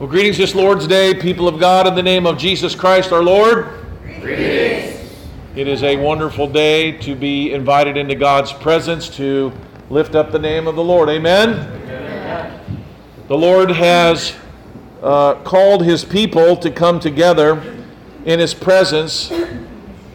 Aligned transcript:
Well, 0.00 0.08
greetings 0.08 0.38
this 0.38 0.54
Lord's 0.54 0.86
Day, 0.86 1.12
people 1.12 1.46
of 1.46 1.60
God, 1.60 1.86
in 1.86 1.94
the 1.94 2.02
name 2.02 2.24
of 2.24 2.38
Jesus 2.38 2.74
Christ 2.74 3.12
our 3.12 3.22
Lord. 3.22 3.68
Greetings. 4.22 4.98
It 5.54 5.68
is 5.68 5.82
a 5.82 5.94
wonderful 5.98 6.46
day 6.46 6.92
to 7.00 7.14
be 7.14 7.52
invited 7.52 7.98
into 7.98 8.14
God's 8.14 8.50
presence 8.50 9.14
to 9.16 9.52
lift 9.90 10.14
up 10.14 10.32
the 10.32 10.38
name 10.38 10.66
of 10.66 10.74
the 10.74 10.82
Lord. 10.82 11.10
Amen. 11.10 11.50
Amen. 11.50 12.82
The 13.28 13.36
Lord 13.36 13.70
has 13.72 14.34
uh, 15.02 15.34
called 15.42 15.84
his 15.84 16.02
people 16.02 16.56
to 16.56 16.70
come 16.70 16.98
together 16.98 17.62
in 18.24 18.38
his 18.38 18.54
presence 18.54 19.30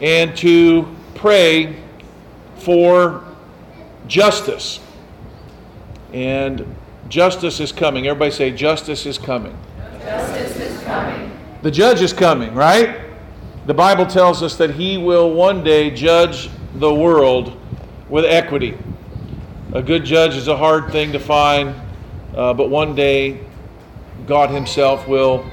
and 0.00 0.36
to 0.38 0.96
pray 1.14 1.76
for 2.56 3.22
justice. 4.08 4.80
And 6.12 6.74
justice 7.08 7.60
is 7.60 7.70
coming. 7.70 8.08
Everybody 8.08 8.32
say, 8.32 8.50
justice 8.50 9.06
is 9.06 9.16
coming. 9.16 9.56
The 11.66 11.72
judge 11.72 12.00
is 12.00 12.12
coming, 12.12 12.54
right? 12.54 13.00
The 13.66 13.74
Bible 13.74 14.06
tells 14.06 14.40
us 14.40 14.54
that 14.58 14.70
he 14.76 14.98
will 14.98 15.32
one 15.32 15.64
day 15.64 15.90
judge 15.90 16.48
the 16.76 16.94
world 16.94 17.60
with 18.08 18.24
equity. 18.24 18.78
A 19.72 19.82
good 19.82 20.04
judge 20.04 20.36
is 20.36 20.46
a 20.46 20.56
hard 20.56 20.92
thing 20.92 21.10
to 21.10 21.18
find, 21.18 21.74
uh, 22.36 22.54
but 22.54 22.70
one 22.70 22.94
day 22.94 23.40
God 24.28 24.50
Himself 24.50 25.08
will 25.08 25.44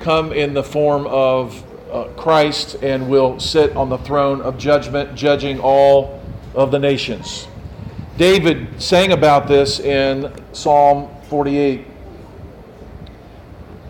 come 0.00 0.32
in 0.32 0.52
the 0.52 0.64
form 0.64 1.06
of 1.06 1.62
uh, 1.92 2.08
Christ 2.16 2.82
and 2.82 3.08
will 3.08 3.38
sit 3.38 3.76
on 3.76 3.88
the 3.90 3.98
throne 3.98 4.40
of 4.40 4.58
judgment, 4.58 5.14
judging 5.14 5.60
all 5.60 6.20
of 6.56 6.72
the 6.72 6.78
nations. 6.80 7.46
David 8.16 8.82
sang 8.82 9.12
about 9.12 9.46
this 9.46 9.78
in 9.78 10.32
Psalm 10.52 11.08
48. 11.28 11.86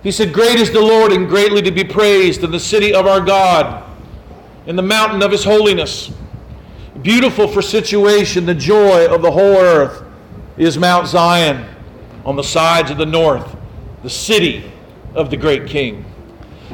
He 0.02 0.12
said, 0.12 0.32
Great 0.32 0.58
is 0.58 0.70
the 0.70 0.80
Lord 0.80 1.12
and 1.12 1.28
greatly 1.28 1.62
to 1.62 1.70
be 1.70 1.84
praised 1.84 2.44
in 2.44 2.50
the 2.50 2.60
city 2.60 2.94
of 2.94 3.06
our 3.06 3.20
God, 3.20 3.84
in 4.66 4.76
the 4.76 4.82
mountain 4.82 5.22
of 5.22 5.32
his 5.32 5.44
holiness. 5.44 6.12
Beautiful 7.02 7.48
for 7.48 7.62
situation, 7.62 8.46
the 8.46 8.54
joy 8.54 9.06
of 9.06 9.22
the 9.22 9.30
whole 9.30 9.56
earth 9.56 10.04
is 10.56 10.76
Mount 10.78 11.06
Zion 11.06 11.66
on 12.24 12.36
the 12.36 12.42
sides 12.42 12.90
of 12.90 12.98
the 12.98 13.06
north, 13.06 13.56
the 14.02 14.10
city 14.10 14.70
of 15.14 15.30
the 15.30 15.36
great 15.36 15.66
king. 15.66 16.04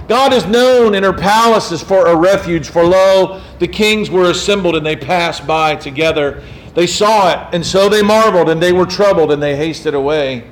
God 0.08 0.32
is 0.32 0.44
known 0.44 0.94
in 0.94 1.02
her 1.02 1.12
palaces 1.12 1.82
for 1.82 2.06
a 2.06 2.16
refuge, 2.16 2.68
for 2.68 2.84
lo, 2.84 3.40
the 3.58 3.68
kings 3.68 4.10
were 4.10 4.30
assembled 4.30 4.76
and 4.76 4.84
they 4.84 4.96
passed 4.96 5.46
by 5.46 5.76
together. 5.76 6.42
They 6.74 6.86
saw 6.86 7.30
it, 7.30 7.54
and 7.54 7.64
so 7.64 7.88
they 7.88 8.02
marveled, 8.02 8.48
and 8.48 8.60
they 8.60 8.72
were 8.72 8.86
troubled, 8.86 9.30
and 9.30 9.40
they 9.40 9.54
hasted 9.54 9.94
away. 9.94 10.50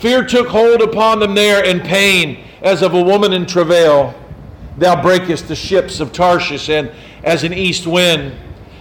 Fear 0.00 0.24
took 0.24 0.48
hold 0.48 0.80
upon 0.80 1.20
them 1.20 1.34
there, 1.34 1.62
and 1.62 1.82
pain, 1.82 2.42
as 2.62 2.80
of 2.80 2.94
a 2.94 3.02
woman 3.02 3.34
in 3.34 3.44
travail. 3.44 4.14
Thou 4.78 5.02
breakest 5.02 5.46
the 5.46 5.54
ships 5.54 6.00
of 6.00 6.10
Tarshish, 6.10 6.70
and 6.70 6.90
as 7.22 7.44
an 7.44 7.52
east 7.52 7.86
wind. 7.86 8.32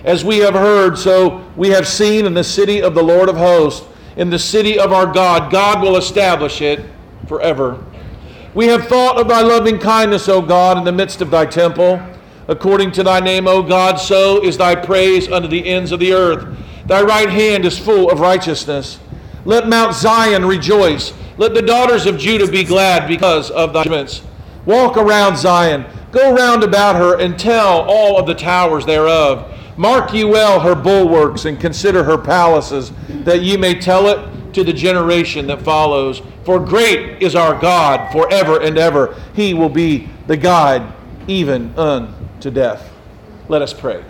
As 0.05 0.23
we 0.23 0.37
have 0.37 0.53
heard, 0.53 0.97
so 0.97 1.45
we 1.57 1.69
have 1.69 1.85
seen 1.85 2.25
in 2.25 2.33
the 2.33 2.43
city 2.43 2.81
of 2.81 2.95
the 2.95 3.03
Lord 3.03 3.27
of 3.27 3.35
hosts, 3.35 3.85
in 4.15 4.29
the 4.29 4.39
city 4.39 4.79
of 4.79 4.93
our 4.93 5.05
God. 5.05 5.51
God 5.51 5.81
will 5.81 5.97
establish 5.97 6.61
it 6.61 6.85
forever. 7.27 7.83
We 8.53 8.67
have 8.67 8.87
thought 8.87 9.19
of 9.19 9.27
thy 9.27 9.41
loving 9.41 9.77
kindness, 9.77 10.29
O 10.29 10.41
God, 10.41 10.77
in 10.77 10.85
the 10.85 10.93
midst 10.93 11.21
of 11.21 11.29
thy 11.31 11.45
temple. 11.45 12.01
According 12.47 12.93
to 12.93 13.03
thy 13.03 13.19
name, 13.19 13.45
O 13.45 13.61
God, 13.61 13.97
so 13.97 14.41
is 14.41 14.57
thy 14.57 14.73
praise 14.73 15.29
unto 15.29 15.49
the 15.49 15.67
ends 15.67 15.91
of 15.91 15.99
the 15.99 16.13
earth. 16.13 16.47
Thy 16.85 17.01
right 17.01 17.29
hand 17.29 17.65
is 17.65 17.77
full 17.77 18.09
of 18.09 18.21
righteousness. 18.21 18.99
Let 19.45 19.67
Mount 19.67 19.95
Zion 19.95 20.45
rejoice. 20.45 21.13
Let 21.37 21.53
the 21.53 21.61
daughters 21.61 22.05
of 22.05 22.17
Judah 22.17 22.49
be 22.49 22.63
glad 22.63 23.07
because 23.07 23.49
of 23.51 23.73
thy 23.73 23.83
judgments. 23.83 24.21
Walk 24.65 24.97
around 24.97 25.37
Zion. 25.37 25.85
Go 26.11 26.35
round 26.35 26.63
about 26.63 26.95
her 26.95 27.19
and 27.19 27.39
tell 27.39 27.85
all 27.87 28.17
of 28.17 28.25
the 28.25 28.33
towers 28.35 28.85
thereof. 28.85 29.55
Mark 29.77 30.13
ye 30.13 30.25
well 30.25 30.59
her 30.59 30.75
bulwarks 30.75 31.45
and 31.45 31.59
consider 31.59 32.03
her 32.03 32.17
palaces, 32.17 32.91
that 33.23 33.41
ye 33.41 33.55
may 33.55 33.79
tell 33.79 34.07
it 34.07 34.53
to 34.53 34.63
the 34.63 34.73
generation 34.73 35.47
that 35.47 35.61
follows. 35.61 36.21
For 36.43 36.59
great 36.59 37.21
is 37.21 37.35
our 37.35 37.59
God 37.59 38.11
forever 38.11 38.61
and 38.61 38.77
ever. 38.77 39.15
He 39.33 39.53
will 39.53 39.69
be 39.69 40.09
the 40.27 40.35
guide 40.35 40.91
even 41.27 41.77
unto 41.77 42.49
death. 42.49 42.91
Let 43.47 43.61
us 43.61 43.73
pray. 43.73 44.03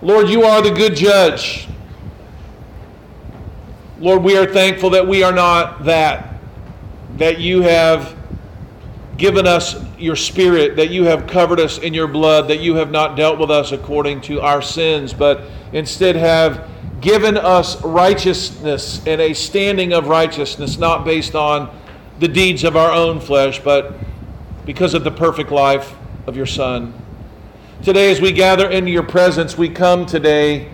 Lord, 0.00 0.28
you 0.28 0.44
are 0.44 0.62
the 0.62 0.70
good 0.70 0.96
judge. 0.96 1.68
Lord, 4.02 4.24
we 4.24 4.36
are 4.36 4.46
thankful 4.46 4.90
that 4.90 5.06
we 5.06 5.22
are 5.22 5.30
not 5.30 5.84
that, 5.84 6.34
that 7.18 7.38
you 7.38 7.62
have 7.62 8.16
given 9.16 9.46
us 9.46 9.76
your 9.96 10.16
spirit, 10.16 10.74
that 10.74 10.90
you 10.90 11.04
have 11.04 11.28
covered 11.28 11.60
us 11.60 11.78
in 11.78 11.94
your 11.94 12.08
blood, 12.08 12.48
that 12.48 12.58
you 12.58 12.74
have 12.74 12.90
not 12.90 13.16
dealt 13.16 13.38
with 13.38 13.48
us 13.48 13.70
according 13.70 14.20
to 14.22 14.40
our 14.40 14.60
sins, 14.60 15.12
but 15.12 15.42
instead 15.72 16.16
have 16.16 16.68
given 17.00 17.36
us 17.36 17.80
righteousness 17.84 19.06
and 19.06 19.20
a 19.20 19.32
standing 19.32 19.92
of 19.92 20.08
righteousness, 20.08 20.78
not 20.78 21.04
based 21.04 21.36
on 21.36 21.72
the 22.18 22.26
deeds 22.26 22.64
of 22.64 22.76
our 22.76 22.90
own 22.90 23.20
flesh, 23.20 23.60
but 23.62 23.94
because 24.66 24.94
of 24.94 25.04
the 25.04 25.12
perfect 25.12 25.52
life 25.52 25.94
of 26.26 26.36
your 26.36 26.46
Son. 26.46 26.92
Today, 27.84 28.10
as 28.10 28.20
we 28.20 28.32
gather 28.32 28.68
into 28.68 28.90
your 28.90 29.04
presence, 29.04 29.56
we 29.56 29.68
come 29.68 30.06
today 30.06 30.72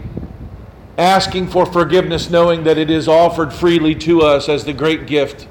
asking 0.99 1.47
for 1.47 1.65
forgiveness, 1.65 2.29
knowing 2.29 2.65
that 2.65 2.77
it 2.77 2.91
is 2.91 3.07
offered 3.07 3.53
freely 3.53 3.95
to 3.95 4.21
us 4.21 4.49
as 4.49 4.65
the 4.65 4.73
great 4.73 5.07
gift 5.07 5.47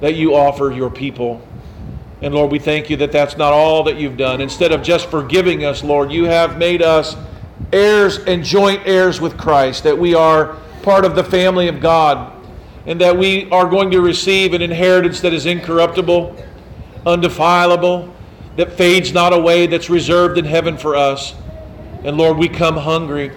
that 0.00 0.14
you 0.14 0.34
offer 0.34 0.70
your 0.70 0.88
people. 0.88 1.46
And 2.22 2.32
Lord, 2.32 2.52
we 2.52 2.60
thank 2.60 2.88
you 2.88 2.96
that 2.98 3.10
that's 3.10 3.36
not 3.36 3.52
all 3.52 3.82
that 3.82 3.96
you've 3.96 4.16
done. 4.16 4.40
Instead 4.40 4.72
of 4.72 4.82
just 4.82 5.10
forgiving 5.10 5.64
us, 5.64 5.82
Lord, 5.82 6.12
you 6.12 6.24
have 6.24 6.56
made 6.56 6.80
us 6.80 7.16
heirs 7.72 8.18
and 8.18 8.44
joint 8.44 8.82
heirs 8.86 9.20
with 9.20 9.36
Christ, 9.36 9.82
that 9.82 9.98
we 9.98 10.14
are 10.14 10.56
part 10.82 11.04
of 11.04 11.16
the 11.16 11.24
family 11.24 11.66
of 11.66 11.80
God, 11.80 12.32
and 12.86 13.00
that 13.00 13.18
we 13.18 13.50
are 13.50 13.68
going 13.68 13.90
to 13.90 14.00
receive 14.00 14.54
an 14.54 14.62
inheritance 14.62 15.20
that 15.20 15.32
is 15.32 15.44
incorruptible, 15.44 16.36
undefilable, 17.04 18.14
that 18.56 18.72
fades 18.72 19.12
not 19.12 19.32
away, 19.32 19.66
that's 19.66 19.90
reserved 19.90 20.38
in 20.38 20.44
heaven 20.44 20.78
for 20.78 20.94
us. 20.94 21.34
And 22.04 22.16
Lord, 22.16 22.38
we 22.38 22.48
come 22.48 22.76
hungry, 22.76 23.32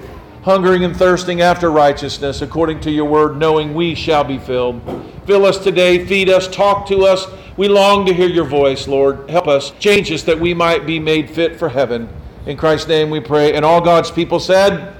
hungering 0.47 0.85
and 0.85 0.95
thirsting 0.95 1.41
after 1.41 1.69
righteousness, 1.69 2.41
according 2.41 2.79
to 2.79 2.89
your 2.89 3.03
word, 3.03 3.35
knowing 3.35 3.73
we 3.73 3.93
shall 3.93 4.23
be 4.23 4.37
filled. 4.37 4.81
Fill 5.25 5.45
us 5.45 5.61
today, 5.61 6.05
feed 6.05 6.29
us, 6.29 6.47
talk 6.47 6.87
to 6.87 6.99
us. 6.99 7.27
We 7.57 7.67
long 7.67 8.05
to 8.05 8.13
hear 8.13 8.29
your 8.29 8.45
voice, 8.45 8.87
Lord. 8.87 9.29
Help 9.29 9.49
us, 9.49 9.71
change 9.71 10.09
us 10.09 10.23
that 10.23 10.39
we 10.39 10.53
might 10.53 10.85
be 10.85 10.99
made 10.99 11.29
fit 11.29 11.59
for 11.59 11.67
heaven. 11.67 12.07
In 12.45 12.55
Christ's 12.55 12.87
name 12.87 13.09
we 13.09 13.19
pray. 13.19 13.55
And 13.55 13.65
all 13.65 13.81
God's 13.81 14.09
people 14.09 14.39
said, 14.39 14.96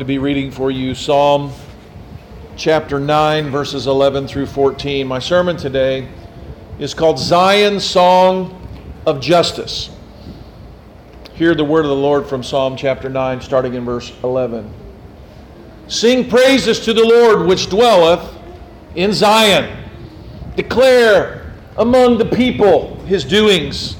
to 0.00 0.06
be 0.06 0.16
reading 0.16 0.50
for 0.50 0.70
you 0.70 0.94
Psalm 0.94 1.52
chapter 2.56 2.98
9, 2.98 3.50
verses 3.50 3.86
11 3.86 4.26
through 4.28 4.46
14. 4.46 5.06
My 5.06 5.18
sermon 5.18 5.58
today 5.58 6.08
is 6.78 6.94
called 6.94 7.18
Zion's 7.18 7.84
Song 7.84 8.66
of 9.04 9.20
Justice. 9.20 9.90
Hear 11.34 11.54
the 11.54 11.64
word 11.64 11.84
of 11.84 11.90
the 11.90 11.96
Lord 11.96 12.26
from 12.26 12.42
Psalm 12.42 12.78
chapter 12.78 13.10
9, 13.10 13.42
starting 13.42 13.74
in 13.74 13.84
verse 13.84 14.10
11. 14.24 14.72
Sing 15.86 16.30
praises 16.30 16.80
to 16.80 16.94
the 16.94 17.04
Lord 17.04 17.46
which 17.46 17.68
dwelleth 17.68 18.26
in 18.94 19.12
Zion. 19.12 19.86
Declare 20.56 21.52
among 21.76 22.16
the 22.16 22.24
people 22.24 22.96
his 23.04 23.22
doings. 23.22 23.96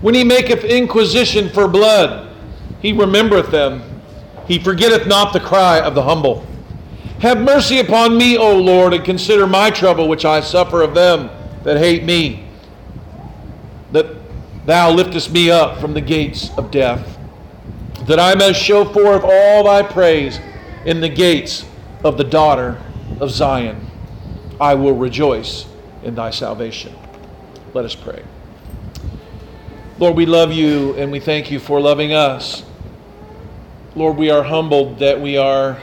When 0.00 0.16
he 0.16 0.24
maketh 0.24 0.64
inquisition 0.64 1.48
for 1.48 1.68
blood, 1.68 2.34
he 2.80 2.92
remembereth 2.92 3.52
them 3.52 3.84
he 4.52 4.58
forgetteth 4.58 5.06
not 5.06 5.32
the 5.32 5.40
cry 5.40 5.80
of 5.80 5.94
the 5.94 6.02
humble. 6.02 6.44
Have 7.20 7.40
mercy 7.40 7.78
upon 7.78 8.18
me, 8.18 8.36
O 8.36 8.54
Lord, 8.54 8.92
and 8.92 9.02
consider 9.02 9.46
my 9.46 9.70
trouble 9.70 10.10
which 10.10 10.26
I 10.26 10.42
suffer 10.42 10.82
of 10.82 10.92
them 10.92 11.30
that 11.62 11.78
hate 11.78 12.04
me. 12.04 12.44
That 13.92 14.14
thou 14.66 14.90
liftest 14.90 15.32
me 15.32 15.50
up 15.50 15.80
from 15.80 15.94
the 15.94 16.02
gates 16.02 16.50
of 16.58 16.70
death, 16.70 17.16
that 18.06 18.20
I 18.20 18.34
may 18.34 18.52
show 18.52 18.84
forth 18.84 19.22
all 19.24 19.64
thy 19.64 19.84
praise 19.84 20.38
in 20.84 21.00
the 21.00 21.08
gates 21.08 21.64
of 22.04 22.18
the 22.18 22.24
daughter 22.24 22.78
of 23.20 23.30
Zion. 23.30 23.86
I 24.60 24.74
will 24.74 24.94
rejoice 24.94 25.64
in 26.02 26.14
thy 26.14 26.28
salvation. 26.28 26.94
Let 27.72 27.86
us 27.86 27.94
pray. 27.94 28.22
Lord, 29.98 30.14
we 30.14 30.26
love 30.26 30.52
you 30.52 30.94
and 30.96 31.10
we 31.10 31.20
thank 31.20 31.50
you 31.50 31.58
for 31.58 31.80
loving 31.80 32.12
us. 32.12 32.64
Lord, 33.94 34.16
we 34.16 34.30
are 34.30 34.42
humbled 34.42 35.00
that 35.00 35.20
we 35.20 35.36
are 35.36 35.78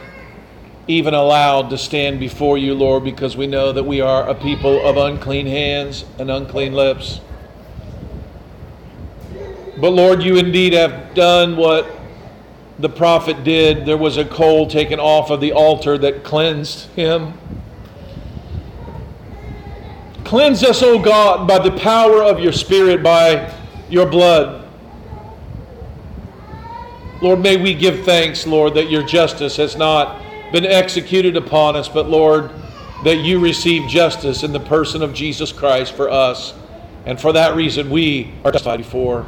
even 0.87 1.13
allowed 1.13 1.69
to 1.69 1.77
stand 1.77 2.19
before 2.19 2.57
you, 2.57 2.73
Lord, 2.73 3.03
because 3.03 3.37
we 3.37 3.45
know 3.45 3.71
that 3.71 3.83
we 3.83 4.01
are 4.01 4.27
a 4.27 4.33
people 4.33 4.83
of 4.83 4.97
unclean 4.97 5.45
hands 5.45 6.05
and 6.17 6.31
unclean 6.31 6.73
lips. 6.73 7.21
But 9.77 9.91
Lord, 9.91 10.23
you 10.23 10.37
indeed 10.37 10.73
have 10.73 11.13
done 11.13 11.55
what 11.55 11.87
the 12.79 12.89
prophet 12.89 13.43
did. 13.43 13.85
There 13.85 13.97
was 13.97 14.17
a 14.17 14.25
coal 14.25 14.65
taken 14.65 14.99
off 14.99 15.29
of 15.29 15.39
the 15.39 15.51
altar 15.53 15.95
that 15.99 16.23
cleansed 16.23 16.87
him. 16.95 17.33
Cleanse 20.23 20.63
us, 20.63 20.81
O 20.81 20.97
God, 20.97 21.47
by 21.47 21.59
the 21.59 21.77
power 21.77 22.23
of 22.23 22.39
your 22.39 22.53
Spirit, 22.53 23.03
by 23.03 23.53
your 23.89 24.07
blood. 24.07 24.68
Lord, 27.21 27.41
may 27.41 27.57
we 27.57 27.73
give 27.73 28.05
thanks, 28.05 28.47
Lord, 28.47 28.73
that 28.75 28.89
your 28.89 29.03
justice 29.03 29.57
has 29.57 29.75
not 29.75 30.21
been 30.53 30.65
executed 30.65 31.35
upon 31.35 31.75
us, 31.75 31.89
but 31.89 32.07
Lord, 32.07 32.49
that 33.03 33.17
you 33.17 33.39
receive 33.39 33.89
justice 33.89 34.43
in 34.43 34.53
the 34.53 34.59
person 34.59 35.03
of 35.03 35.13
Jesus 35.13 35.51
Christ 35.51 35.93
for 35.93 36.09
us. 36.09 36.53
And 37.05 37.19
for 37.19 37.33
that 37.33 37.55
reason, 37.55 37.89
we 37.89 38.33
are 38.45 38.51
justified 38.51 38.77
before 38.77 39.25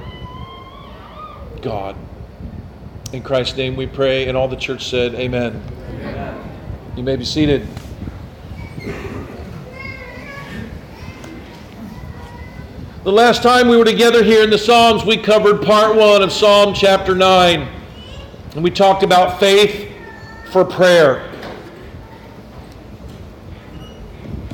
God. 1.61 1.95
In 3.11 3.21
Christ's 3.21 3.57
name 3.57 3.75
we 3.75 3.87
pray, 3.87 4.27
and 4.27 4.37
all 4.37 4.47
the 4.47 4.55
church 4.55 4.89
said, 4.89 5.13
Amen. 5.15 5.61
Amen. 5.89 6.49
You 6.95 7.03
may 7.03 7.17
be 7.17 7.25
seated. 7.25 7.67
The 13.03 13.11
last 13.11 13.43
time 13.43 13.67
we 13.67 13.75
were 13.75 13.85
together 13.85 14.23
here 14.23 14.43
in 14.43 14.49
the 14.49 14.57
Psalms, 14.57 15.03
we 15.03 15.17
covered 15.17 15.61
part 15.61 15.95
one 15.95 16.21
of 16.21 16.31
Psalm 16.31 16.73
chapter 16.73 17.15
9. 17.15 17.80
And 18.53 18.63
we 18.63 18.69
talked 18.69 19.03
about 19.03 19.39
faith 19.39 19.89
for 20.51 20.65
prayer. 20.65 21.29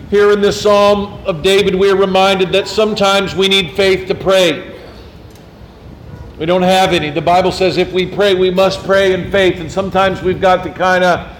Here 0.09 0.31
in 0.31 0.39
this 0.39 0.61
Psalm 0.61 1.25
of 1.25 1.41
David, 1.41 1.75
we 1.75 1.89
are 1.89 1.95
reminded 1.95 2.51
that 2.53 2.67
sometimes 2.67 3.35
we 3.35 3.47
need 3.47 3.71
faith 3.71 4.07
to 4.07 4.15
pray. 4.15 4.79
We 6.38 6.45
don't 6.45 6.61
have 6.61 6.94
any. 6.94 7.09
The 7.09 7.21
Bible 7.21 7.51
says 7.51 7.77
if 7.77 7.91
we 7.91 8.05
pray, 8.05 8.35
we 8.35 8.51
must 8.51 8.83
pray 8.85 9.13
in 9.13 9.31
faith. 9.31 9.59
And 9.59 9.71
sometimes 9.71 10.21
we've 10.21 10.39
got 10.39 10.63
to 10.63 10.71
kind 10.71 11.03
of 11.03 11.35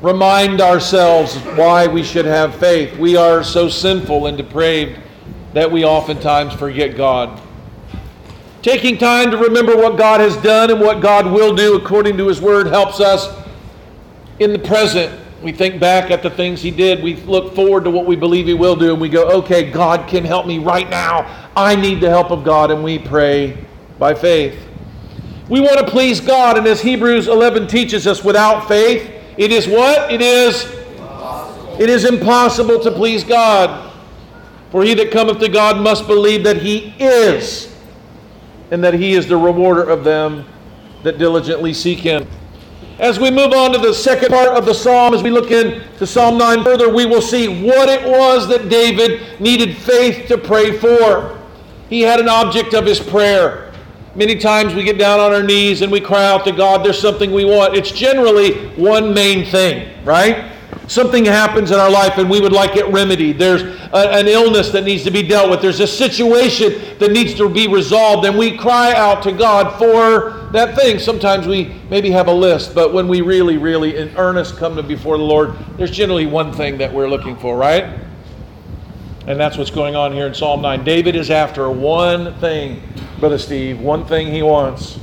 remind 0.00 0.60
ourselves 0.60 1.36
why 1.56 1.88
we 1.88 2.04
should 2.04 2.24
have 2.24 2.54
faith. 2.54 2.96
We 2.96 3.16
are 3.16 3.42
so 3.42 3.68
sinful 3.68 4.26
and 4.26 4.36
depraved 4.36 5.00
that 5.52 5.70
we 5.70 5.84
oftentimes 5.84 6.54
forget 6.54 6.96
God. 6.96 7.40
Taking 8.64 8.96
time 8.96 9.30
to 9.30 9.36
remember 9.36 9.76
what 9.76 9.98
God 9.98 10.20
has 10.20 10.38
done 10.38 10.70
and 10.70 10.80
what 10.80 11.02
God 11.02 11.30
will 11.30 11.54
do 11.54 11.76
according 11.76 12.16
to 12.16 12.28
His 12.28 12.40
Word 12.40 12.66
helps 12.66 12.98
us 12.98 13.28
in 14.38 14.54
the 14.54 14.58
present. 14.58 15.20
We 15.42 15.52
think 15.52 15.78
back 15.78 16.10
at 16.10 16.22
the 16.22 16.30
things 16.30 16.62
He 16.62 16.70
did. 16.70 17.04
We 17.04 17.16
look 17.16 17.54
forward 17.54 17.84
to 17.84 17.90
what 17.90 18.06
we 18.06 18.16
believe 18.16 18.46
He 18.46 18.54
will 18.54 18.74
do, 18.74 18.90
and 18.90 18.98
we 19.02 19.10
go, 19.10 19.28
okay, 19.40 19.70
God 19.70 20.08
can 20.08 20.24
help 20.24 20.46
me 20.46 20.60
right 20.60 20.88
now. 20.88 21.50
I 21.54 21.76
need 21.76 22.00
the 22.00 22.08
help 22.08 22.30
of 22.30 22.42
God, 22.42 22.70
and 22.70 22.82
we 22.82 22.98
pray 22.98 23.62
by 23.98 24.14
faith. 24.14 24.58
We 25.50 25.60
want 25.60 25.78
to 25.80 25.86
please 25.86 26.18
God, 26.22 26.56
and 26.56 26.66
as 26.66 26.80
Hebrews 26.80 27.28
11 27.28 27.66
teaches 27.66 28.06
us, 28.06 28.24
without 28.24 28.66
faith, 28.66 29.12
it 29.36 29.52
is 29.52 29.68
what? 29.68 30.10
It 30.10 30.22
is 30.22 30.64
it 31.78 31.90
is 31.90 32.06
impossible 32.06 32.80
to 32.80 32.90
please 32.90 33.24
God. 33.24 33.92
For 34.70 34.82
he 34.82 34.94
that 34.94 35.10
cometh 35.10 35.38
to 35.40 35.50
God 35.50 35.82
must 35.82 36.06
believe 36.06 36.44
that 36.44 36.62
he 36.62 36.94
is 36.98 37.73
and 38.70 38.82
that 38.82 38.94
he 38.94 39.14
is 39.14 39.26
the 39.26 39.36
rewarder 39.36 39.82
of 39.88 40.04
them 40.04 40.44
that 41.02 41.18
diligently 41.18 41.72
seek 41.72 41.98
him. 41.98 42.26
As 42.98 43.18
we 43.18 43.30
move 43.30 43.52
on 43.52 43.72
to 43.72 43.78
the 43.78 43.92
second 43.92 44.28
part 44.28 44.56
of 44.56 44.66
the 44.66 44.74
psalm, 44.74 45.14
as 45.14 45.22
we 45.22 45.30
look 45.30 45.50
into 45.50 46.06
Psalm 46.06 46.38
9 46.38 46.62
further, 46.62 46.92
we 46.92 47.06
will 47.06 47.20
see 47.20 47.64
what 47.64 47.88
it 47.88 48.04
was 48.08 48.48
that 48.48 48.68
David 48.68 49.40
needed 49.40 49.76
faith 49.76 50.28
to 50.28 50.38
pray 50.38 50.78
for. 50.78 51.38
He 51.90 52.02
had 52.02 52.20
an 52.20 52.28
object 52.28 52.72
of 52.72 52.86
his 52.86 53.00
prayer. 53.00 53.72
Many 54.14 54.36
times 54.36 54.74
we 54.74 54.84
get 54.84 54.96
down 54.96 55.18
on 55.18 55.32
our 55.32 55.42
knees 55.42 55.82
and 55.82 55.90
we 55.90 56.00
cry 56.00 56.24
out 56.24 56.44
to 56.44 56.52
God, 56.52 56.84
there's 56.84 57.00
something 57.00 57.32
we 57.32 57.44
want. 57.44 57.74
It's 57.74 57.90
generally 57.90 58.68
one 58.76 59.12
main 59.12 59.44
thing, 59.44 60.04
right? 60.04 60.52
Something 60.86 61.24
happens 61.24 61.70
in 61.70 61.78
our 61.78 61.90
life 61.90 62.18
and 62.18 62.28
we 62.28 62.40
would 62.40 62.52
like 62.52 62.76
it 62.76 62.86
remedied. 62.88 63.38
There's 63.38 63.62
a, 63.62 64.12
an 64.12 64.28
illness 64.28 64.70
that 64.70 64.84
needs 64.84 65.02
to 65.04 65.10
be 65.10 65.22
dealt 65.22 65.50
with. 65.50 65.62
There's 65.62 65.80
a 65.80 65.86
situation 65.86 66.98
that 66.98 67.10
needs 67.10 67.34
to 67.34 67.48
be 67.48 67.68
resolved, 67.68 68.26
and 68.26 68.36
we 68.36 68.56
cry 68.58 68.92
out 68.92 69.22
to 69.22 69.32
God 69.32 69.78
for 69.78 70.50
that 70.52 70.76
thing. 70.76 70.98
Sometimes 70.98 71.46
we 71.46 71.74
maybe 71.88 72.10
have 72.10 72.28
a 72.28 72.32
list, 72.32 72.74
but 72.74 72.92
when 72.92 73.08
we 73.08 73.22
really, 73.22 73.56
really 73.56 73.96
in 73.96 74.14
earnest 74.16 74.58
come 74.58 74.76
to 74.76 74.82
before 74.82 75.16
the 75.16 75.24
Lord, 75.24 75.56
there's 75.78 75.90
generally 75.90 76.26
one 76.26 76.52
thing 76.52 76.76
that 76.78 76.92
we're 76.92 77.08
looking 77.08 77.36
for, 77.36 77.56
right? 77.56 77.98
And 79.26 79.40
that's 79.40 79.56
what's 79.56 79.70
going 79.70 79.96
on 79.96 80.12
here 80.12 80.26
in 80.26 80.34
Psalm 80.34 80.60
9. 80.60 80.84
David 80.84 81.16
is 81.16 81.30
after 81.30 81.70
one 81.70 82.34
thing, 82.40 82.82
Brother 83.20 83.38
Steve, 83.38 83.80
one 83.80 84.04
thing 84.04 84.30
he 84.30 84.42
wants. 84.42 84.98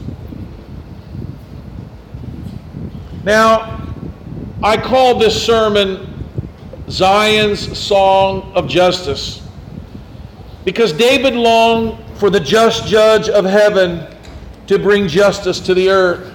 Now, 3.23 3.80
I 4.63 4.77
call 4.77 5.17
this 5.17 5.43
sermon 5.43 6.07
Zion's 6.87 7.75
Song 7.79 8.51
of 8.53 8.67
Justice 8.67 9.41
because 10.65 10.93
David 10.93 11.33
longed 11.33 11.97
for 12.19 12.29
the 12.29 12.39
just 12.39 12.85
judge 12.85 13.27
of 13.27 13.43
heaven 13.43 14.05
to 14.67 14.77
bring 14.77 15.07
justice 15.07 15.59
to 15.61 15.73
the 15.73 15.89
earth. 15.89 16.31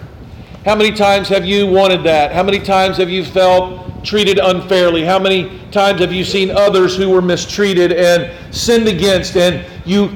How 0.64 0.74
many 0.74 0.90
times 0.90 1.28
have 1.28 1.44
you 1.44 1.68
wanted 1.68 2.02
that? 2.02 2.32
How 2.32 2.42
many 2.42 2.58
times 2.58 2.96
have 2.96 3.08
you 3.08 3.24
felt 3.24 4.04
treated 4.04 4.38
unfairly? 4.38 5.04
How 5.04 5.20
many 5.20 5.60
times 5.70 6.00
have 6.00 6.12
you 6.12 6.24
seen 6.24 6.50
others 6.50 6.96
who 6.96 7.08
were 7.08 7.22
mistreated 7.22 7.92
and 7.92 8.32
sinned 8.52 8.88
against 8.88 9.36
and 9.36 9.64
you 9.84 10.10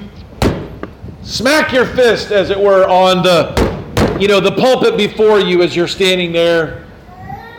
smack 1.23 1.73
your 1.73 1.87
fist 1.87 2.33
as 2.33 2.51
it 2.51 2.59
were 2.59 2.89
on 2.89 3.23
the 3.23 4.19
you 4.19 4.27
know 4.27 4.41
the 4.41 4.51
pulpit 4.51 4.97
before 4.97 5.39
you 5.39 5.63
as 5.63 5.77
you're 5.77 5.87
standing 5.87 6.33
there 6.33 6.90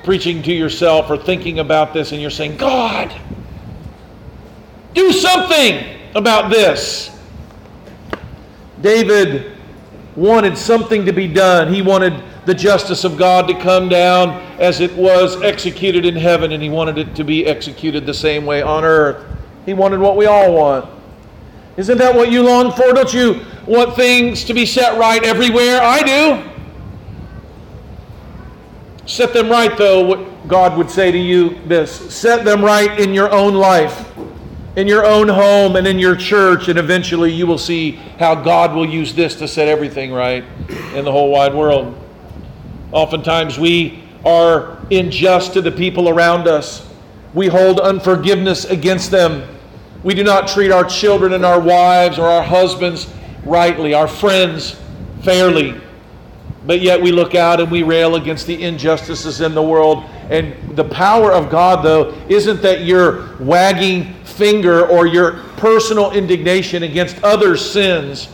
preaching 0.04 0.42
to 0.44 0.54
yourself 0.54 1.10
or 1.10 1.18
thinking 1.18 1.60
about 1.60 1.94
this 1.94 2.12
and 2.12 2.22
you're 2.22 2.30
saying, 2.30 2.58
God, 2.58 3.14
do 4.94 5.12
something 5.12 6.00
about 6.16 6.52
this. 6.52 7.10
David 8.82 9.58
wanted 10.16 10.58
something 10.58 11.06
to 11.06 11.14
be 11.14 11.28
done. 11.28 11.74
He 11.74 11.82
wanted 11.82 12.24
the 12.46 12.54
justice 12.54 13.04
of 13.04 13.18
God 13.18 13.48
to 13.48 13.54
come 13.60 13.88
down 13.88 14.30
as 14.60 14.80
it 14.80 14.94
was 14.96 15.42
executed 15.44 16.06
in 16.06 16.16
heaven, 16.16 16.52
and 16.54 16.62
he 16.62 16.70
wanted 16.70 16.98
it 16.98 17.16
to 17.16 17.24
be 17.24 17.46
executed 17.46 18.06
the 18.06 18.14
same 18.14 18.46
way 18.46 18.62
on 18.62 18.84
earth. 18.84 19.26
He 19.66 19.74
wanted 19.74 20.00
what 20.00 20.18
we 20.18 20.26
all 20.26 20.54
want. 20.54 20.90
Isn't 21.78 22.00
that 22.00 22.14
what 22.14 22.32
you 22.32 22.44
long 22.44 22.72
for? 22.72 22.92
Don't 22.94 23.14
you 23.14 23.42
want 23.66 23.96
things 23.96 24.44
to 24.46 24.54
be 24.54 24.66
set 24.66 24.98
right 24.98 25.24
everywhere? 25.24 25.82
I 25.82 26.02
do. 26.02 26.51
Set 29.06 29.34
them 29.34 29.50
right, 29.50 29.76
though, 29.78 30.06
what 30.06 30.48
God 30.48 30.78
would 30.78 30.90
say 30.90 31.12
to 31.12 31.18
you 31.18 31.60
this 31.66 31.92
set 32.14 32.46
them 32.46 32.64
right 32.64 33.00
in 33.00 33.14
your 33.14 33.32
own 33.32 33.54
life, 33.56 34.12
in 34.76 34.88
your 34.88 35.06
own 35.06 35.28
home, 35.28 35.76
and 35.76 35.88
in 35.88 36.00
your 36.00 36.16
church, 36.16 36.68
and 36.68 36.78
eventually 36.78 37.32
you 37.32 37.48
will 37.48 37.58
see 37.58 37.92
how 38.20 38.36
God 38.36 38.74
will 38.74 38.88
use 38.88 39.14
this 39.14 39.36
to 39.36 39.48
set 39.48 39.68
everything 39.68 40.12
right 40.12 40.44
in 40.94 41.06
the 41.06 41.12
whole 41.12 41.32
wide 41.32 41.54
world. 41.54 41.98
Oftentimes 42.92 43.58
we 43.58 44.04
are 44.26 44.78
unjust 44.92 45.54
to 45.54 45.62
the 45.62 45.72
people 45.72 46.10
around 46.10 46.48
us. 46.48 46.88
We 47.34 47.48
hold 47.48 47.80
unforgiveness 47.80 48.66
against 48.66 49.10
them. 49.10 49.48
We 50.04 50.14
do 50.14 50.24
not 50.24 50.48
treat 50.48 50.72
our 50.72 50.84
children 50.84 51.34
and 51.34 51.46
our 51.46 51.60
wives 51.60 52.20
or 52.20 52.28
our 52.28 52.44
husbands 52.44 53.12
rightly, 53.46 53.94
our 53.94 54.08
friends 54.08 54.80
fairly. 55.22 55.80
But 56.66 56.82
yet 56.82 57.02
we 57.02 57.12
look 57.12 57.34
out 57.34 57.60
and 57.60 57.72
we 57.72 57.82
rail 57.84 58.16
against 58.16 58.46
the 58.46 58.62
injustices 58.62 59.42
in 59.42 59.56
the 59.56 59.64
world. 59.64 60.04
And 60.30 60.78
the 60.78 60.84
power 60.84 61.34
of 61.34 61.50
God, 61.50 61.84
though, 61.84 62.14
isn't 62.30 62.62
that 62.62 62.84
your 62.84 63.36
wagging 63.40 64.14
finger 64.24 64.88
or 64.88 65.06
your 65.06 65.44
personal 65.58 66.12
indignation 66.12 66.84
against 66.84 67.22
others' 67.24 67.68
sins. 67.68 68.28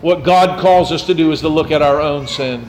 What 0.00 0.24
God 0.24 0.60
calls 0.60 0.92
us 0.92 1.06
to 1.06 1.14
do 1.14 1.32
is 1.32 1.40
to 1.40 1.48
look 1.48 1.70
at 1.70 1.82
our 1.82 2.00
own 2.00 2.26
sin 2.26 2.68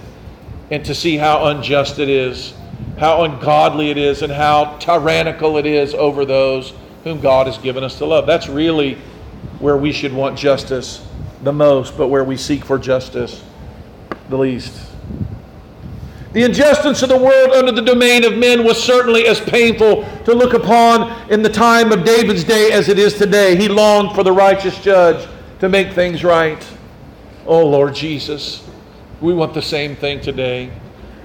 and 0.69 0.83
to 0.85 0.93
see 0.93 1.17
how 1.17 1.47
unjust 1.47 1.99
it 1.99 2.09
is, 2.09 2.53
how 2.97 3.23
ungodly 3.23 3.89
it 3.89 3.97
is, 3.97 4.21
and 4.21 4.31
how 4.31 4.77
tyrannical 4.77 5.57
it 5.57 5.65
is 5.65 5.93
over 5.93 6.25
those 6.25 6.73
whom 7.03 7.19
God 7.19 7.47
has 7.47 7.57
given 7.57 7.83
us 7.83 7.97
to 7.97 8.05
love. 8.05 8.27
That's 8.27 8.47
really 8.47 8.95
where 9.59 9.77
we 9.77 9.91
should 9.91 10.13
want 10.13 10.37
justice 10.37 11.05
the 11.43 11.53
most, 11.53 11.97
but 11.97 12.09
where 12.09 12.23
we 12.23 12.37
seek 12.37 12.63
for 12.63 12.77
justice 12.77 13.43
the 14.31 14.37
least. 14.37 14.87
The 16.33 16.43
injustice 16.43 17.03
of 17.03 17.09
the 17.09 17.17
world 17.17 17.51
under 17.51 17.73
the 17.73 17.81
domain 17.81 18.23
of 18.23 18.37
men 18.37 18.63
was 18.63 18.81
certainly 18.81 19.27
as 19.27 19.39
painful 19.41 20.05
to 20.23 20.33
look 20.33 20.53
upon 20.53 21.29
in 21.29 21.41
the 21.41 21.49
time 21.49 21.91
of 21.91 22.05
David's 22.05 22.45
day 22.45 22.71
as 22.71 22.87
it 22.87 22.97
is 22.97 23.15
today. 23.15 23.57
He 23.57 23.67
longed 23.67 24.15
for 24.15 24.23
the 24.23 24.31
righteous 24.31 24.81
judge 24.81 25.27
to 25.59 25.67
make 25.67 25.91
things 25.91 26.23
right. 26.23 26.65
Oh, 27.45 27.67
Lord 27.67 27.93
Jesus, 27.93 28.65
we 29.19 29.33
want 29.33 29.53
the 29.53 29.61
same 29.61 29.95
thing 29.95 30.21
today. 30.21 30.71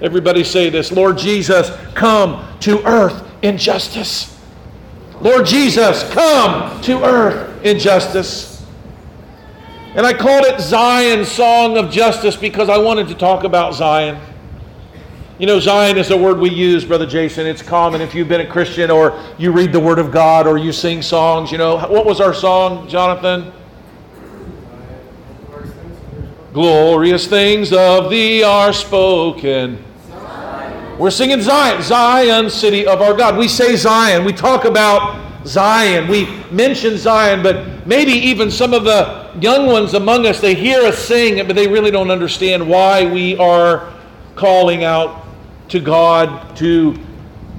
Everybody 0.01 0.43
say 0.43 0.69
this 0.69 0.91
Lord 0.91 1.17
Jesus, 1.17 1.71
come 1.95 2.45
to 2.59 2.85
earth 2.85 3.23
in 3.41 3.57
justice. 3.57 4.37
Lord 5.21 5.45
Jesus, 5.45 6.03
come 6.11 6.81
to 6.81 7.03
earth 7.03 7.65
in 7.65 7.79
justice. 7.79 8.56
And 9.97 10.05
I 10.05 10.13
called 10.13 10.45
it 10.45 10.61
Zion 10.61 11.25
Song 11.25 11.75
of 11.75 11.89
Justice 11.89 12.35
because 12.35 12.69
I 12.69 12.77
wanted 12.77 13.07
to 13.07 13.15
talk 13.15 13.43
about 13.43 13.73
Zion. 13.73 14.21
You 15.39 15.47
know, 15.47 15.59
Zion 15.59 15.97
is 15.97 16.11
a 16.11 16.17
word 16.17 16.37
we 16.37 16.51
use, 16.51 16.85
Brother 16.85 17.07
Jason. 17.07 17.47
It's 17.47 17.63
common 17.63 17.99
if 17.99 18.13
you've 18.13 18.27
been 18.27 18.41
a 18.41 18.47
Christian 18.47 18.91
or 18.91 19.19
you 19.39 19.51
read 19.51 19.71
the 19.71 19.79
Word 19.79 19.97
of 19.97 20.11
God 20.11 20.45
or 20.45 20.59
you 20.59 20.71
sing 20.71 21.01
songs. 21.01 21.51
You 21.51 21.57
know, 21.57 21.77
what 21.77 22.05
was 22.05 22.21
our 22.21 22.35
song, 22.35 22.87
Jonathan? 22.87 23.51
Glorious 26.53 27.25
things 27.25 27.73
of 27.73 28.11
thee 28.11 28.43
are 28.43 28.73
spoken. 28.73 29.83
We're 30.99 31.09
singing 31.09 31.41
Zion, 31.41 31.81
Zion, 31.81 32.51
city 32.51 32.85
of 32.85 33.01
our 33.01 33.15
God. 33.15 33.35
We 33.35 33.47
say 33.47 33.75
Zion. 33.75 34.25
We 34.25 34.33
talk 34.33 34.65
about 34.65 35.47
Zion. 35.47 36.07
We 36.07 36.27
mention 36.51 36.97
Zion, 36.97 37.41
but 37.41 37.87
maybe 37.87 38.11
even 38.11 38.51
some 38.51 38.75
of 38.75 38.83
the 38.83 39.26
young 39.41 39.67
ones 39.67 39.93
among 39.93 40.25
us, 40.25 40.39
they 40.39 40.53
hear 40.53 40.81
us 40.81 40.97
sing 40.97 41.37
it, 41.37 41.47
but 41.47 41.55
they 41.55 41.67
really 41.67 41.91
don't 41.91 42.11
understand 42.11 42.67
why 42.67 43.05
we 43.11 43.37
are 43.37 43.93
calling 44.35 44.83
out 44.83 45.25
to 45.69 45.79
God 45.79 46.55
to 46.57 46.97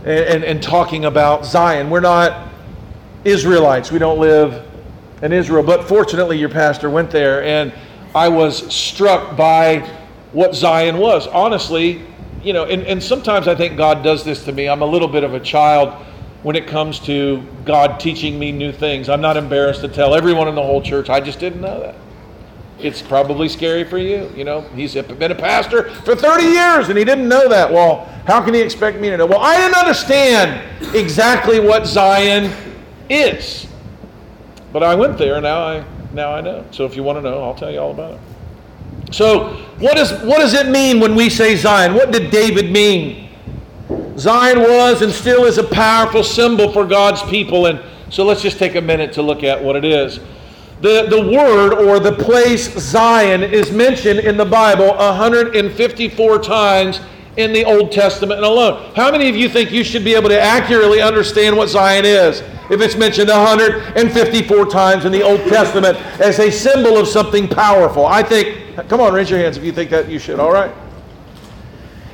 and, 0.04 0.44
and 0.44 0.62
talking 0.62 1.04
about 1.04 1.44
Zion. 1.44 1.90
We're 1.90 2.00
not 2.00 2.48
Israelites. 3.24 3.92
We 3.92 3.98
don't 3.98 4.18
live 4.18 4.66
in 5.22 5.32
Israel. 5.32 5.62
But 5.62 5.84
fortunately, 5.84 6.38
your 6.38 6.48
pastor 6.48 6.88
went 6.88 7.10
there, 7.10 7.42
and 7.42 7.72
I 8.14 8.28
was 8.28 8.72
struck 8.72 9.36
by 9.36 9.80
what 10.32 10.54
Zion 10.54 10.98
was. 10.98 11.26
Honestly, 11.26 12.04
you 12.42 12.52
know, 12.52 12.64
and, 12.64 12.82
and 12.84 13.02
sometimes 13.02 13.48
I 13.48 13.54
think 13.54 13.76
God 13.76 14.02
does 14.02 14.24
this 14.24 14.44
to 14.44 14.52
me. 14.52 14.68
I'm 14.68 14.82
a 14.82 14.86
little 14.86 15.08
bit 15.08 15.24
of 15.24 15.34
a 15.34 15.40
child 15.40 16.06
when 16.42 16.56
it 16.56 16.66
comes 16.66 17.00
to 17.00 17.44
God 17.64 17.98
teaching 17.98 18.38
me 18.38 18.52
new 18.52 18.72
things. 18.72 19.08
I'm 19.08 19.20
not 19.20 19.36
embarrassed 19.36 19.80
to 19.80 19.88
tell 19.88 20.14
everyone 20.14 20.48
in 20.48 20.54
the 20.54 20.62
whole 20.62 20.80
church, 20.80 21.10
I 21.10 21.20
just 21.20 21.40
didn't 21.40 21.60
know 21.60 21.80
that. 21.80 21.96
It's 22.78 23.02
probably 23.02 23.48
scary 23.48 23.82
for 23.82 23.98
you. 23.98 24.30
You 24.36 24.44
know, 24.44 24.60
he's 24.60 24.94
been 24.94 25.32
a 25.32 25.34
pastor 25.34 25.90
for 25.90 26.14
30 26.14 26.44
years 26.44 26.88
and 26.88 26.96
he 26.96 27.04
didn't 27.04 27.28
know 27.28 27.48
that. 27.48 27.72
Well, 27.72 28.04
how 28.26 28.40
can 28.40 28.54
he 28.54 28.60
expect 28.60 29.00
me 29.00 29.10
to 29.10 29.16
know? 29.16 29.26
Well, 29.26 29.40
I 29.40 29.56
didn't 29.56 29.76
understand 29.76 30.94
exactly 30.94 31.58
what 31.58 31.86
Zion 31.86 32.52
is. 33.10 33.66
But 34.72 34.84
I 34.84 34.94
went 34.94 35.18
there 35.18 35.34
and 35.34 35.42
now 35.42 35.66
I 35.66 35.84
now 36.12 36.32
I 36.32 36.40
know. 36.40 36.64
So 36.70 36.84
if 36.84 36.94
you 36.96 37.02
want 37.02 37.18
to 37.18 37.22
know, 37.22 37.42
I'll 37.42 37.54
tell 37.54 37.70
you 37.70 37.78
all 37.78 37.90
about 37.90 38.14
it. 38.14 38.20
So, 39.10 39.54
what, 39.78 39.96
is, 39.96 40.12
what 40.22 40.38
does 40.38 40.54
it 40.54 40.68
mean 40.68 41.00
when 41.00 41.14
we 41.14 41.30
say 41.30 41.56
Zion? 41.56 41.94
What 41.94 42.12
did 42.12 42.30
David 42.30 42.70
mean? 42.70 43.27
Zion 44.18 44.60
was 44.60 45.02
and 45.02 45.12
still 45.12 45.44
is 45.44 45.58
a 45.58 45.64
powerful 45.64 46.24
symbol 46.24 46.72
for 46.72 46.84
God's 46.84 47.22
people. 47.30 47.66
And 47.66 47.80
so 48.10 48.24
let's 48.24 48.42
just 48.42 48.58
take 48.58 48.74
a 48.74 48.80
minute 48.80 49.12
to 49.12 49.22
look 49.22 49.44
at 49.44 49.62
what 49.62 49.76
it 49.76 49.84
is. 49.84 50.18
The, 50.80 51.06
the 51.08 51.20
word 51.20 51.74
or 51.74 52.00
the 52.00 52.12
place 52.12 52.72
Zion 52.78 53.42
is 53.42 53.70
mentioned 53.70 54.20
in 54.20 54.36
the 54.36 54.44
Bible 54.44 54.88
154 54.88 56.38
times 56.40 57.00
in 57.36 57.52
the 57.52 57.64
Old 57.64 57.92
Testament 57.92 58.42
alone. 58.42 58.92
How 58.94 59.12
many 59.12 59.28
of 59.28 59.36
you 59.36 59.48
think 59.48 59.70
you 59.70 59.84
should 59.84 60.04
be 60.04 60.14
able 60.14 60.28
to 60.28 60.40
accurately 60.40 61.00
understand 61.00 61.56
what 61.56 61.68
Zion 61.68 62.04
is 62.04 62.40
if 62.70 62.80
it's 62.80 62.96
mentioned 62.96 63.28
154 63.28 64.66
times 64.66 65.04
in 65.04 65.12
the 65.12 65.22
Old 65.22 65.40
Testament 65.48 65.96
as 66.20 66.40
a 66.40 66.50
symbol 66.50 66.96
of 66.96 67.06
something 67.06 67.46
powerful? 67.46 68.06
I 68.06 68.24
think, 68.24 68.76
come 68.88 69.00
on, 69.00 69.12
raise 69.14 69.30
your 69.30 69.38
hands 69.38 69.56
if 69.56 69.62
you 69.62 69.72
think 69.72 69.90
that 69.90 70.08
you 70.08 70.18
should, 70.18 70.40
all 70.40 70.52
right? 70.52 70.72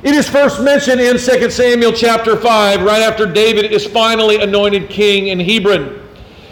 It 0.05 0.15
is 0.15 0.29
first 0.29 0.61
mentioned 0.61 1.01
in 1.01 1.17
2 1.17 1.49
Samuel 1.49 1.91
chapter 1.91 2.37
5, 2.37 2.83
right 2.83 3.01
after 3.01 3.25
David 3.25 3.71
is 3.73 3.85
finally 3.85 4.41
anointed 4.41 4.89
king 4.89 5.27
in 5.27 5.39
Hebron 5.39 6.05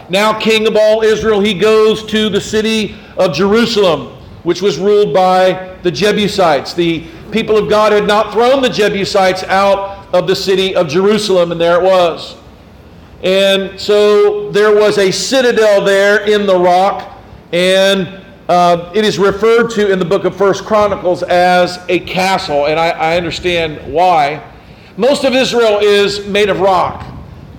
now 0.08 0.38
king 0.38 0.66
of 0.66 0.76
all 0.76 1.02
Israel, 1.02 1.40
he 1.40 1.54
goes 1.54 2.04
to 2.06 2.28
the 2.28 2.40
city 2.40 2.96
of 3.16 3.34
Jerusalem, 3.34 4.18
which 4.42 4.60
was 4.60 4.78
ruled 4.78 5.14
by 5.14 5.76
the 5.82 5.90
Jebusites. 5.90 6.74
The 6.74 7.06
people 7.30 7.56
of 7.56 7.70
God 7.70 7.92
had 7.92 8.06
not 8.06 8.32
thrown 8.32 8.60
the 8.60 8.68
Jebusites 8.68 9.42
out 9.44 10.14
of 10.14 10.26
the 10.26 10.36
city 10.36 10.76
of 10.76 10.88
Jerusalem, 10.88 11.52
and 11.52 11.60
there 11.60 11.80
it 11.80 11.82
was. 11.82 12.36
And 13.22 13.80
so 13.80 14.50
there 14.50 14.74
was 14.74 14.98
a 14.98 15.10
citadel 15.10 15.82
there 15.84 16.28
in 16.28 16.46
the 16.46 16.58
rock, 16.58 17.18
and 17.52 18.23
uh, 18.48 18.92
it 18.94 19.04
is 19.04 19.18
referred 19.18 19.70
to 19.70 19.92
in 19.92 19.98
the 19.98 20.04
book 20.04 20.24
of 20.24 20.36
First 20.36 20.64
Chronicles 20.64 21.22
as 21.22 21.84
a 21.88 22.00
castle, 22.00 22.66
and 22.66 22.78
I, 22.78 22.90
I 22.90 23.16
understand 23.16 23.92
why. 23.92 24.50
Most 24.96 25.24
of 25.24 25.34
Israel 25.34 25.78
is 25.80 26.26
made 26.26 26.48
of 26.48 26.60
rock, 26.60 27.04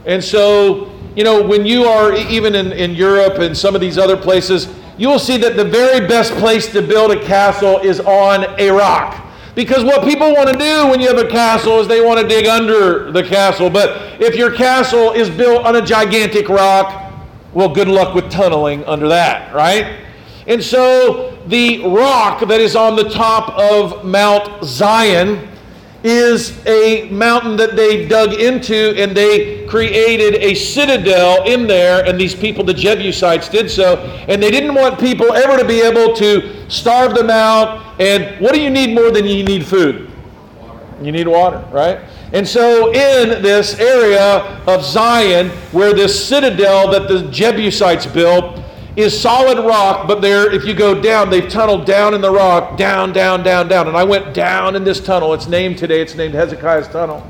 and 0.05 0.23
so 0.23 0.91
you 1.15 1.23
know, 1.23 1.41
when 1.41 1.65
you 1.65 1.85
are 1.85 2.13
even 2.13 2.55
in, 2.55 2.73
in 2.73 2.91
Europe 2.91 3.39
and 3.39 3.57
some 3.57 3.73
of 3.73 3.79
these 3.79 3.97
other 3.97 4.17
places, 4.17 4.67
you 4.97 5.07
will 5.07 5.19
see 5.19 5.37
that 5.37 5.55
the 5.55 5.63
very 5.63 6.05
best 6.05 6.33
place 6.33 6.71
to 6.73 6.81
build 6.81 7.11
a 7.11 7.25
castle 7.25 7.79
is 7.79 8.01
on 8.01 8.45
a 8.59 8.69
rock. 8.69 9.23
Because 9.55 9.85
what 9.85 10.03
people 10.03 10.33
want 10.33 10.49
to 10.49 10.57
do 10.57 10.87
when 10.87 10.99
you 10.99 11.07
have 11.07 11.17
a 11.17 11.29
castle 11.29 11.79
is 11.79 11.87
they 11.87 12.01
want 12.01 12.19
to 12.19 12.27
dig 12.27 12.47
under 12.47 13.11
the 13.13 13.23
castle. 13.23 13.69
But 13.69 14.21
if 14.21 14.35
your 14.35 14.51
castle 14.51 15.13
is 15.13 15.29
built 15.29 15.65
on 15.65 15.77
a 15.77 15.81
gigantic 15.81 16.49
rock, 16.49 17.13
well, 17.53 17.73
good 17.73 17.87
luck 17.87 18.13
with 18.13 18.29
tunneling 18.29 18.83
under 18.83 19.07
that, 19.07 19.55
right? 19.55 20.04
And 20.47 20.63
so 20.63 21.37
the 21.47 21.85
rock 21.87 22.47
that 22.47 22.61
is 22.61 22.75
on 22.75 22.95
the 22.95 23.09
top 23.09 23.57
of 23.57 24.05
Mount 24.05 24.63
Zion 24.63 25.47
is 26.03 26.63
a 26.67 27.09
mountain 27.09 27.57
that 27.57 27.75
they 27.75 28.07
dug 28.07 28.33
into 28.33 28.93
and 28.95 29.17
they 29.17 29.65
created 29.65 30.35
a 30.35 30.53
citadel 30.53 31.43
in 31.45 31.65
there 31.65 32.05
and 32.05 32.19
these 32.19 32.35
people 32.35 32.63
the 32.63 32.73
jebusites 32.73 33.49
did 33.49 33.71
so. 33.71 33.97
And 34.27 34.41
they 34.41 34.51
didn't 34.51 34.75
want 34.75 34.99
people 34.99 35.33
ever 35.33 35.57
to 35.57 35.67
be 35.67 35.81
able 35.81 36.15
to 36.17 36.69
starve 36.69 37.15
them 37.15 37.31
out. 37.31 37.99
And 37.99 38.39
what 38.39 38.53
do 38.53 38.61
you 38.61 38.69
need 38.69 38.93
more 38.93 39.09
than 39.09 39.25
you 39.25 39.43
need 39.43 39.65
food? 39.65 40.11
You 41.01 41.11
need 41.11 41.27
water 41.27 41.67
right? 41.71 42.01
And 42.33 42.47
so 42.47 42.93
in 42.93 43.41
this 43.41 43.79
area 43.79 44.61
of 44.67 44.83
zion 44.83 45.49
where 45.71 45.93
this 45.93 46.27
citadel 46.27 46.91
that 46.91 47.07
the 47.07 47.29
jebusites 47.31 48.05
built 48.05 48.59
is 48.95 49.19
solid 49.19 49.57
rock, 49.65 50.07
but 50.07 50.21
there, 50.21 50.51
if 50.51 50.63
you 50.63 50.73
go 50.73 50.99
down, 51.01 51.29
they've 51.29 51.49
tunneled 51.49 51.85
down 51.85 52.13
in 52.13 52.21
the 52.21 52.31
rock, 52.31 52.77
down, 52.77 53.11
down, 53.11 53.43
down, 53.43 53.67
down. 53.67 53.87
And 53.87 53.97
I 53.97 54.03
went 54.03 54.33
down 54.33 54.75
in 54.75 54.83
this 54.83 55.01
tunnel. 55.01 55.33
It's 55.33 55.47
named 55.47 55.77
today, 55.77 56.01
it's 56.01 56.15
named 56.15 56.33
Hezekiah's 56.33 56.87
Tunnel. 56.87 57.29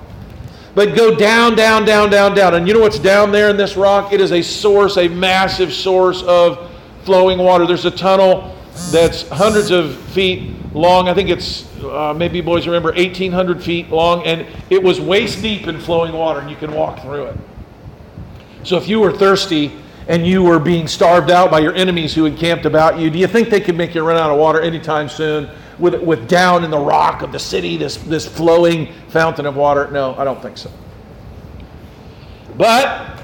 But 0.76 0.96
go 0.96 1.16
down, 1.16 1.56
down, 1.56 1.86
down, 1.86 2.10
down, 2.10 2.36
down. 2.36 2.54
And 2.54 2.68
you 2.68 2.74
know 2.74 2.82
what's 2.82 3.00
down 3.00 3.32
there 3.32 3.50
in 3.50 3.58
this 3.58 3.78
rock? 3.78 4.12
It 4.12 4.22
is 4.22 4.32
a 4.32 4.42
source, 4.42 4.98
a 4.98 5.08
massive 5.08 5.74
source 5.74 6.22
of 6.24 6.70
flowing 7.04 7.40
water. 7.40 7.66
There's 7.66 7.86
a 7.86 7.92
tunnel 7.92 8.56
that's 8.92 9.28
hundreds 9.30 9.72
of 9.72 9.96
feet 10.10 10.54
long. 10.76 11.08
I 11.08 11.14
think 11.14 11.30
it's, 11.30 11.66
uh, 11.82 12.14
maybe 12.16 12.42
boys 12.42 12.68
remember, 12.68 12.92
1,800 12.92 13.64
feet 13.64 13.90
long. 13.90 14.24
And 14.26 14.46
it 14.70 14.84
was 14.84 15.00
waist 15.00 15.42
deep 15.42 15.68
in 15.68 15.80
flowing 15.80 16.14
water, 16.14 16.42
and 16.42 16.50
you 16.50 16.58
can 16.58 16.74
walk 16.74 17.02
through 17.02 17.28
it. 17.28 17.38
So 18.64 18.76
if 18.78 18.90
you 18.90 19.00
were 19.00 19.14
thirsty, 19.14 19.72
and 20.08 20.26
you 20.26 20.44
were 20.44 20.60
being 20.60 20.88
starved 20.88 21.32
out 21.32 21.50
by 21.50 21.60
your 21.60 21.74
enemies 21.74 22.14
who 22.14 22.26
encamped 22.26 22.66
about 22.66 23.00
you, 23.00 23.10
do 23.10 23.18
you 23.18 23.28
think 23.28 23.50
they 23.50 23.62
could 23.62 23.76
make 23.76 23.96
you 23.96 24.04
run 24.04 24.18
out 24.18 24.30
of 24.30 24.38
water 24.38 24.62
anytime 24.62 25.10
soon? 25.10 25.50
with, 25.80 26.02
with 26.02 26.28
down 26.28 26.64
in 26.64 26.72
the 26.72 26.80
rock 26.80 27.22
of 27.22 27.32
the 27.32 27.40
city, 27.40 27.78
this, 27.78 27.98
this 27.98 28.26
flowing 28.26 28.94
fountain 29.10 29.46
of 29.46 29.56
water. 29.56 29.90
No, 29.92 30.16
I 30.16 30.24
don't 30.24 30.42
think 30.42 30.58
so. 30.58 30.72
But 32.58 33.20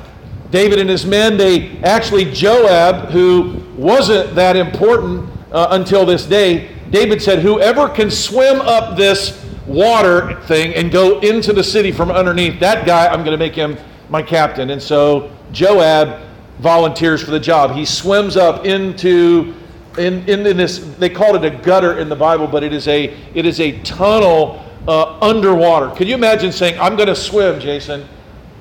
David 0.49 0.79
and 0.79 0.89
his 0.89 1.05
men, 1.05 1.37
they 1.37 1.77
actually, 1.79 2.25
Joab, 2.31 3.09
who 3.09 3.63
wasn't 3.77 4.35
that 4.35 4.57
important 4.57 5.29
uh, 5.51 5.67
until 5.71 6.05
this 6.05 6.25
day, 6.25 6.75
David 6.89 7.21
said, 7.21 7.39
Whoever 7.39 7.87
can 7.87 8.11
swim 8.11 8.59
up 8.61 8.97
this 8.97 9.45
water 9.65 10.41
thing 10.41 10.75
and 10.75 10.91
go 10.91 11.19
into 11.19 11.53
the 11.53 11.63
city 11.63 11.91
from 11.91 12.11
underneath, 12.11 12.59
that 12.59 12.85
guy, 12.85 13.07
I'm 13.07 13.23
going 13.23 13.31
to 13.31 13.37
make 13.37 13.55
him 13.55 13.77
my 14.09 14.21
captain. 14.21 14.71
And 14.71 14.81
so 14.81 15.31
Joab 15.53 16.21
volunteers 16.61 17.23
for 17.23 17.31
the 17.31 17.39
job. 17.39 17.75
He 17.75 17.85
swims 17.85 18.37
up 18.37 18.65
into 18.65 19.55
in, 19.97 20.27
in, 20.29 20.45
in, 20.45 20.55
this 20.55 20.79
they 20.99 21.09
called 21.09 21.43
it 21.43 21.43
a 21.43 21.57
gutter 21.57 21.99
in 21.99 22.07
the 22.07 22.15
bible 22.15 22.47
but 22.47 22.63
it 22.63 22.71
is 22.71 22.87
a 22.87 23.13
it 23.33 23.45
is 23.45 23.59
a 23.59 23.77
tunnel 23.81 24.65
uh, 24.87 25.19
underwater. 25.19 25.93
Could 25.93 26.07
you 26.07 26.15
imagine 26.15 26.53
saying 26.53 26.79
i'm 26.79 26.95
going 26.95 27.09
to 27.09 27.15
swim 27.15 27.59
jason 27.59 28.07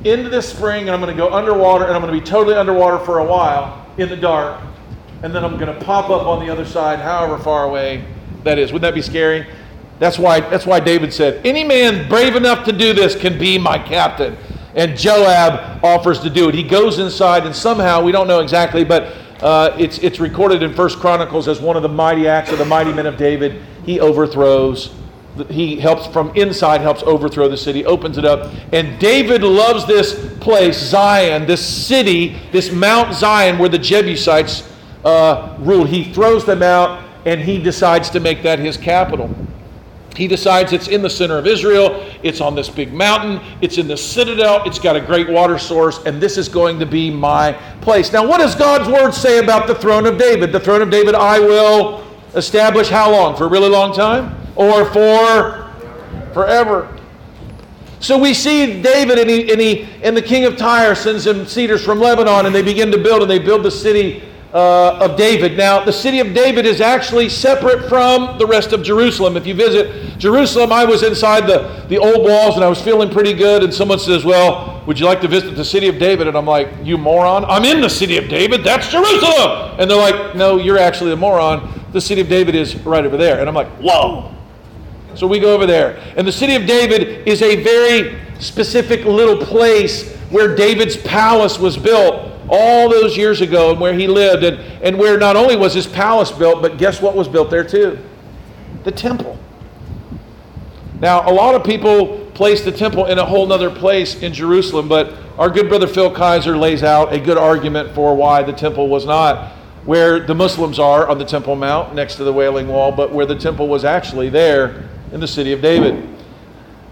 into 0.02 0.28
this 0.28 0.48
spring 0.48 0.82
and 0.82 0.90
i'm 0.90 1.00
going 1.00 1.16
to 1.16 1.16
go 1.16 1.32
underwater 1.32 1.84
and 1.84 1.94
i'm 1.94 2.02
going 2.02 2.12
to 2.12 2.20
be 2.20 2.26
totally 2.26 2.56
underwater 2.56 2.98
for 3.04 3.20
a 3.20 3.24
while 3.24 3.86
in 3.96 4.08
the 4.08 4.16
dark 4.16 4.60
and 5.22 5.32
then 5.32 5.44
i'm 5.44 5.56
going 5.56 5.72
to 5.72 5.84
pop 5.84 6.10
up 6.10 6.26
on 6.26 6.44
the 6.44 6.50
other 6.50 6.64
side 6.64 6.98
however 6.98 7.38
far 7.38 7.64
away 7.64 8.04
that 8.42 8.58
is. 8.58 8.72
Wouldn't 8.72 8.88
that 8.88 8.94
be 8.94 9.02
scary? 9.02 9.46
That's 10.00 10.18
why 10.18 10.40
that's 10.40 10.66
why 10.66 10.80
david 10.80 11.12
said 11.12 11.46
any 11.46 11.62
man 11.62 12.08
brave 12.08 12.34
enough 12.34 12.64
to 12.64 12.72
do 12.72 12.92
this 12.92 13.14
can 13.14 13.38
be 13.38 13.56
my 13.56 13.78
captain 13.78 14.36
and 14.74 14.96
joab 14.96 15.84
offers 15.84 16.20
to 16.20 16.30
do 16.30 16.48
it 16.48 16.54
he 16.54 16.62
goes 16.62 16.98
inside 16.98 17.44
and 17.46 17.54
somehow 17.54 18.02
we 18.02 18.12
don't 18.12 18.28
know 18.28 18.40
exactly 18.40 18.84
but 18.84 19.14
uh, 19.42 19.74
it's, 19.78 19.98
it's 19.98 20.20
recorded 20.20 20.62
in 20.62 20.74
First 20.74 20.98
Chronicles 20.98 21.48
as 21.48 21.60
one 21.60 21.76
of 21.76 21.82
the 21.82 21.88
mighty 21.88 22.28
acts 22.28 22.52
of 22.52 22.58
the 22.58 22.64
mighty 22.64 22.92
men 22.92 23.06
of 23.06 23.16
David. 23.16 23.62
He 23.86 23.98
overthrows, 23.98 24.94
he 25.48 25.76
helps 25.76 26.06
from 26.08 26.30
inside, 26.36 26.82
helps 26.82 27.02
overthrow 27.04 27.48
the 27.48 27.56
city, 27.56 27.86
opens 27.86 28.18
it 28.18 28.26
up. 28.26 28.52
And 28.72 28.98
David 29.00 29.42
loves 29.42 29.86
this 29.86 30.36
place, 30.40 30.78
Zion, 30.78 31.46
this 31.46 31.66
city, 31.66 32.38
this 32.52 32.70
Mount 32.70 33.14
Zion 33.14 33.58
where 33.58 33.70
the 33.70 33.78
Jebusites 33.78 34.70
uh, 35.04 35.56
ruled. 35.60 35.88
He 35.88 36.12
throws 36.12 36.44
them 36.44 36.62
out 36.62 37.02
and 37.24 37.40
he 37.40 37.62
decides 37.62 38.10
to 38.10 38.20
make 38.20 38.42
that 38.42 38.58
his 38.58 38.76
capital. 38.76 39.34
He 40.16 40.26
decides 40.26 40.72
it's 40.72 40.88
in 40.88 41.02
the 41.02 41.10
center 41.10 41.38
of 41.38 41.46
Israel, 41.46 42.04
it's 42.22 42.40
on 42.40 42.54
this 42.54 42.68
big 42.68 42.92
mountain, 42.92 43.40
it's 43.60 43.78
in 43.78 43.86
the 43.86 43.96
citadel, 43.96 44.62
it's 44.64 44.78
got 44.78 44.96
a 44.96 45.00
great 45.00 45.28
water 45.28 45.58
source, 45.58 46.04
and 46.04 46.20
this 46.20 46.36
is 46.36 46.48
going 46.48 46.78
to 46.80 46.86
be 46.86 47.10
my 47.10 47.52
place. 47.80 48.12
Now, 48.12 48.26
what 48.26 48.38
does 48.38 48.54
God's 48.54 48.88
word 48.88 49.12
say 49.12 49.38
about 49.38 49.66
the 49.66 49.74
throne 49.74 50.06
of 50.06 50.18
David? 50.18 50.52
The 50.52 50.60
throne 50.60 50.82
of 50.82 50.90
David 50.90 51.14
I 51.14 51.38
will 51.38 52.04
establish 52.34 52.88
how 52.88 53.12
long? 53.12 53.36
For 53.36 53.44
a 53.44 53.48
really 53.48 53.68
long 53.68 53.94
time? 53.94 54.36
Or 54.56 54.84
for 54.86 55.72
forever? 56.34 56.96
So 58.00 58.18
we 58.18 58.34
see 58.34 58.82
David 58.82 59.18
and, 59.18 59.28
he, 59.28 59.52
and, 59.52 59.60
he, 59.60 59.88
and 60.02 60.16
the 60.16 60.22
king 60.22 60.44
of 60.44 60.56
Tyre 60.56 60.94
sends 60.94 61.26
him 61.26 61.46
cedars 61.46 61.84
from 61.84 62.00
Lebanon, 62.00 62.46
and 62.46 62.54
they 62.54 62.62
begin 62.62 62.90
to 62.92 62.98
build, 62.98 63.22
and 63.22 63.30
they 63.30 63.38
build 63.38 63.62
the 63.62 63.70
city 63.70 64.24
uh, 64.52 64.98
of 64.98 65.16
David. 65.16 65.56
Now, 65.56 65.84
the 65.84 65.92
city 65.92 66.18
of 66.18 66.34
David 66.34 66.66
is 66.66 66.80
actually 66.80 67.28
separate 67.28 67.88
from 67.88 68.36
the 68.38 68.46
rest 68.46 68.72
of 68.72 68.82
Jerusalem. 68.82 69.36
If 69.36 69.46
you 69.46 69.54
visit 69.54 70.18
Jerusalem, 70.18 70.72
I 70.72 70.84
was 70.84 71.02
inside 71.02 71.46
the, 71.46 71.84
the 71.88 71.98
old 71.98 72.26
walls 72.26 72.56
and 72.56 72.64
I 72.64 72.68
was 72.68 72.82
feeling 72.82 73.10
pretty 73.10 73.32
good. 73.32 73.62
And 73.62 73.72
someone 73.72 74.00
says, 74.00 74.24
Well, 74.24 74.82
would 74.86 74.98
you 74.98 75.06
like 75.06 75.20
to 75.20 75.28
visit 75.28 75.54
the 75.54 75.64
city 75.64 75.88
of 75.88 75.98
David? 75.98 76.26
And 76.26 76.36
I'm 76.36 76.46
like, 76.46 76.68
You 76.82 76.98
moron. 76.98 77.44
I'm 77.44 77.64
in 77.64 77.80
the 77.80 77.90
city 77.90 78.16
of 78.16 78.28
David. 78.28 78.64
That's 78.64 78.88
Jerusalem. 78.88 79.76
And 79.78 79.88
they're 79.88 79.96
like, 79.96 80.34
No, 80.34 80.58
you're 80.58 80.78
actually 80.78 81.12
a 81.12 81.16
moron. 81.16 81.84
The 81.92 82.00
city 82.00 82.20
of 82.20 82.28
David 82.28 82.54
is 82.54 82.74
right 82.84 83.04
over 83.04 83.16
there. 83.16 83.38
And 83.38 83.48
I'm 83.48 83.54
like, 83.54 83.68
Whoa. 83.78 84.34
So 85.14 85.26
we 85.26 85.38
go 85.38 85.54
over 85.54 85.66
there. 85.66 86.02
And 86.16 86.26
the 86.26 86.32
city 86.32 86.54
of 86.56 86.66
David 86.66 87.28
is 87.28 87.42
a 87.42 87.62
very 87.62 88.18
specific 88.40 89.04
little 89.04 89.36
place 89.36 90.16
where 90.30 90.54
David's 90.56 90.96
palace 90.96 91.58
was 91.58 91.76
built 91.76 92.30
all 92.50 92.88
those 92.88 93.16
years 93.16 93.40
ago 93.40 93.70
and 93.70 93.80
where 93.80 93.94
he 93.94 94.06
lived, 94.06 94.44
and, 94.44 94.58
and 94.82 94.98
where 94.98 95.18
not 95.18 95.36
only 95.36 95.56
was 95.56 95.72
his 95.72 95.86
palace 95.86 96.30
built, 96.32 96.60
but 96.60 96.76
guess 96.78 97.00
what 97.00 97.14
was 97.14 97.28
built 97.28 97.50
there 97.50 97.64
too? 97.64 97.98
The 98.84 98.92
temple. 98.92 99.38
Now, 101.00 101.28
a 101.28 101.32
lot 101.32 101.54
of 101.54 101.64
people 101.64 102.18
place 102.34 102.62
the 102.64 102.72
temple 102.72 103.06
in 103.06 103.18
a 103.18 103.24
whole 103.24 103.50
other 103.52 103.70
place 103.70 104.22
in 104.22 104.32
Jerusalem, 104.32 104.88
but 104.88 105.14
our 105.38 105.48
good 105.48 105.68
brother 105.68 105.86
Phil 105.86 106.10
Kayser 106.10 106.58
lays 106.58 106.82
out 106.82 107.12
a 107.12 107.18
good 107.18 107.38
argument 107.38 107.94
for 107.94 108.14
why 108.14 108.42
the 108.42 108.52
temple 108.52 108.88
was 108.88 109.06
not 109.06 109.52
where 109.84 110.20
the 110.20 110.34
Muslims 110.34 110.78
are 110.78 111.08
on 111.08 111.18
the 111.18 111.24
Temple 111.24 111.56
Mount 111.56 111.94
next 111.94 112.16
to 112.16 112.24
the 112.24 112.32
Wailing 112.32 112.68
Wall, 112.68 112.92
but 112.92 113.12
where 113.12 113.26
the 113.26 113.34
temple 113.34 113.66
was 113.66 113.84
actually 113.84 114.28
there 114.28 114.88
in 115.12 115.20
the 115.20 115.26
city 115.26 115.52
of 115.52 115.62
David. 115.62 116.06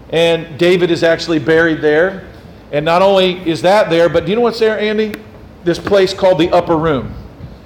And 0.09 0.57
David 0.57 0.89
is 0.89 1.03
actually 1.03 1.39
buried 1.39 1.81
there. 1.81 2.27
And 2.71 2.83
not 2.83 3.01
only 3.01 3.47
is 3.47 3.61
that 3.61 3.89
there, 3.89 4.09
but 4.09 4.25
do 4.25 4.31
you 4.31 4.35
know 4.35 4.41
what's 4.41 4.59
there, 4.59 4.79
Andy? 4.79 5.13
This 5.63 5.79
place 5.79 6.13
called 6.13 6.39
the 6.39 6.49
upper 6.51 6.77
room. 6.77 7.13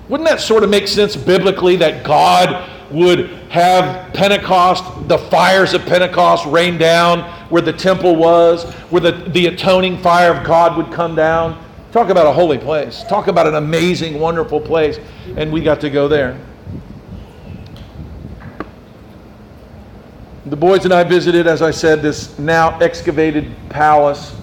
Wouldn't 0.09 0.27
that 0.27 0.41
sort 0.41 0.63
of 0.63 0.69
make 0.69 0.87
sense 0.87 1.15
biblically 1.15 1.75
that 1.77 2.03
God 2.03 2.69
would 2.91 3.29
have 3.49 4.13
Pentecost, 4.13 4.83
the 5.07 5.17
fires 5.17 5.73
of 5.73 5.85
Pentecost 5.85 6.45
rain 6.45 6.77
down 6.77 7.21
where 7.49 7.61
the 7.61 7.73
temple 7.73 8.15
was, 8.15 8.63
where 8.89 9.01
the, 9.01 9.11
the 9.11 9.47
atoning 9.47 9.97
fire 9.99 10.33
of 10.33 10.45
God 10.45 10.77
would 10.77 10.91
come 10.91 11.15
down? 11.15 11.63
Talk 11.91 12.09
about 12.09 12.25
a 12.25 12.33
holy 12.33 12.57
place. 12.57 13.03
Talk 13.03 13.27
about 13.27 13.47
an 13.47 13.55
amazing, 13.55 14.19
wonderful 14.19 14.59
place. 14.59 14.99
And 15.37 15.51
we 15.51 15.61
got 15.61 15.79
to 15.81 15.89
go 15.89 16.07
there. 16.07 16.39
The 20.47 20.55
boys 20.57 20.83
and 20.83 20.93
I 20.93 21.03
visited, 21.03 21.47
as 21.47 21.61
I 21.61 21.71
said, 21.71 22.01
this 22.01 22.37
now 22.37 22.77
excavated 22.79 23.51
palace 23.69 24.35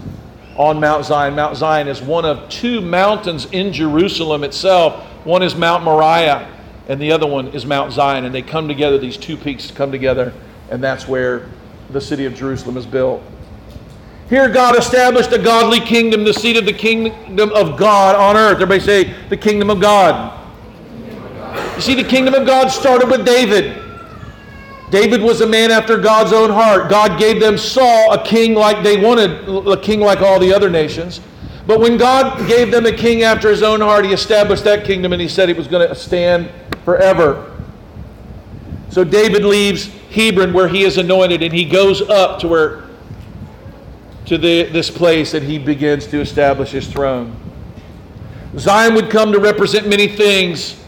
on 0.60 0.78
Mount 0.78 1.06
Zion. 1.06 1.34
Mount 1.34 1.56
Zion 1.56 1.88
is 1.88 2.02
one 2.02 2.26
of 2.26 2.46
two 2.50 2.82
mountains 2.82 3.46
in 3.46 3.72
Jerusalem 3.72 4.44
itself. 4.44 5.02
One 5.24 5.42
is 5.42 5.54
Mount 5.54 5.84
Moriah, 5.84 6.54
and 6.86 7.00
the 7.00 7.12
other 7.12 7.26
one 7.26 7.48
is 7.48 7.64
Mount 7.64 7.94
Zion. 7.94 8.26
And 8.26 8.34
they 8.34 8.42
come 8.42 8.68
together, 8.68 8.98
these 8.98 9.16
two 9.16 9.38
peaks 9.38 9.70
come 9.70 9.90
together, 9.90 10.34
and 10.70 10.84
that's 10.84 11.08
where 11.08 11.48
the 11.88 12.00
city 12.00 12.26
of 12.26 12.34
Jerusalem 12.34 12.76
is 12.76 12.84
built. 12.84 13.22
Here, 14.28 14.50
God 14.50 14.78
established 14.78 15.32
a 15.32 15.38
godly 15.38 15.80
kingdom, 15.80 16.24
the 16.24 16.34
seat 16.34 16.58
of 16.58 16.66
the 16.66 16.74
kingdom 16.74 17.50
of 17.54 17.78
God 17.78 18.14
on 18.14 18.36
earth. 18.36 18.56
Everybody 18.56 18.80
say, 18.80 19.14
the 19.30 19.38
kingdom 19.38 19.70
of 19.70 19.80
God. 19.80 20.38
You 21.76 21.80
see, 21.80 21.94
the 21.94 22.04
kingdom 22.04 22.34
of 22.34 22.46
God 22.46 22.68
started 22.68 23.08
with 23.08 23.24
David. 23.24 23.89
David 24.90 25.22
was 25.22 25.40
a 25.40 25.46
man 25.46 25.70
after 25.70 25.96
God's 25.96 26.32
own 26.32 26.50
heart. 26.50 26.90
God 26.90 27.18
gave 27.18 27.40
them 27.40 27.56
Saul, 27.56 28.12
a 28.12 28.24
king 28.24 28.54
like 28.54 28.82
they 28.82 28.96
wanted, 28.96 29.48
a 29.68 29.80
king 29.80 30.00
like 30.00 30.20
all 30.20 30.40
the 30.40 30.52
other 30.52 30.68
nations. 30.68 31.20
But 31.66 31.78
when 31.78 31.96
God 31.96 32.48
gave 32.48 32.72
them 32.72 32.86
a 32.86 32.92
king 32.92 33.22
after 33.22 33.48
his 33.48 33.62
own 33.62 33.80
heart, 33.80 34.04
he 34.04 34.12
established 34.12 34.64
that 34.64 34.84
kingdom 34.84 35.12
and 35.12 35.22
he 35.22 35.28
said 35.28 35.48
he 35.48 35.54
was 35.54 35.68
going 35.68 35.88
to 35.88 35.94
stand 35.94 36.50
forever. 36.84 37.56
So 38.88 39.04
David 39.04 39.44
leaves 39.44 39.86
Hebron 40.10 40.52
where 40.52 40.66
he 40.66 40.82
is 40.82 40.98
anointed 40.98 41.42
and 41.42 41.52
he 41.52 41.64
goes 41.64 42.02
up 42.02 42.40
to 42.40 42.48
where 42.48 42.84
to 44.26 44.36
the, 44.36 44.64
this 44.64 44.90
place 44.90 45.34
and 45.34 45.46
he 45.46 45.58
begins 45.58 46.06
to 46.08 46.20
establish 46.20 46.70
his 46.70 46.88
throne. 46.88 47.36
Zion 48.58 48.94
would 48.94 49.10
come 49.10 49.30
to 49.30 49.38
represent 49.38 49.86
many 49.86 50.08
things 50.08 50.79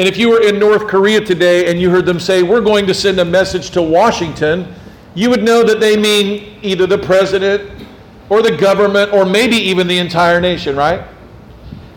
and 0.00 0.08
if 0.08 0.16
you 0.16 0.30
were 0.30 0.40
in 0.40 0.58
North 0.58 0.86
Korea 0.86 1.20
today 1.20 1.70
and 1.70 1.78
you 1.78 1.90
heard 1.90 2.06
them 2.06 2.18
say, 2.18 2.42
We're 2.42 2.62
going 2.62 2.86
to 2.86 2.94
send 2.94 3.20
a 3.20 3.24
message 3.26 3.68
to 3.72 3.82
Washington, 3.82 4.74
you 5.14 5.28
would 5.28 5.42
know 5.42 5.62
that 5.62 5.78
they 5.78 5.94
mean 5.94 6.58
either 6.62 6.86
the 6.86 6.96
president 6.96 7.86
or 8.30 8.40
the 8.40 8.56
government 8.56 9.12
or 9.12 9.26
maybe 9.26 9.56
even 9.56 9.86
the 9.86 9.98
entire 9.98 10.40
nation, 10.40 10.74
right? 10.74 11.06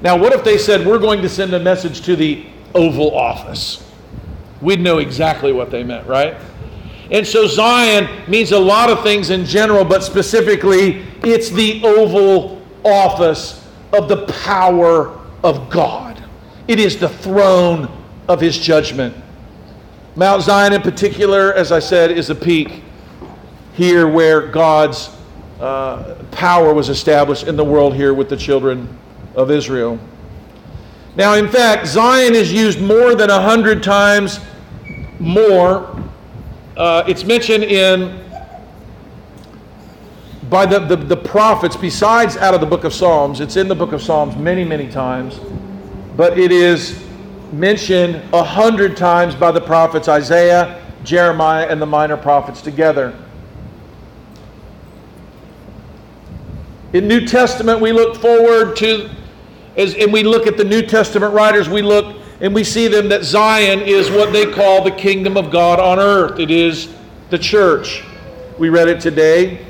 Now, 0.01 0.17
what 0.17 0.33
if 0.33 0.43
they 0.43 0.57
said, 0.57 0.85
We're 0.85 0.99
going 0.99 1.21
to 1.21 1.29
send 1.29 1.53
a 1.53 1.59
message 1.61 2.01
to 2.01 2.17
the 2.17 2.45
Oval 2.75 3.15
Office? 3.15 3.89
We'd 4.59 4.81
know 4.81 4.97
exactly 4.97 5.53
what 5.53 5.71
they 5.71 5.85
meant, 5.85 6.05
right? 6.05 6.35
And 7.09 7.25
so 7.25 7.47
Zion 7.47 8.09
means 8.29 8.51
a 8.51 8.59
lot 8.59 8.89
of 8.89 9.01
things 9.01 9.29
in 9.29 9.45
general, 9.45 9.85
but 9.85 10.03
specifically, 10.03 11.05
it's 11.23 11.51
the 11.51 11.81
Oval 11.85 12.61
Office 12.83 13.65
of 13.93 14.09
the 14.09 14.25
power 14.43 15.17
of 15.41 15.69
God. 15.69 16.12
It 16.67 16.79
is 16.79 16.97
the 16.97 17.09
throne 17.09 17.91
of 18.27 18.39
his 18.39 18.57
judgment. 18.57 19.15
Mount 20.15 20.43
Zion, 20.43 20.73
in 20.73 20.81
particular, 20.81 21.53
as 21.53 21.71
I 21.71 21.79
said, 21.79 22.11
is 22.11 22.29
a 22.29 22.35
peak 22.35 22.83
here 23.73 24.07
where 24.07 24.47
God's 24.47 25.09
uh, 25.59 26.23
power 26.31 26.73
was 26.73 26.89
established 26.89 27.47
in 27.47 27.55
the 27.57 27.65
world 27.65 27.95
here 27.95 28.13
with 28.13 28.29
the 28.29 28.37
children 28.37 28.87
of 29.35 29.51
Israel. 29.51 29.99
Now, 31.15 31.33
in 31.33 31.47
fact, 31.49 31.87
Zion 31.87 32.33
is 32.33 32.53
used 32.53 32.79
more 32.79 33.13
than 33.13 33.29
a 33.29 33.41
hundred 33.41 33.83
times 33.83 34.39
more. 35.19 36.01
Uh, 36.77 37.03
it's 37.07 37.23
mentioned 37.23 37.65
in 37.65 38.21
by 40.49 40.65
the, 40.65 40.79
the, 40.79 40.95
the 40.95 41.17
prophets, 41.17 41.75
besides 41.75 42.37
out 42.37 42.53
of 42.53 42.61
the 42.61 42.67
book 42.67 42.83
of 42.83 42.93
Psalms. 42.93 43.39
It's 43.39 43.57
in 43.57 43.67
the 43.67 43.75
book 43.75 43.91
of 43.91 44.01
Psalms 44.01 44.35
many, 44.35 44.63
many 44.63 44.87
times 44.87 45.39
but 46.15 46.37
it 46.37 46.51
is 46.51 47.03
mentioned 47.51 48.15
a 48.33 48.43
hundred 48.43 48.97
times 48.97 49.35
by 49.35 49.51
the 49.51 49.61
prophets 49.61 50.07
Isaiah, 50.07 50.81
Jeremiah 51.03 51.67
and 51.67 51.81
the 51.81 51.85
minor 51.85 52.17
prophets 52.17 52.61
together. 52.61 53.17
In 56.93 57.07
New 57.07 57.25
Testament, 57.25 57.81
we 57.81 57.91
look 57.91 58.17
forward 58.17 58.75
to, 58.77 59.09
as, 59.77 59.95
and 59.95 60.13
we 60.13 60.23
look 60.23 60.45
at 60.45 60.57
the 60.57 60.63
New 60.63 60.83
Testament 60.83 61.33
writers, 61.33 61.67
we 61.67 61.81
look 61.81 62.17
and 62.39 62.53
we 62.53 62.63
see 62.63 62.89
them 62.89 63.07
that 63.07 63.23
Zion 63.23 63.79
is 63.81 64.11
what 64.11 64.33
they 64.33 64.51
call 64.51 64.83
the 64.83 64.91
kingdom 64.91 65.37
of 65.37 65.49
God 65.49 65.79
on 65.79 65.97
earth. 65.97 66.39
It 66.39 66.51
is 66.51 66.93
the 67.29 67.37
church. 67.37 68.03
We 68.59 68.69
read 68.69 68.89
it 68.89 68.99
today. 68.99 69.65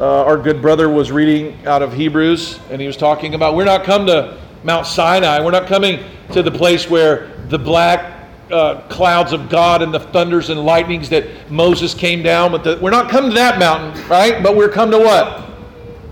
Uh, 0.00 0.24
our 0.24 0.36
good 0.36 0.60
brother 0.60 0.88
was 0.88 1.12
reading 1.12 1.64
out 1.64 1.82
of 1.82 1.92
Hebrews, 1.92 2.58
and 2.70 2.80
he 2.80 2.88
was 2.88 2.96
talking 2.96 3.34
about 3.34 3.54
we're 3.54 3.64
not 3.64 3.84
come 3.84 4.04
to 4.06 4.36
Mount 4.66 4.84
Sinai. 4.84 5.40
We're 5.40 5.52
not 5.52 5.68
coming 5.68 6.04
to 6.32 6.42
the 6.42 6.50
place 6.50 6.90
where 6.90 7.28
the 7.48 7.58
black 7.58 8.28
uh, 8.50 8.80
clouds 8.88 9.32
of 9.32 9.48
God 9.48 9.80
and 9.80 9.94
the 9.94 10.00
thunders 10.00 10.50
and 10.50 10.64
lightnings 10.64 11.08
that 11.10 11.48
Moses 11.48 11.94
came 11.94 12.20
down 12.20 12.50
with. 12.50 12.64
The, 12.64 12.76
we're 12.82 12.90
not 12.90 13.08
coming 13.08 13.30
to 13.30 13.36
that 13.36 13.60
mountain, 13.60 14.08
right? 14.08 14.42
But 14.42 14.56
we're 14.56 14.68
come 14.68 14.90
to 14.90 14.98
what? 14.98 15.48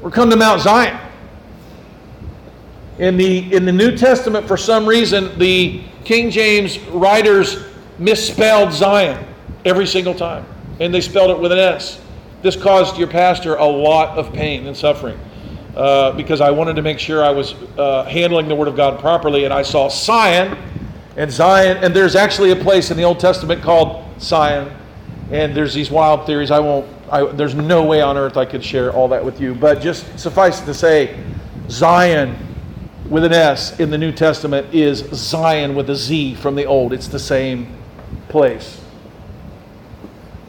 We're 0.01 0.13
come 0.13 0.31
to 0.31 0.37
Mount 0.37 0.61
Zion. 0.61 1.01
In 3.01 3.17
the, 3.17 3.53
in 3.53 3.65
the 3.65 3.73
New 3.73 3.97
Testament, 3.97 4.47
for 4.47 4.57
some 4.57 4.87
reason, 4.87 5.37
the 5.37 5.83
King 6.05 6.31
James 6.31 6.79
writers 6.91 7.65
misspelled 7.99 8.73
Zion 8.73 9.27
every 9.65 9.87
single 9.87 10.15
time, 10.15 10.47
and 10.79 10.95
they 10.95 11.01
spelled 11.01 11.31
it 11.33 11.41
with 11.41 11.51
an 11.51 11.59
S. 11.59 12.01
This 12.43 12.55
caused 12.55 12.99
your 12.99 13.09
pastor 13.09 13.57
a 13.57 13.65
lot 13.65 14.17
of 14.17 14.33
pain 14.33 14.69
and 14.69 14.77
suffering 14.77 15.19
uh, 15.77 16.13
because 16.13 16.41
I 16.41 16.51
wanted 16.51 16.77
to 16.77 16.83
make 16.83 16.99
sure 16.99 17.25
I 17.25 17.31
was 17.31 17.55
uh, 17.79 18.05
handling 18.05 18.49
the 18.49 18.55
Word 18.55 18.69
of 18.69 18.77
God 18.77 19.01
properly, 19.01 19.45
and 19.45 19.53
I 19.53 19.63
saw 19.63 19.89
Sion 19.89 20.57
and 21.17 21.31
Zion, 21.31 21.79
and 21.85 21.95
there's 21.95 22.17
actually 22.17 22.51
a 22.51 22.57
place 22.57 22.91
in 22.91 22.97
the 22.97 23.05
Old 23.05 23.21
Testament 23.21 23.63
called 23.63 24.05
Sion, 24.21 24.71
and 25.31 25.55
there's 25.55 25.75
these 25.75 25.91
wild 25.91 26.27
theories. 26.27 26.51
I 26.51 26.59
won't 26.59 26.87
I, 27.11 27.25
there's 27.27 27.55
no 27.55 27.85
way 27.85 28.01
on 28.01 28.17
earth 28.17 28.37
I 28.37 28.45
could 28.45 28.65
share 28.65 28.93
all 28.93 29.09
that 29.09 29.25
with 29.25 29.41
you. 29.41 29.55
But 29.55 29.81
just 29.81 30.19
suffice 30.19 30.61
it 30.63 30.67
to 30.67 30.75
say, 30.75 31.23
Zion 31.69 32.37
with 33.09 33.25
an 33.25 33.33
S 33.33 33.79
in 33.79 33.91
the 33.91 33.99
New 33.99 34.13
Testament 34.13 34.75
is 34.75 34.99
Zion 35.13 35.75
with 35.75 35.91
a 35.91 35.97
Z 35.97 36.37
from 36.37 36.55
the 36.55 36.65
Old. 36.65 36.93
It's 36.93 37.09
the 37.09 37.19
same 37.19 37.77
place. 38.29 38.81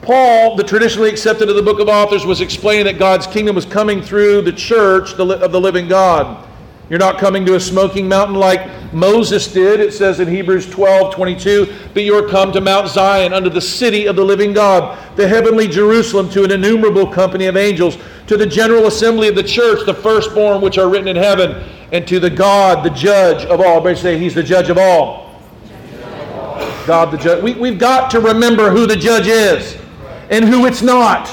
Paul, 0.05 0.55
the 0.55 0.63
traditionally 0.63 1.09
accepted 1.09 1.49
of 1.49 1.55
the 1.55 1.63
book 1.63 1.79
of 1.79 1.89
authors, 1.89 2.27
was 2.27 2.39
explaining 2.39 2.85
that 2.85 2.99
God's 2.99 3.25
kingdom 3.25 3.55
was 3.55 3.65
coming 3.65 4.03
through 4.03 4.43
the 4.43 4.51
church 4.51 5.13
of 5.13 5.51
the 5.51 5.59
living 5.59 5.87
God. 5.87 6.47
You're 6.91 6.99
not 6.99 7.17
coming 7.17 7.43
to 7.47 7.55
a 7.55 7.59
smoking 7.59 8.07
mountain 8.07 8.35
like 8.35 8.93
Moses 8.93 9.51
did, 9.51 9.79
it 9.79 9.91
says 9.91 10.19
in 10.19 10.27
Hebrews 10.27 10.69
12 10.69 11.15
22, 11.15 11.73
but 11.95 12.03
you 12.03 12.13
are 12.13 12.29
come 12.29 12.51
to 12.51 12.61
Mount 12.61 12.87
Zion, 12.87 13.33
under 13.33 13.49
the 13.49 13.59
city 13.59 14.05
of 14.05 14.15
the 14.15 14.23
living 14.23 14.53
God, 14.53 14.95
the 15.15 15.27
heavenly 15.27 15.67
Jerusalem, 15.67 16.29
to 16.29 16.43
an 16.43 16.51
innumerable 16.51 17.11
company 17.11 17.47
of 17.47 17.57
angels, 17.57 17.97
to 18.27 18.37
the 18.37 18.45
general 18.45 18.85
assembly 18.85 19.27
of 19.27 19.33
the 19.33 19.41
church, 19.41 19.87
the 19.87 19.93
firstborn 19.95 20.61
which 20.61 20.77
are 20.77 20.87
written 20.87 21.07
in 21.07 21.15
heaven, 21.15 21.67
and 21.91 22.07
to 22.07 22.19
the 22.19 22.29
God, 22.29 22.85
the 22.85 22.91
judge 22.91 23.43
of 23.45 23.59
all. 23.59 23.77
Everybody 23.77 23.95
say, 23.95 24.19
He's 24.19 24.35
the 24.35 24.43
judge 24.43 24.69
of 24.69 24.77
all. 24.77 25.41
God, 26.85 27.09
the 27.09 27.17
judge. 27.17 27.41
We, 27.41 27.55
we've 27.55 27.79
got 27.79 28.11
to 28.11 28.19
remember 28.19 28.69
who 28.69 28.85
the 28.85 28.95
judge 28.95 29.25
is 29.25 29.79
and 30.29 30.45
who 30.45 30.65
it's 30.65 30.81
not. 30.81 31.29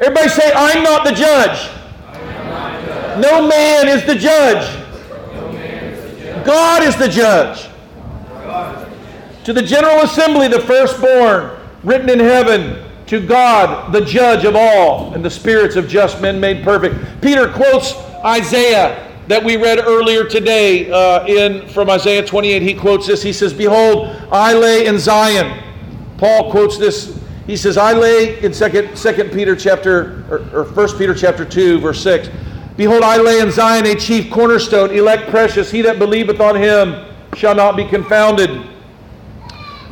Everybody 0.00 0.28
say, 0.28 0.52
I'm 0.54 0.82
not 0.82 1.04
the 1.04 1.12
judge. 1.12 1.70
No 3.20 3.46
man 3.46 3.88
is 3.88 4.04
the 4.06 4.14
judge. 4.14 4.76
God 6.44 6.82
is 6.82 6.96
the 6.96 7.08
judge. 7.08 7.68
To 9.44 9.52
the 9.52 9.62
General 9.62 10.02
Assembly, 10.02 10.48
the 10.48 10.60
firstborn, 10.60 11.58
written 11.82 12.08
in 12.08 12.18
heaven, 12.18 12.90
to 13.06 13.26
God, 13.26 13.92
the 13.92 14.02
judge 14.04 14.44
of 14.44 14.54
all, 14.54 15.12
and 15.14 15.24
the 15.24 15.30
spirits 15.30 15.76
of 15.76 15.88
just 15.88 16.22
men 16.22 16.38
made 16.38 16.62
perfect. 16.62 17.20
Peter 17.20 17.48
quotes 17.48 17.94
Isaiah 18.24 19.08
that 19.26 19.42
we 19.42 19.56
read 19.56 19.80
earlier 19.80 20.24
today 20.24 20.90
uh, 20.90 21.26
in 21.26 21.68
from 21.68 21.90
Isaiah 21.90 22.24
28. 22.24 22.62
He 22.62 22.74
quotes 22.74 23.06
this. 23.06 23.22
He 23.22 23.32
says, 23.32 23.52
"Behold, 23.52 24.16
I 24.30 24.54
lay 24.54 24.86
in 24.86 24.98
Zion." 24.98 25.60
Paul 26.18 26.50
quotes 26.50 26.78
this. 26.78 27.19
He 27.50 27.56
says, 27.56 27.76
"I 27.76 27.94
lay 27.94 28.38
in 28.44 28.54
second 28.54 28.96
Second 28.96 29.32
Peter 29.32 29.56
chapter 29.56 30.22
or, 30.54 30.64
First 30.64 30.96
Peter 30.96 31.12
chapter 31.12 31.44
two, 31.44 31.80
verse 31.80 32.00
six. 32.00 32.30
Behold, 32.76 33.02
I 33.02 33.16
lay 33.16 33.40
in 33.40 33.50
Zion 33.50 33.86
a 33.86 33.96
chief 33.96 34.30
cornerstone, 34.30 34.92
elect 34.92 35.28
precious. 35.30 35.68
He 35.68 35.82
that 35.82 35.98
believeth 35.98 36.40
on 36.40 36.54
him 36.54 37.06
shall 37.34 37.56
not 37.56 37.76
be 37.76 37.84
confounded. 37.84 38.68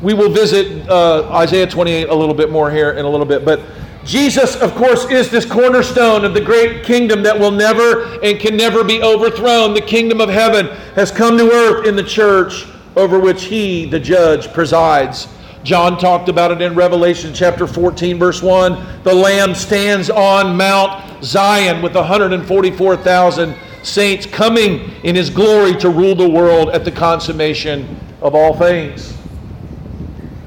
We 0.01 0.15
will 0.15 0.31
visit 0.31 0.89
uh, 0.89 1.29
Isaiah 1.33 1.67
28 1.67 2.09
a 2.09 2.15
little 2.15 2.33
bit 2.33 2.53
more 2.53 2.71
here 2.71 2.93
in 2.93 3.05
a 3.05 3.09
little 3.09 3.27
bit. 3.27 3.45
But 3.45 3.61
Jesus, 4.05 4.55
of 4.55 4.77
course, 4.77 5.11
is 5.11 5.29
this 5.29 5.45
cornerstone 5.45 6.25
of 6.25 6.35
the 6.35 6.41
great 6.41 6.85
kingdom 6.85 7.25
that 7.25 7.37
will 7.37 7.51
never 7.51 8.23
and 8.23 8.39
can 8.39 8.57
never 8.57 8.85
be 8.85 9.03
overthrown. 9.03 9.75
The 9.75 9.81
kingdom 9.81 10.21
of 10.21 10.29
heaven 10.29 10.69
has 10.95 11.11
come 11.11 11.37
to 11.39 11.51
earth 11.51 11.89
in 11.89 11.97
the 11.97 12.05
church 12.05 12.69
over 12.95 13.19
which 13.19 13.47
he, 13.47 13.85
the 13.85 13.99
judge, 13.99 14.53
presides. 14.53 15.27
John 15.65 15.99
talked 15.99 16.29
about 16.29 16.51
it 16.51 16.63
in 16.63 16.75
Revelation 16.75 17.35
chapter 17.35 17.67
14, 17.67 18.19
verse 18.19 18.43
1. 18.43 19.03
The 19.03 19.15
Lamb 19.15 19.55
stands 19.55 20.09
on 20.09 20.57
Mount 20.57 21.25
Zion 21.25 21.83
with 21.83 21.95
144,000 21.95 23.55
saints 23.83 24.27
coming 24.27 24.91
in 25.03 25.15
his 25.15 25.31
glory 25.31 25.75
to 25.77 25.91
rule 25.91 26.15
the 26.15 26.29
world 26.29 26.71
at 26.71 26.85
the 26.85 26.93
consummation 26.93 27.99
of 28.21 28.35
all 28.35 28.55
things. 28.55 29.17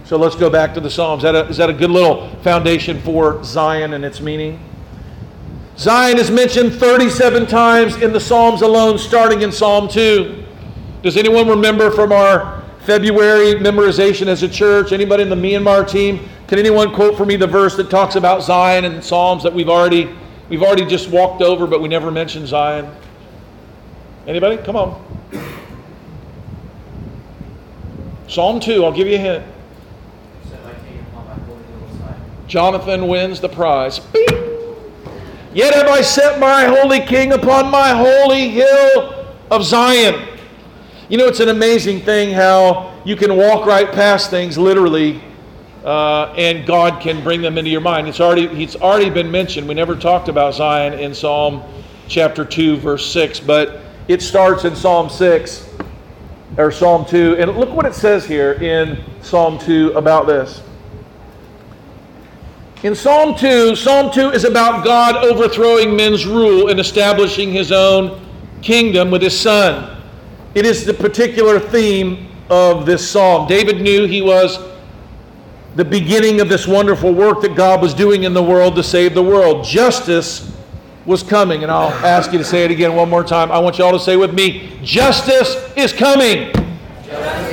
So 0.06 0.18
let's 0.18 0.36
go 0.36 0.50
back 0.50 0.74
to 0.74 0.80
the 0.80 0.90
Psalms. 0.90 1.24
Is 1.24 1.24
that 1.24 1.36
a, 1.36 1.48
is 1.48 1.58
that 1.58 1.70
a 1.70 1.74
good 1.74 1.90
little 1.90 2.30
foundation 2.42 3.02
for 3.02 3.44
Zion 3.44 3.94
and 3.94 4.04
its 4.04 4.20
meaning? 4.20 4.60
Zion 5.78 6.18
is 6.18 6.30
mentioned 6.30 6.74
37 6.74 7.48
times 7.48 7.96
in 7.98 8.12
the 8.12 8.20
Psalms 8.20 8.62
alone, 8.62 8.98
starting 8.98 9.42
in 9.42 9.52
Psalm 9.52 9.88
2. 9.88 10.44
Does 11.02 11.18
anyone 11.18 11.48
remember 11.48 11.90
from 11.92 12.12
our 12.12 12.61
February 12.84 13.56
memorization 13.56 14.28
as 14.28 14.44
a 14.44 14.50
church. 14.50 14.92
Anybody 14.92 15.24
in 15.24 15.30
the 15.30 15.36
Myanmar 15.36 15.88
team? 15.88 16.28
Can 16.48 16.60
anyone 16.60 16.94
quote 16.94 17.16
for 17.16 17.26
me 17.26 17.36
the 17.36 17.48
verse 17.48 17.76
that 17.78 17.90
talks 17.90 18.16
about 18.16 18.44
Zion 18.44 18.86
and 18.86 19.04
Psalms 19.04 19.44
that 19.44 19.54
we've 19.54 19.70
already 19.70 20.14
we've 20.50 20.64
already 20.64 20.86
just 20.86 21.10
walked 21.10 21.42
over, 21.42 21.68
but 21.68 21.82
we 21.82 21.88
never 21.88 22.12
mentioned 22.12 22.48
Zion? 22.48 22.92
Anybody? 24.28 24.58
Come 24.58 24.76
on. 24.76 25.06
Psalm 28.28 28.60
2, 28.60 28.84
I'll 28.86 28.94
give 28.94 29.08
you 29.08 29.16
a 29.16 29.20
hint. 29.20 29.46
Jonathan 32.48 33.08
wins 33.08 33.40
the 33.40 33.50
prize. 33.50 34.00
Beep. 34.00 34.30
Yet 35.54 35.74
have 35.74 35.88
I 35.88 36.02
set 36.02 36.40
my 36.40 36.66
holy 36.66 37.02
king 37.02 37.34
upon 37.34 37.70
my 37.70 37.90
holy 37.90 38.50
hill 38.50 39.36
of 39.50 39.64
Zion. 39.64 40.31
You 41.12 41.18
know, 41.18 41.28
it's 41.28 41.42
an 41.42 41.50
amazing 41.50 42.00
thing 42.00 42.34
how 42.34 42.98
you 43.04 43.18
can 43.18 43.36
walk 43.36 43.66
right 43.66 43.92
past 43.92 44.30
things 44.30 44.58
literally, 44.58 45.22
uh, 45.84 46.28
and 46.38 46.66
God 46.66 47.02
can 47.02 47.22
bring 47.22 47.42
them 47.42 47.58
into 47.58 47.70
your 47.70 47.82
mind. 47.82 48.08
It's 48.08 48.22
already 48.22 48.48
He's 48.48 48.78
already 48.78 49.10
been 49.10 49.30
mentioned. 49.30 49.68
We 49.68 49.74
never 49.74 49.98
talked 49.98 50.30
about 50.30 50.54
Zion 50.54 50.94
in 50.94 51.14
Psalm 51.14 51.64
chapter 52.08 52.46
two, 52.46 52.78
verse 52.78 53.06
six, 53.06 53.42
but 53.42 53.82
it 54.08 54.22
starts 54.22 54.64
in 54.64 54.74
Psalm 54.74 55.10
six 55.10 55.68
or 56.56 56.72
Psalm 56.72 57.04
two, 57.04 57.36
and 57.38 57.58
look 57.58 57.72
what 57.72 57.86
it 57.86 57.94
says 57.94 58.26
here 58.26 58.54
in 58.54 59.04
Psalm 59.22 59.60
two 59.60 59.92
about 59.98 60.28
this. 60.28 60.62
In 62.84 62.96
Psalm 62.96 63.38
2, 63.38 63.76
Psalm 63.76 64.12
2 64.12 64.32
is 64.32 64.44
about 64.44 64.84
God 64.84 65.16
overthrowing 65.24 65.96
men's 65.96 66.26
rule 66.26 66.70
and 66.70 66.80
establishing 66.80 67.52
his 67.52 67.72
own 67.72 68.20
kingdom 68.64 69.12
with 69.12 69.22
his 69.22 69.40
son. 69.40 70.01
It 70.54 70.66
is 70.66 70.86
the 70.86 70.94
particular 70.94 71.60
theme 71.60 72.28
of 72.50 72.86
this 72.86 73.10
psalm. 73.10 73.48
David 73.48 73.82
knew 73.82 74.06
he 74.06 74.22
was 74.22 74.60
the 75.76 75.86
beginning 75.86 76.42
of 76.42 76.50
this 76.50 76.68
wonderful 76.68 77.14
work 77.14 77.42
that 77.42 77.56
God 77.56 77.82
was 77.82 77.94
doing 77.94 78.24
in 78.24 78.34
the 78.34 78.44
world 78.44 78.76
to 78.76 78.84
save 78.84 79.14
the 79.14 79.24
world. 79.24 79.64
Justice 79.64 80.52
was 81.06 81.24
coming. 81.24 81.64
And 81.64 81.72
I'll 81.72 81.92
ask 82.06 82.32
you 82.34 82.38
to 82.38 82.44
say 82.44 82.66
it 82.66 82.72
again 82.72 82.96
one 82.96 83.10
more 83.10 83.24
time. 83.24 83.52
I 83.52 83.60
want 83.60 83.78
you 83.78 83.86
all 83.86 83.94
to 83.94 84.00
say 84.00 84.18
with 84.18 84.34
me 84.34 84.78
Justice 84.84 85.56
is 85.78 85.94
coming. 85.94 86.52
Justice. 87.06 87.51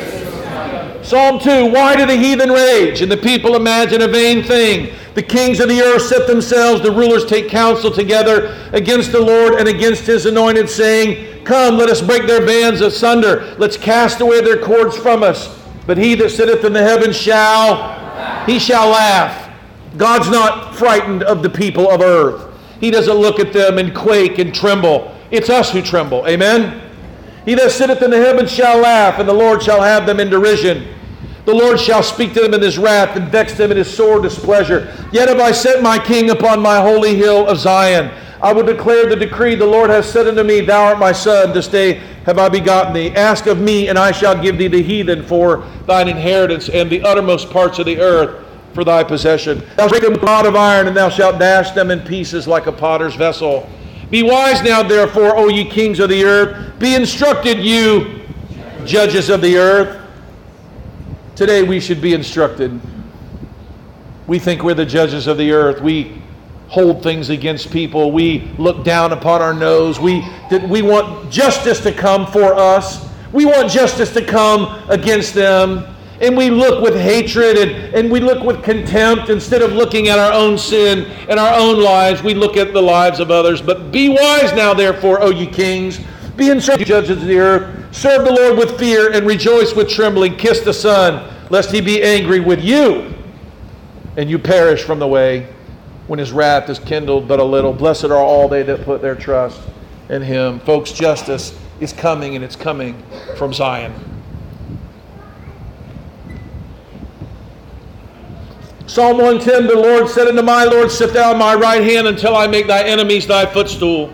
Psalm 1.09 1.39
2 1.39 1.73
Why 1.73 1.97
do 1.97 2.05
the 2.05 2.15
heathen 2.15 2.51
rage 2.51 3.01
and 3.01 3.11
the 3.11 3.17
people 3.17 3.57
imagine 3.57 4.03
a 4.03 4.09
vain 4.09 4.45
thing? 4.45 4.95
The 5.15 5.23
kings 5.23 5.59
of 5.59 5.71
the 5.71 5.81
earth 5.81 6.03
set 6.03 6.27
themselves, 6.27 6.83
the 6.83 6.91
rulers 6.91 7.25
take 7.25 7.49
counsel 7.49 7.91
together 7.91 8.55
against 8.75 9.13
the 9.13 9.21
Lord 9.21 9.55
and 9.55 9.69
against 9.69 10.03
his 10.03 10.27
anointed, 10.27 10.69
saying, 10.69 11.45
Come, 11.45 11.79
let 11.79 11.89
us 11.89 12.03
break 12.03 12.27
their 12.27 12.45
bands 12.45 12.83
asunder. 12.83 13.57
Let's 13.57 13.79
cast 13.79 14.21
away 14.21 14.43
their 14.43 14.61
cords 14.63 14.99
from 14.99 15.23
us. 15.23 15.59
But 15.87 15.97
he 15.97 16.15
that 16.17 16.29
sitteth 16.29 16.63
in 16.67 16.75
the 16.75 16.83
heavens 16.83 17.17
shall, 17.17 18.45
he 18.45 18.59
shall 18.59 18.91
laugh. 18.91 19.51
God's 19.97 20.29
not 20.29 20.77
frightened 20.77 21.23
of 21.23 21.43
the 21.43 21.49
people 21.49 21.91
of 21.91 22.03
earth. 22.03 22.55
He 22.81 22.91
doesn't 22.91 23.17
look 23.17 23.41
at 23.41 23.55
them 23.55 23.79
and 23.79 23.95
quake 23.95 24.39
and 24.39 24.55
tremble. 24.55 25.17
It's 25.31 25.49
us 25.49 25.71
who 25.71 25.81
tremble. 25.81 26.29
Amen? 26.29 26.83
He 27.47 27.55
that 27.55 27.71
sitteth 27.71 28.03
in 28.03 28.11
the 28.11 28.19
heavens 28.19 28.53
shall 28.53 28.77
laugh, 28.77 29.19
and 29.19 29.27
the 29.27 29.33
Lord 29.33 29.63
shall 29.63 29.81
have 29.81 30.05
them 30.05 30.21
in 30.21 30.29
derision. 30.29 30.97
The 31.49 31.55
Lord 31.55 31.81
shall 31.81 32.03
speak 32.03 32.35
to 32.35 32.43
them 32.43 32.53
in 32.53 32.61
his 32.61 32.77
wrath 32.77 33.17
and 33.17 33.27
vex 33.31 33.55
them 33.55 33.71
in 33.71 33.79
his 33.79 33.91
sore 33.91 34.21
displeasure. 34.21 34.95
Yet 35.13 35.31
have 35.31 35.41
I 35.41 35.51
set 35.51 35.83
my 35.83 35.99
king 35.99 36.29
upon 36.29 36.61
my 36.61 36.79
holy 36.79 37.17
hill 37.17 37.47
of 37.47 37.57
Zion. 37.57 38.11
I 38.43 38.53
will 38.53 38.65
declare 38.65 39.09
the 39.09 39.17
decree. 39.17 39.55
The 39.55 39.65
Lord 39.65 39.89
has 39.89 40.07
said 40.07 40.29
unto 40.29 40.43
me, 40.43 40.61
Thou 40.61 40.85
art 40.85 40.99
my 40.99 41.11
son. 41.11 41.55
This 41.55 41.67
day 41.67 42.03
have 42.27 42.39
I 42.39 42.51
begotten 42.51 42.93
thee. 42.93 43.17
Ask 43.17 43.47
of 43.47 43.63
me, 43.63 43.89
and 43.89 43.99
I 43.99 44.13
shall 44.13 44.39
give 44.39 44.59
thee 44.59 44.69
the 44.69 44.83
heathen 44.83 45.23
for 45.25 45.65
thine 45.87 46.07
inheritance, 46.09 46.69
and 46.69 46.91
the 46.91 47.01
uttermost 47.01 47.49
parts 47.49 47.79
of 47.79 47.87
the 47.87 47.99
earth 47.99 48.45
for 48.75 48.85
thy 48.85 49.03
possession. 49.03 49.61
Thou 49.77 49.89
shalt 49.89 50.03
break 50.03 50.03
them 50.03 50.23
rod 50.23 50.45
of 50.45 50.55
iron, 50.55 50.87
and 50.87 50.95
thou 50.95 51.09
shalt 51.09 51.39
dash 51.39 51.71
them 51.71 51.91
in 51.91 52.01
pieces 52.01 52.47
like 52.47 52.67
a 52.67 52.73
potter's 52.73 53.15
vessel. 53.15 53.67
Be 54.11 54.23
wise 54.23 54.63
now, 54.63 54.83
therefore, 54.83 55.35
O 55.35 55.49
ye 55.49 55.65
kings 55.65 55.99
of 55.99 56.11
the 56.11 56.25
earth. 56.27 56.79
Be 56.79 56.95
instructed, 56.95 57.59
you 57.59 58.21
judges 58.85 59.31
of 59.31 59.41
the 59.41 59.57
earth. 59.57 60.08
Today 61.39 61.63
we 61.63 61.79
should 61.79 62.01
be 62.01 62.15
instructed. 62.15 62.81
We 64.27 64.41
think 64.41 64.65
we're 64.65 64.75
the 64.75 64.85
judges 64.85 65.29
of 65.29 65.39
the 65.39 65.53
earth. 65.53 65.81
We 65.81 66.21
hold 66.67 67.01
things 67.01 67.31
against 67.31 67.71
people. 67.71 68.11
We 68.11 68.51
look 68.59 68.83
down 68.83 69.13
upon 69.13 69.41
our 69.41 69.55
nose. 69.55 70.01
We, 70.01 70.27
we 70.67 70.83
want 70.83 71.31
justice 71.31 71.79
to 71.83 71.93
come 71.93 72.27
for 72.27 72.55
us. 72.55 73.09
We 73.33 73.47
want 73.47 73.71
justice 73.71 74.13
to 74.15 74.25
come 74.25 74.83
against 74.91 75.33
them. 75.33 75.87
And 76.21 76.37
we 76.37 76.51
look 76.51 76.83
with 76.83 77.01
hatred 77.01 77.57
and, 77.57 77.95
and 77.95 78.11
we 78.11 78.19
look 78.19 78.43
with 78.43 78.65
contempt 78.65 79.31
instead 79.31 79.63
of 79.63 79.71
looking 79.71 80.09
at 80.09 80.19
our 80.19 80.33
own 80.33 80.59
sin 80.59 81.05
and 81.29 81.39
our 81.39 81.57
own 81.57 81.81
lives. 81.81 82.21
We 82.21 82.35
look 82.35 82.57
at 82.57 82.73
the 82.73 82.83
lives 82.83 83.21
of 83.21 83.31
others. 83.31 83.63
But 83.63 83.93
be 83.93 84.09
wise 84.09 84.53
now, 84.55 84.75
therefore, 84.75 85.23
O 85.23 85.31
ye 85.31 85.47
kings. 85.47 86.01
Be 86.35 86.51
instructed, 86.51 86.89
judges 86.89 87.23
of 87.23 87.29
the 87.29 87.39
earth. 87.39 87.78
Serve 87.91 88.25
the 88.25 88.33
Lord 88.33 88.59
with 88.59 88.79
fear 88.79 89.13
and 89.13 89.27
rejoice 89.27 89.75
with 89.75 89.89
trembling. 89.89 90.37
Kiss 90.37 90.61
the 90.61 90.75
Son, 90.75 91.35
lest 91.51 91.71
he 91.71 91.81
be 91.81 92.03
angry 92.03 92.41
with 92.41 92.63
you 92.63 93.15
and 94.19 94.29
you 94.29 94.39
perish 94.39 94.83
from 94.83 94.99
the 94.99 95.07
way 95.07 95.47
when 96.09 96.19
his 96.19 96.33
wrath 96.33 96.69
is 96.69 96.79
kindled 96.81 97.29
but 97.29 97.39
a 97.39 97.45
little. 97.45 97.73
Blessed 97.73 98.07
are 98.07 98.17
all 98.17 98.49
they 98.49 98.63
that 98.65 98.85
put 98.85 99.01
their 99.01 99.15
trust 99.15 99.61
in 100.09 100.23
him. 100.23 100.59
Folks, 100.61 100.93
justice 100.93 101.57
is 101.81 101.93
coming 101.93 102.35
and 102.35 102.45
it's 102.45 102.57
coming 102.57 103.01
from 103.37 103.53
Zion. 103.53 103.95
Psalm 108.89 109.19
110 109.19 109.67
The 109.67 109.77
Lord 109.77 110.09
said 110.09 110.27
unto 110.27 110.43
my 110.43 110.65
Lord, 110.65 110.91
Sit 110.91 111.13
thou 111.13 111.33
on 111.33 111.39
my 111.39 111.55
right 111.55 111.83
hand 111.83 112.09
until 112.09 112.35
I 112.35 112.47
make 112.47 112.67
thy 112.67 112.83
enemies 112.83 113.27
thy 113.27 113.47
footstool. 113.47 114.13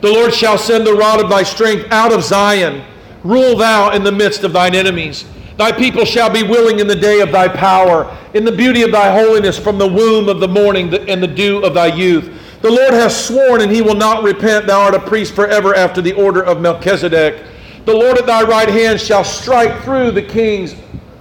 The 0.00 0.12
Lord 0.12 0.32
shall 0.32 0.58
send 0.58 0.86
the 0.86 0.94
rod 0.94 1.20
of 1.20 1.28
thy 1.28 1.42
strength 1.42 1.90
out 1.90 2.12
of 2.12 2.22
Zion. 2.22 2.84
Rule 3.24 3.56
thou 3.56 3.90
in 3.90 4.04
the 4.04 4.12
midst 4.12 4.44
of 4.44 4.52
thine 4.52 4.74
enemies. 4.74 5.24
Thy 5.56 5.72
people 5.72 6.04
shall 6.04 6.30
be 6.30 6.44
willing 6.44 6.78
in 6.78 6.86
the 6.86 6.94
day 6.94 7.20
of 7.20 7.32
thy 7.32 7.48
power, 7.48 8.16
in 8.32 8.44
the 8.44 8.52
beauty 8.52 8.82
of 8.82 8.92
thy 8.92 9.12
holiness 9.12 9.58
from 9.58 9.76
the 9.76 9.88
womb 9.88 10.28
of 10.28 10.38
the 10.38 10.46
morning 10.46 10.94
and 11.08 11.20
the 11.20 11.26
dew 11.26 11.64
of 11.64 11.74
thy 11.74 11.88
youth. 11.88 12.32
The 12.62 12.70
Lord 12.70 12.92
has 12.92 13.24
sworn, 13.26 13.60
and 13.60 13.70
he 13.70 13.82
will 13.82 13.94
not 13.94 14.22
repent. 14.22 14.66
Thou 14.66 14.80
art 14.80 14.94
a 14.94 15.00
priest 15.00 15.34
forever 15.34 15.74
after 15.74 16.00
the 16.00 16.12
order 16.12 16.44
of 16.44 16.60
Melchizedek. 16.60 17.44
The 17.84 17.94
Lord 17.94 18.18
at 18.18 18.26
thy 18.26 18.42
right 18.42 18.68
hand 18.68 19.00
shall 19.00 19.24
strike 19.24 19.82
through 19.82 20.12
the 20.12 20.22
kings 20.22 20.76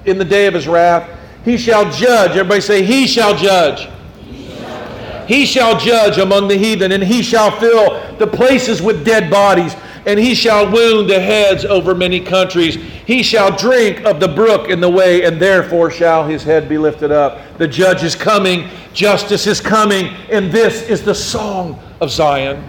in 0.05 0.17
the 0.17 0.25
day 0.25 0.45
of 0.45 0.53
his 0.53 0.67
wrath. 0.67 1.09
He 1.43 1.57
shall 1.57 1.89
judge. 1.91 2.31
Everybody 2.31 2.61
say, 2.61 2.83
He 2.83 3.07
shall 3.07 3.35
judge. 3.35 3.89
He 5.27 5.45
shall 5.45 5.79
judge 5.79 6.17
among 6.17 6.47
the 6.47 6.57
heathen, 6.57 6.91
and 6.91 7.03
he 7.03 7.21
shall 7.21 7.51
fill 7.59 7.95
the 8.19 8.27
places 8.27 8.81
with 8.81 9.05
dead 9.05 9.29
bodies, 9.29 9.75
and 10.05 10.19
he 10.19 10.33
shall 10.33 10.71
wound 10.71 11.09
the 11.09 11.19
heads 11.19 11.65
over 11.65 11.93
many 11.93 12.19
countries. 12.19 12.75
He 12.75 13.23
shall 13.23 13.55
drink 13.55 14.05
of 14.05 14.19
the 14.19 14.27
brook 14.27 14.69
in 14.69 14.79
the 14.79 14.89
way, 14.89 15.23
and 15.23 15.39
therefore 15.39 15.91
shall 15.91 16.25
his 16.25 16.43
head 16.43 16.69
be 16.69 16.77
lifted 16.77 17.11
up. 17.11 17.39
The 17.57 17.67
judge 17.67 18.03
is 18.03 18.15
coming, 18.15 18.69
justice 18.93 19.47
is 19.47 19.59
coming, 19.59 20.07
and 20.31 20.51
this 20.51 20.89
is 20.89 21.03
the 21.03 21.15
song 21.15 21.79
of 21.99 22.09
Zion. 22.09 22.63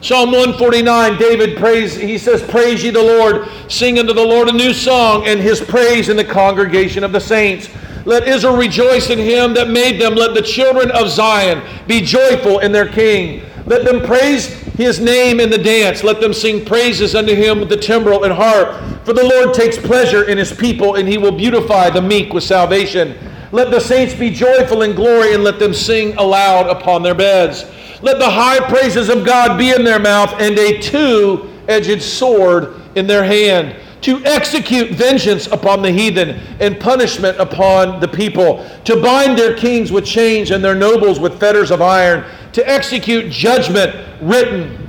Psalm 0.00 0.30
149, 0.30 1.18
David 1.18 1.56
prays, 1.56 1.96
he 1.96 2.18
says, 2.18 2.42
Praise 2.42 2.84
ye 2.84 2.90
the 2.90 3.02
Lord, 3.02 3.48
sing 3.68 3.98
unto 3.98 4.12
the 4.12 4.24
Lord 4.24 4.48
a 4.48 4.52
new 4.52 4.72
song, 4.72 5.26
and 5.26 5.40
his 5.40 5.60
praise 5.60 6.08
in 6.08 6.16
the 6.16 6.24
congregation 6.24 7.02
of 7.02 7.10
the 7.10 7.20
saints. 7.20 7.68
Let 8.04 8.28
Israel 8.28 8.56
rejoice 8.56 9.10
in 9.10 9.18
him 9.18 9.52
that 9.54 9.68
made 9.68 10.00
them. 10.00 10.14
Let 10.14 10.34
the 10.34 10.42
children 10.42 10.92
of 10.92 11.08
Zion 11.08 11.60
be 11.88 12.00
joyful 12.00 12.60
in 12.60 12.70
their 12.70 12.88
king. 12.88 13.42
Let 13.66 13.84
them 13.84 14.00
praise 14.00 14.65
his 14.76 15.00
name 15.00 15.40
in 15.40 15.50
the 15.50 15.58
dance. 15.58 16.04
Let 16.04 16.20
them 16.20 16.34
sing 16.34 16.64
praises 16.64 17.14
unto 17.14 17.34
him 17.34 17.60
with 17.60 17.68
the 17.68 17.76
timbrel 17.76 18.24
and 18.24 18.32
harp. 18.32 18.80
For 19.04 19.12
the 19.12 19.24
Lord 19.24 19.54
takes 19.54 19.78
pleasure 19.78 20.24
in 20.24 20.36
his 20.36 20.52
people, 20.52 20.96
and 20.96 21.08
he 21.08 21.18
will 21.18 21.32
beautify 21.32 21.90
the 21.90 22.02
meek 22.02 22.32
with 22.32 22.44
salvation. 22.44 23.16
Let 23.52 23.70
the 23.70 23.80
saints 23.80 24.14
be 24.14 24.30
joyful 24.30 24.82
in 24.82 24.94
glory, 24.94 25.34
and 25.34 25.42
let 25.42 25.58
them 25.58 25.72
sing 25.72 26.14
aloud 26.16 26.68
upon 26.68 27.02
their 27.02 27.14
beds. 27.14 27.64
Let 28.02 28.18
the 28.18 28.28
high 28.28 28.60
praises 28.68 29.08
of 29.08 29.24
God 29.24 29.56
be 29.56 29.70
in 29.70 29.84
their 29.84 29.98
mouth, 29.98 30.34
and 30.38 30.58
a 30.58 30.78
two 30.78 31.50
edged 31.68 32.02
sword 32.02 32.80
in 32.94 33.06
their 33.06 33.24
hand 33.24 33.76
to 34.06 34.24
execute 34.24 34.92
vengeance 34.92 35.48
upon 35.48 35.82
the 35.82 35.90
heathen 35.90 36.38
and 36.60 36.78
punishment 36.78 37.36
upon 37.40 37.98
the 37.98 38.06
people, 38.06 38.64
to 38.84 39.02
bind 39.02 39.36
their 39.36 39.56
kings 39.56 39.90
with 39.90 40.04
chains 40.04 40.52
and 40.52 40.64
their 40.64 40.76
nobles 40.76 41.18
with 41.18 41.40
fetters 41.40 41.72
of 41.72 41.82
iron, 41.82 42.24
to 42.52 42.64
execute 42.70 43.32
judgment 43.32 43.92
written. 44.22 44.88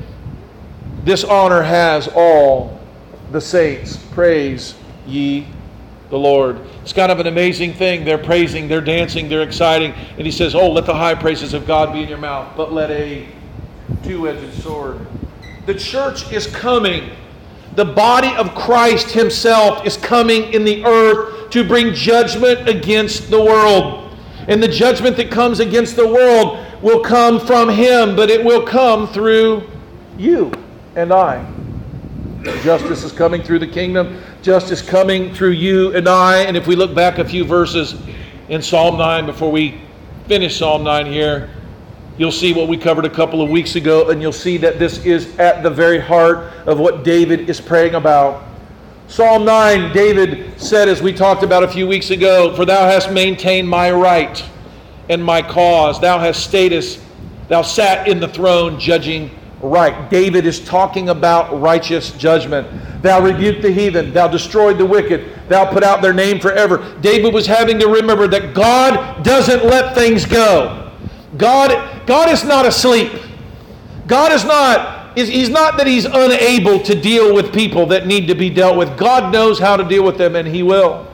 This 1.03 1.23
honor 1.23 1.63
has 1.63 2.07
all 2.13 2.79
the 3.31 3.41
saints. 3.41 3.97
Praise 4.11 4.75
ye 5.07 5.47
the 6.11 6.19
Lord. 6.19 6.61
It's 6.83 6.93
kind 6.93 7.11
of 7.11 7.19
an 7.19 7.25
amazing 7.25 7.73
thing. 7.73 8.05
They're 8.05 8.19
praising, 8.19 8.67
they're 8.67 8.81
dancing, 8.81 9.27
they're 9.27 9.41
exciting. 9.41 9.93
And 9.93 10.27
he 10.27 10.31
says, 10.31 10.53
Oh, 10.53 10.69
let 10.69 10.85
the 10.85 10.93
high 10.93 11.15
praises 11.15 11.55
of 11.55 11.65
God 11.65 11.91
be 11.91 12.03
in 12.03 12.07
your 12.07 12.19
mouth, 12.19 12.55
but 12.55 12.71
let 12.71 12.91
a 12.91 13.27
two 14.03 14.29
edged 14.29 14.61
sword. 14.61 15.07
The 15.65 15.73
church 15.73 16.31
is 16.31 16.45
coming 16.45 17.09
the 17.77 17.85
body 17.85 18.35
of 18.37 18.55
Christ 18.55 19.11
Himself 19.11 19.85
is 19.85 19.97
coming 19.97 20.51
in 20.51 20.65
the 20.65 20.83
earth 20.83 21.51
to 21.51 21.63
bring 21.63 21.93
judgment 21.93 22.67
against 22.67 23.29
the 23.29 23.39
world. 23.39 24.17
And 24.47 24.63
the 24.63 24.67
judgment 24.67 25.15
that 25.17 25.29
comes 25.29 25.59
against 25.59 25.95
the 25.95 26.07
world 26.07 26.65
will 26.81 27.01
come 27.01 27.39
from 27.39 27.69
Him, 27.69 28.15
but 28.15 28.31
it 28.31 28.43
will 28.43 28.65
come 28.65 29.07
through 29.07 29.69
you 30.17 30.51
and 30.95 31.13
I. 31.13 31.45
Justice 32.63 33.03
is 33.03 33.11
coming 33.11 33.43
through 33.43 33.59
the 33.59 33.67
kingdom, 33.67 34.23
justice 34.41 34.81
coming 34.81 35.31
through 35.35 35.51
you 35.51 35.95
and 35.95 36.07
I. 36.07 36.39
And 36.39 36.57
if 36.57 36.65
we 36.65 36.75
look 36.75 36.95
back 36.95 37.19
a 37.19 37.25
few 37.25 37.45
verses 37.45 37.93
in 38.49 38.59
Psalm 38.59 38.97
9 38.97 39.27
before 39.27 39.51
we 39.51 39.79
finish 40.27 40.57
Psalm 40.57 40.83
9 40.83 41.05
here, 41.05 41.51
You'll 42.17 42.31
see 42.31 42.51
what 42.51 42.67
we 42.67 42.77
covered 42.77 43.05
a 43.05 43.09
couple 43.09 43.43
of 43.43 43.49
weeks 43.51 43.75
ago, 43.75 44.09
and 44.09 44.19
you'll 44.19 44.31
see 44.31 44.57
that 44.57 44.79
this 44.79 45.05
is 45.05 45.37
at 45.37 45.61
the 45.61 45.69
very 45.69 45.99
heart 45.99 46.51
of 46.65 46.79
what 46.79 47.03
David 47.03 47.47
is 47.47 47.61
praying 47.61 47.93
about. 47.93 48.43
Psalm 49.07 49.45
9, 49.45 49.93
David 49.93 50.59
said, 50.59 50.89
as 50.89 50.99
we 50.99 51.13
talked 51.13 51.43
about 51.43 51.63
a 51.63 51.67
few 51.67 51.87
weeks 51.87 52.09
ago, 52.09 52.55
For 52.55 52.65
thou 52.65 52.87
hast 52.87 53.11
maintained 53.11 53.69
my 53.69 53.91
right 53.91 54.43
and 55.09 55.23
my 55.23 55.43
cause. 55.43 56.01
Thou 56.01 56.17
hast 56.17 56.43
status, 56.43 56.99
thou 57.49 57.61
sat 57.61 58.07
in 58.07 58.19
the 58.19 58.27
throne 58.27 58.79
judging 58.79 59.29
right. 59.61 60.09
David 60.09 60.47
is 60.47 60.59
talking 60.65 61.09
about 61.09 61.61
righteous 61.61 62.11
judgment. 62.13 62.67
Thou 63.03 63.21
rebuked 63.21 63.61
the 63.61 63.71
heathen, 63.71 64.11
thou 64.11 64.27
destroyed 64.27 64.79
the 64.79 64.85
wicked, 64.85 65.29
thou 65.49 65.71
put 65.71 65.83
out 65.83 66.01
their 66.01 66.13
name 66.13 66.39
forever. 66.39 66.97
David 66.99 67.31
was 67.31 67.45
having 67.45 67.77
to 67.77 67.87
remember 67.87 68.27
that 68.27 68.55
God 68.55 69.23
doesn't 69.23 69.65
let 69.65 69.93
things 69.93 70.25
go. 70.25 70.86
God, 71.35 72.07
God 72.07 72.29
is 72.29 72.43
not 72.43 72.65
asleep. 72.65 73.11
God 74.07 74.31
is 74.31 74.45
not, 74.45 75.17
is 75.17 75.27
he's 75.27 75.49
not 75.49 75.77
that 75.77 75.87
he's 75.87 76.05
unable 76.05 76.79
to 76.83 76.99
deal 76.99 77.35
with 77.35 77.53
people 77.53 77.85
that 77.87 78.07
need 78.07 78.27
to 78.27 78.35
be 78.35 78.49
dealt 78.49 78.77
with. 78.77 78.97
God 78.97 79.33
knows 79.33 79.59
how 79.59 79.75
to 79.75 79.83
deal 79.83 80.03
with 80.03 80.17
them, 80.17 80.35
and 80.35 80.47
he 80.47 80.63
will. 80.63 81.05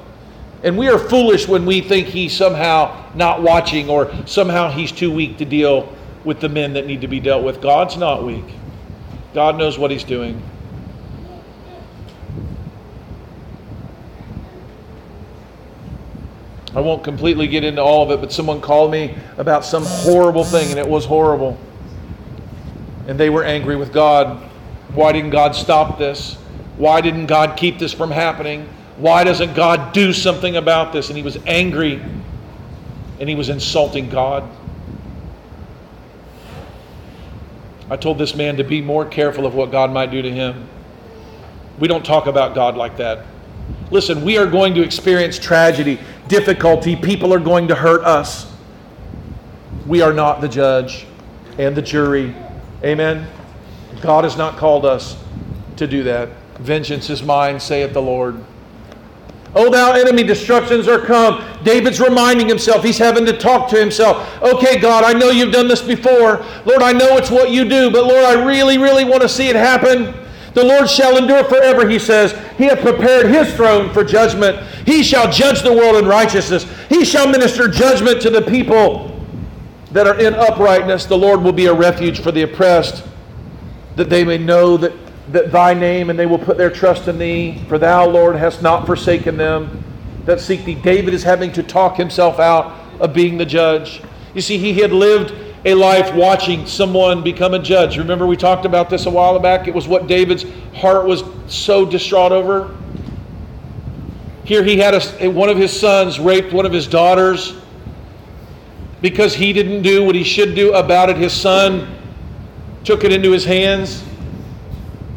And 0.64 0.78
we 0.78 0.88
are 0.88 1.00
foolish 1.00 1.48
when 1.48 1.66
we 1.66 1.82
think 1.82 2.08
he's 2.08 2.36
somehow 2.36 3.12
not 3.16 3.42
watching 3.42 3.90
or 3.90 4.14
somehow 4.26 4.70
he's 4.70 4.92
too 4.92 5.12
weak 5.12 5.38
to 5.38 5.46
deal 5.46 5.94
with 6.24 6.40
the 6.40 6.50
men 6.50 6.74
that 6.74 6.86
need 6.86 7.02
to 7.02 7.08
be 7.08 7.20
dealt 7.20 7.44
with. 7.44 7.62
God's 7.62 7.98
not 7.98 8.24
weak. 8.24 8.46
God 9.34 9.58
knows 9.58 9.78
what 9.78 9.92
he's 9.92 10.04
doing. 10.04 10.42
I 16.76 16.82
won't 16.82 17.04
completely 17.04 17.48
get 17.48 17.64
into 17.64 17.82
all 17.82 18.04
of 18.04 18.12
it, 18.12 18.22
but 18.22 18.32
someone 18.32 18.60
called 18.60 18.92
me 18.92 19.16
about 19.38 19.64
some 19.64 19.84
horrible 19.86 20.44
thing, 20.44 20.70
and 20.72 20.80
it 20.80 20.88
was 20.88 21.06
horrible. 21.06 21.58
And 23.08 23.20
they 23.20 23.30
were 23.30 23.44
angry 23.44 23.76
with 23.76 23.94
God. 23.94 24.42
Why 24.94 25.12
didn't 25.12 25.32
God 25.32 25.56
stop 25.56 25.98
this? 25.98 26.36
Why 26.78 27.02
didn't 27.02 27.28
God 27.28 27.58
keep 27.58 27.78
this 27.78 27.94
from 27.94 28.10
happening? 28.10 28.68
Why 28.98 29.24
doesn't 29.24 29.54
God 29.54 29.94
do 29.94 30.14
something 30.14 30.56
about 30.56 30.94
this? 30.94 31.10
And 31.10 31.18
he 31.18 31.24
was 31.24 31.38
angry 31.46 32.02
and 33.20 33.30
he 33.30 33.36
was 33.36 33.50
insulting 33.50 34.10
God. 34.10 34.44
I 37.90 37.98
told 37.98 38.18
this 38.18 38.36
man 38.36 38.58
to 38.58 38.64
be 38.64 38.82
more 38.82 39.06
careful 39.06 39.46
of 39.46 39.54
what 39.54 39.72
God 39.72 39.92
might 39.92 40.10
do 40.10 40.22
to 40.22 40.32
him. 40.32 40.68
We 41.80 41.88
don't 41.88 42.06
talk 42.06 42.28
about 42.28 42.56
God 42.56 42.76
like 42.76 42.98
that. 42.98 43.26
Listen, 43.92 44.24
we 44.24 44.38
are 44.38 44.48
going 44.48 44.74
to 44.76 44.82
experience 44.82 45.38
tragedy, 45.38 46.00
difficulty. 46.28 46.96
People 46.96 47.34
are 47.34 47.40
going 47.40 47.68
to 47.68 47.76
hurt 47.76 48.04
us. 48.04 48.52
We 49.88 50.02
are 50.02 50.14
not 50.14 50.42
the 50.42 50.48
judge 50.48 51.06
and 51.58 51.76
the 51.76 51.82
jury. 51.82 52.36
Amen. 52.84 53.28
God 54.02 54.24
has 54.24 54.38
not 54.38 54.58
called 54.58 54.86
us 54.86 55.18
to 55.78 55.88
do 55.88 56.04
that. 56.04 56.30
Vengeance 56.60 57.10
is 57.10 57.24
mine, 57.24 57.60
saith 57.60 57.94
the 57.94 58.02
Lord. 58.02 58.44
Oh, 59.56 59.70
thou 59.70 59.94
enemy, 59.94 60.24
destructions 60.24 60.88
are 60.88 61.00
come. 61.00 61.44
David's 61.64 62.00
reminding 62.00 62.48
himself, 62.48 62.84
he's 62.84 62.98
having 62.98 63.26
to 63.26 63.38
talk 63.38 63.70
to 63.70 63.80
himself. 63.80 64.42
Okay, 64.42 64.80
God, 64.80 65.04
I 65.04 65.14
know 65.14 65.30
you've 65.30 65.54
done 65.54 65.68
this 65.68 65.82
before. 65.82 66.44
Lord, 66.66 66.82
I 66.82 66.92
know 66.92 67.18
it's 67.18 67.30
what 67.30 67.52
you 67.52 67.68
do, 67.68 67.92
but 67.92 68.06
Lord, 68.06 68.26
I 68.26 68.44
really, 68.44 68.78
really 68.78 69.06
want 69.06 69.22
to 69.22 69.30
see 69.30 69.50
it 69.50 69.56
happen. 69.56 70.14
The 70.54 70.64
Lord 70.64 70.90
shall 70.90 71.18
endure 71.18 71.44
forever, 71.44 71.88
he 71.88 72.00
says. 72.00 72.34
He 72.58 72.66
hath 72.66 72.82
prepared 72.82 73.28
his 73.28 73.54
throne 73.56 73.92
for 73.92 74.04
judgment. 74.04 74.60
He 74.86 75.04
shall 75.04 75.32
judge 75.32 75.62
the 75.62 75.74
world 75.74 75.96
in 75.96 76.06
righteousness. 76.06 76.68
He 76.90 77.06
shall 77.06 77.28
minister 77.28 77.68
judgment 77.68 78.22
to 78.22 78.30
the 78.30 78.42
people 78.42 79.10
that 79.92 80.08
are 80.08 80.20
in 80.20 80.34
uprightness. 80.34 81.06
The 81.06 81.18
Lord 81.18 81.42
will 81.42 81.54
be 81.54 81.66
a 81.66 81.74
refuge 81.74 82.20
for 82.20 82.32
the 82.32 82.44
oppressed, 82.44 83.04
that 83.96 84.10
they 84.10 84.24
may 84.24 84.38
know 84.38 84.78
that 84.78 84.94
that 85.32 85.52
thy 85.52 85.74
name, 85.74 86.10
and 86.10 86.20
they 86.20 86.26
will 86.26 86.40
put 86.40 86.58
their 86.58 86.70
trust 86.70 87.08
in 87.08 87.18
thee. 87.18 87.64
For 87.68 87.78
thou, 87.78 88.08
Lord, 88.08 88.36
hast 88.36 88.62
not 88.62 88.86
forsaken 88.86 89.38
them 89.38 89.84
that 90.26 90.40
seek 90.40 90.66
thee. 90.66 90.76
David 90.76 91.14
is 91.14 91.24
having 91.24 91.52
to 91.54 91.64
talk 91.64 91.96
himself 91.96 92.40
out 92.40 92.74
of 93.00 93.14
being 93.14 93.38
the 93.38 93.46
judge. 93.46 94.02
You 94.34 94.42
see, 94.42 94.58
he 94.58 94.74
had 94.82 94.92
lived 94.92 95.34
a 95.66 95.74
life 95.74 96.14
watching 96.14 96.66
someone 96.66 97.24
become 97.24 97.54
a 97.54 97.60
judge. 97.60 97.98
Remember, 97.98 98.26
we 98.28 98.36
talked 98.36 98.66
about 98.66 98.90
this 98.90 99.06
a 99.06 99.10
while 99.10 99.38
back? 99.40 99.68
It 99.68 99.74
was 99.74 99.88
what 99.88 100.08
David's 100.08 100.46
heart 100.74 101.06
was 101.06 101.24
so 101.48 101.86
distraught 101.86 102.32
over. 102.32 102.76
Here 104.44 104.64
he 104.64 104.78
had 104.78 104.94
a, 104.94 105.28
one 105.30 105.50
of 105.50 105.58
his 105.58 105.78
sons 105.78 106.20
raped 106.20 106.52
one 106.52 106.66
of 106.66 106.74
his 106.74 106.86
daughters 106.86 107.56
because 109.02 109.34
he 109.34 109.54
didn't 109.54 109.84
do 109.84 110.04
what 110.04 110.16
he 110.16 110.24
should 110.24 110.54
do 110.54 110.74
about 110.74 111.10
it. 111.10 111.18
His 111.18 111.34
son 111.34 111.98
took 112.84 113.04
it 113.06 113.14
into 113.14 113.32
his 113.32 113.46
hands 113.46 114.04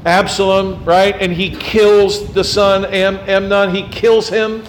Absalom, 0.07 0.85
right? 0.85 1.17
And 1.21 1.33
he 1.33 1.51
kills 1.51 2.33
the 2.33 2.45
son 2.45 2.85
Am- 2.87 3.19
Amnon. 3.29 3.75
He 3.75 3.89
kills 3.89 4.29
him 4.29 4.63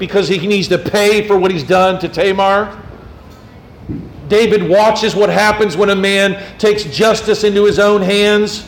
because 0.00 0.26
he 0.26 0.44
needs 0.44 0.66
to 0.68 0.78
pay 0.78 1.26
for 1.26 1.38
what 1.38 1.52
he's 1.52 1.62
done 1.62 2.00
to 2.00 2.08
Tamar. 2.08 2.81
David 4.32 4.66
watches 4.66 5.14
what 5.14 5.28
happens 5.28 5.76
when 5.76 5.90
a 5.90 5.94
man 5.94 6.42
takes 6.56 6.84
justice 6.84 7.44
into 7.44 7.66
his 7.66 7.78
own 7.78 8.00
hands 8.00 8.66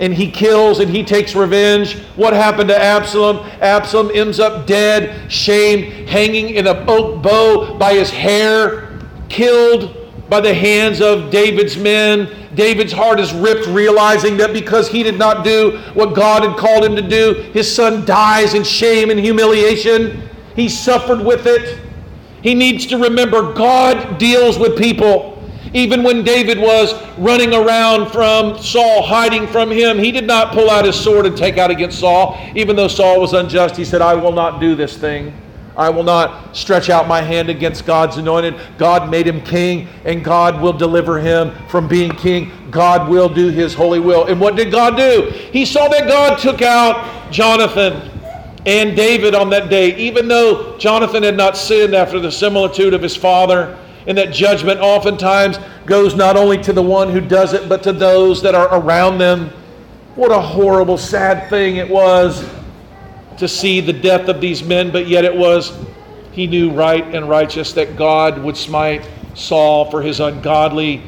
and 0.00 0.14
he 0.14 0.30
kills 0.30 0.80
and 0.80 0.90
he 0.90 1.04
takes 1.04 1.34
revenge. 1.34 1.98
What 2.16 2.32
happened 2.32 2.70
to 2.70 2.82
Absalom? 2.82 3.46
Absalom 3.60 4.10
ends 4.14 4.40
up 4.40 4.66
dead, 4.66 5.30
shamed, 5.30 6.08
hanging 6.08 6.48
in 6.48 6.66
a 6.66 6.82
oak 6.88 7.22
bough 7.22 7.76
by 7.76 7.92
his 7.92 8.08
hair, 8.08 8.98
killed 9.28 9.94
by 10.30 10.40
the 10.40 10.54
hands 10.54 11.02
of 11.02 11.30
David's 11.30 11.76
men. 11.76 12.34
David's 12.54 12.94
heart 12.94 13.20
is 13.20 13.34
ripped, 13.34 13.66
realizing 13.66 14.38
that 14.38 14.54
because 14.54 14.88
he 14.88 15.02
did 15.02 15.18
not 15.18 15.44
do 15.44 15.78
what 15.92 16.14
God 16.14 16.42
had 16.42 16.56
called 16.56 16.86
him 16.86 16.96
to 16.96 17.02
do, 17.02 17.34
his 17.52 17.70
son 17.70 18.06
dies 18.06 18.54
in 18.54 18.64
shame 18.64 19.10
and 19.10 19.20
humiliation. 19.20 20.26
He 20.54 20.70
suffered 20.70 21.20
with 21.20 21.44
it. 21.44 21.85
He 22.46 22.54
needs 22.54 22.86
to 22.86 22.96
remember 22.96 23.52
God 23.54 24.18
deals 24.18 24.56
with 24.56 24.78
people. 24.78 25.36
Even 25.74 26.04
when 26.04 26.22
David 26.22 26.60
was 26.60 26.94
running 27.18 27.52
around 27.52 28.12
from 28.12 28.56
Saul, 28.56 29.02
hiding 29.02 29.48
from 29.48 29.68
him, 29.68 29.98
he 29.98 30.12
did 30.12 30.28
not 30.28 30.52
pull 30.52 30.70
out 30.70 30.84
his 30.84 30.94
sword 30.94 31.26
and 31.26 31.36
take 31.36 31.58
out 31.58 31.72
against 31.72 31.98
Saul. 31.98 32.38
Even 32.54 32.76
though 32.76 32.86
Saul 32.86 33.20
was 33.20 33.32
unjust, 33.32 33.76
he 33.76 33.84
said, 33.84 34.00
I 34.00 34.14
will 34.14 34.30
not 34.30 34.60
do 34.60 34.76
this 34.76 34.96
thing. 34.96 35.34
I 35.76 35.90
will 35.90 36.04
not 36.04 36.56
stretch 36.56 36.88
out 36.88 37.08
my 37.08 37.20
hand 37.20 37.50
against 37.50 37.84
God's 37.84 38.16
anointed. 38.16 38.54
God 38.78 39.10
made 39.10 39.26
him 39.26 39.40
king, 39.40 39.88
and 40.04 40.22
God 40.22 40.60
will 40.62 40.72
deliver 40.72 41.18
him 41.18 41.50
from 41.66 41.88
being 41.88 42.12
king. 42.12 42.52
God 42.70 43.08
will 43.08 43.28
do 43.28 43.48
his 43.48 43.74
holy 43.74 43.98
will. 43.98 44.26
And 44.26 44.40
what 44.40 44.54
did 44.54 44.70
God 44.70 44.96
do? 44.96 45.32
He 45.50 45.66
saw 45.66 45.88
that 45.88 46.06
God 46.06 46.38
took 46.38 46.62
out 46.62 47.32
Jonathan 47.32 48.15
and 48.66 48.96
David 48.96 49.36
on 49.36 49.48
that 49.50 49.70
day, 49.70 49.96
even 49.96 50.26
though 50.26 50.76
Jonathan 50.76 51.22
had 51.22 51.36
not 51.36 51.56
sinned 51.56 51.94
after 51.94 52.18
the 52.18 52.32
similitude 52.32 52.94
of 52.94 53.00
his 53.00 53.14
father, 53.14 53.78
and 54.08 54.18
that 54.18 54.32
judgment 54.32 54.80
oftentimes 54.80 55.58
goes 55.86 56.16
not 56.16 56.36
only 56.36 56.58
to 56.58 56.72
the 56.72 56.82
one 56.82 57.08
who 57.08 57.20
does 57.20 57.52
it, 57.52 57.68
but 57.68 57.82
to 57.84 57.92
those 57.92 58.42
that 58.42 58.56
are 58.56 58.76
around 58.76 59.18
them. 59.18 59.50
What 60.16 60.32
a 60.32 60.40
horrible, 60.40 60.98
sad 60.98 61.48
thing 61.48 61.76
it 61.76 61.88
was 61.88 62.48
to 63.38 63.46
see 63.46 63.80
the 63.80 63.92
death 63.92 64.28
of 64.28 64.40
these 64.40 64.64
men, 64.64 64.90
but 64.90 65.06
yet 65.06 65.24
it 65.24 65.34
was, 65.34 65.72
he 66.32 66.46
knew 66.46 66.72
right 66.72 67.04
and 67.14 67.28
righteous 67.28 67.72
that 67.74 67.96
God 67.96 68.42
would 68.42 68.56
smite 68.56 69.08
Saul 69.34 69.90
for 69.90 70.02
his 70.02 70.18
ungodly 70.18 71.02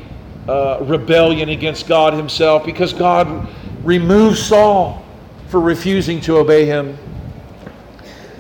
uh, 0.49 0.79
rebellion 0.83 1.49
against 1.49 1.88
God 1.88 2.12
himself 2.12 2.64
because 2.64 2.92
God 2.92 3.49
removed 3.83 4.38
Saul 4.38 5.05
for 5.49 5.61
refusing 5.61 6.21
to 6.23 6.37
obey 6.37 6.64
him. 6.64 6.97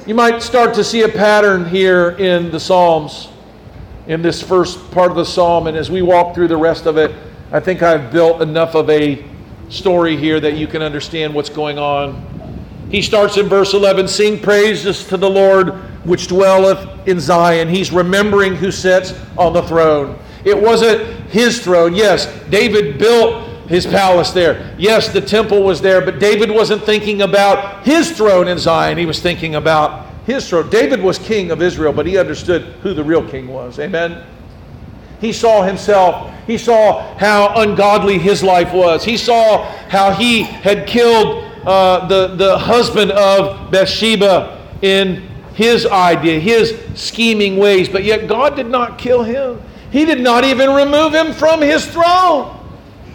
You 0.08 0.14
might 0.14 0.42
start 0.42 0.74
to 0.74 0.82
see 0.82 1.02
a 1.02 1.08
pattern 1.08 1.64
here 1.66 2.16
in 2.18 2.50
the 2.50 2.58
Psalms, 2.58 3.28
in 4.06 4.22
this 4.22 4.42
first 4.42 4.90
part 4.90 5.10
of 5.10 5.16
the 5.16 5.24
Psalm, 5.24 5.68
and 5.68 5.76
as 5.76 5.90
we 5.90 6.02
walk 6.02 6.34
through 6.34 6.48
the 6.48 6.56
rest 6.56 6.86
of 6.86 6.96
it, 6.96 7.14
I 7.52 7.60
think 7.60 7.82
I've 7.82 8.10
built 8.10 8.42
enough 8.42 8.74
of 8.74 8.90
a 8.90 9.24
story 9.68 10.16
here 10.16 10.40
that 10.40 10.54
you 10.56 10.66
can 10.66 10.82
understand 10.82 11.32
what's 11.32 11.50
going 11.50 11.78
on 11.78 12.28
he 12.90 13.02
starts 13.02 13.36
in 13.36 13.48
verse 13.48 13.74
11 13.74 14.08
Sing 14.08 14.40
praises 14.40 15.06
to 15.08 15.16
the 15.16 15.28
Lord 15.28 15.74
which 16.06 16.26
dwelleth 16.26 17.06
in 17.06 17.20
Zion. 17.20 17.68
He's 17.68 17.92
remembering 17.92 18.54
who 18.56 18.70
sits 18.70 19.12
on 19.36 19.52
the 19.52 19.62
throne. 19.62 20.18
It 20.44 20.60
wasn't 20.60 21.02
his 21.28 21.62
throne. 21.62 21.94
Yes, 21.94 22.26
David 22.48 22.98
built 22.98 23.47
his 23.68 23.86
palace 23.86 24.30
there. 24.30 24.74
Yes, 24.78 25.12
the 25.12 25.20
temple 25.20 25.62
was 25.62 25.80
there, 25.80 26.00
but 26.00 26.18
David 26.18 26.50
wasn't 26.50 26.82
thinking 26.82 27.22
about 27.22 27.84
his 27.84 28.16
throne 28.16 28.48
in 28.48 28.58
Zion. 28.58 28.96
He 28.96 29.06
was 29.06 29.20
thinking 29.20 29.54
about 29.54 30.06
his 30.24 30.48
throne. 30.48 30.68
David 30.70 31.02
was 31.02 31.18
king 31.18 31.50
of 31.50 31.62
Israel, 31.62 31.92
but 31.92 32.06
he 32.06 32.18
understood 32.18 32.62
who 32.82 32.94
the 32.94 33.04
real 33.04 33.26
king 33.28 33.48
was. 33.48 33.78
Amen. 33.78 34.24
He 35.20 35.32
saw 35.32 35.62
himself. 35.62 36.32
He 36.46 36.56
saw 36.56 37.16
how 37.18 37.52
ungodly 37.56 38.18
his 38.18 38.42
life 38.42 38.72
was. 38.72 39.04
He 39.04 39.16
saw 39.16 39.64
how 39.88 40.12
he 40.12 40.42
had 40.42 40.86
killed 40.86 41.44
uh, 41.66 42.06
the, 42.06 42.36
the 42.36 42.58
husband 42.58 43.10
of 43.12 43.70
Bathsheba 43.70 44.66
in 44.80 45.28
his 45.54 45.86
idea, 45.86 46.38
his 46.38 46.78
scheming 46.94 47.56
ways, 47.56 47.88
but 47.88 48.04
yet 48.04 48.28
God 48.28 48.54
did 48.54 48.68
not 48.68 48.96
kill 48.96 49.24
him. 49.24 49.60
He 49.90 50.04
did 50.04 50.20
not 50.20 50.44
even 50.44 50.72
remove 50.72 51.14
him 51.14 51.32
from 51.32 51.60
his 51.60 51.84
throne. 51.86 52.57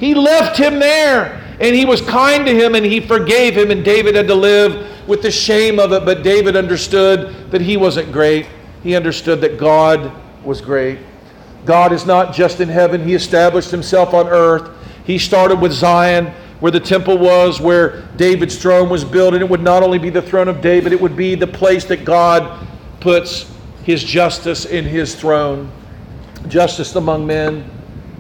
He 0.04 0.14
left 0.14 0.58
him 0.58 0.80
there 0.80 1.42
and 1.62 1.74
he 1.74 1.86
was 1.86 2.02
kind 2.02 2.46
to 2.46 2.54
him 2.54 2.76
and 2.76 2.86
he 2.86 3.00
forgave 3.00 3.56
him, 3.56 3.72
and 3.72 3.86
David 3.86 4.16
had 4.16 4.28
to 4.28 4.36
live 4.36 5.08
with 5.08 5.22
the 5.22 5.32
shame 5.32 5.80
of 5.80 5.94
it. 5.94 6.04
But 6.04 6.24
David 6.24 6.58
understood 6.58 7.50
that 7.52 7.62
he 7.62 7.78
wasn't 7.78 8.12
great, 8.12 8.48
he 8.84 8.98
understood 8.98 9.40
that 9.40 9.58
God 9.58 10.12
was 10.44 10.60
great. 10.60 11.00
God 11.64 11.94
is 11.94 12.06
not 12.06 12.34
just 12.34 12.60
in 12.60 12.68
heaven, 12.68 13.08
he 13.08 13.14
established 13.14 13.72
himself 13.72 14.14
on 14.14 14.28
earth. 14.28 14.70
He 15.06 15.18
started 15.18 15.62
with 15.62 15.72
Zion 15.72 16.34
where 16.60 16.72
the 16.74 16.82
temple 16.82 17.18
was, 17.18 17.62
where 17.62 18.02
David's 18.18 18.62
throne 18.62 18.90
was 18.90 19.06
built, 19.06 19.34
and 19.34 19.42
it 19.42 19.50
would 19.50 19.64
not 19.64 19.84
only 19.84 20.00
be 20.00 20.10
the 20.10 20.22
throne 20.22 20.50
of 20.50 20.60
David, 20.60 20.92
it 20.92 21.00
would 21.00 21.16
be 21.16 21.36
the 21.36 21.48
place 21.48 21.86
that 21.86 22.04
God 22.04 22.68
puts 23.00 23.50
his 23.86 24.04
justice 24.04 24.66
in 24.66 24.84
his 24.84 25.16
throne. 25.16 25.72
Justice 26.50 26.94
among 26.98 27.26
men, 27.26 27.70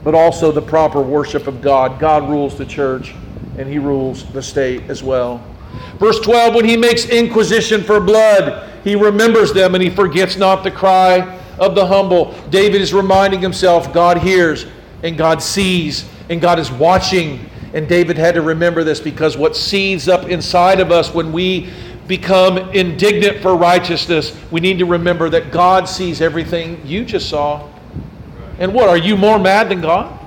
but 0.03 0.13
also 0.13 0.51
the 0.51 0.61
proper 0.61 1.01
worship 1.01 1.47
of 1.47 1.61
God. 1.61 1.99
God 1.99 2.29
rules 2.29 2.57
the 2.57 2.65
church, 2.65 3.13
and 3.57 3.67
he 3.67 3.79
rules 3.79 4.25
the 4.33 4.41
state 4.41 4.83
as 4.89 5.03
well. 5.03 5.43
Verse 5.97 6.19
12 6.19 6.55
when 6.55 6.65
he 6.65 6.77
makes 6.77 7.05
inquisition 7.05 7.83
for 7.83 7.99
blood, 7.99 8.69
he 8.83 8.95
remembers 8.95 9.53
them 9.53 9.75
and 9.75 9.83
he 9.83 9.89
forgets 9.89 10.37
not 10.37 10.63
the 10.63 10.71
cry 10.71 11.39
of 11.59 11.75
the 11.75 11.85
humble. 11.85 12.33
David 12.49 12.81
is 12.81 12.93
reminding 12.93 13.39
himself 13.39 13.93
God 13.93 14.17
hears 14.17 14.65
and 15.03 15.17
God 15.17 15.41
sees 15.41 16.05
and 16.29 16.41
God 16.41 16.59
is 16.59 16.71
watching 16.71 17.49
and 17.73 17.87
David 17.87 18.17
had 18.17 18.35
to 18.35 18.41
remember 18.41 18.83
this 18.83 18.99
because 18.99 19.35
what 19.35 19.55
seeds 19.55 20.07
up 20.07 20.29
inside 20.29 20.79
of 20.79 20.91
us 20.91 21.13
when 21.13 21.31
we 21.31 21.71
become 22.07 22.57
indignant 22.71 23.41
for 23.41 23.55
righteousness, 23.55 24.37
we 24.51 24.59
need 24.59 24.77
to 24.79 24.85
remember 24.85 25.29
that 25.29 25.51
God 25.51 25.87
sees 25.87 26.21
everything 26.21 26.85
you 26.85 27.05
just 27.05 27.29
saw. 27.29 27.67
And 28.59 28.73
what, 28.73 28.89
are 28.89 28.97
you 28.97 29.17
more 29.17 29.39
mad 29.39 29.69
than 29.69 29.81
God? 29.81 30.19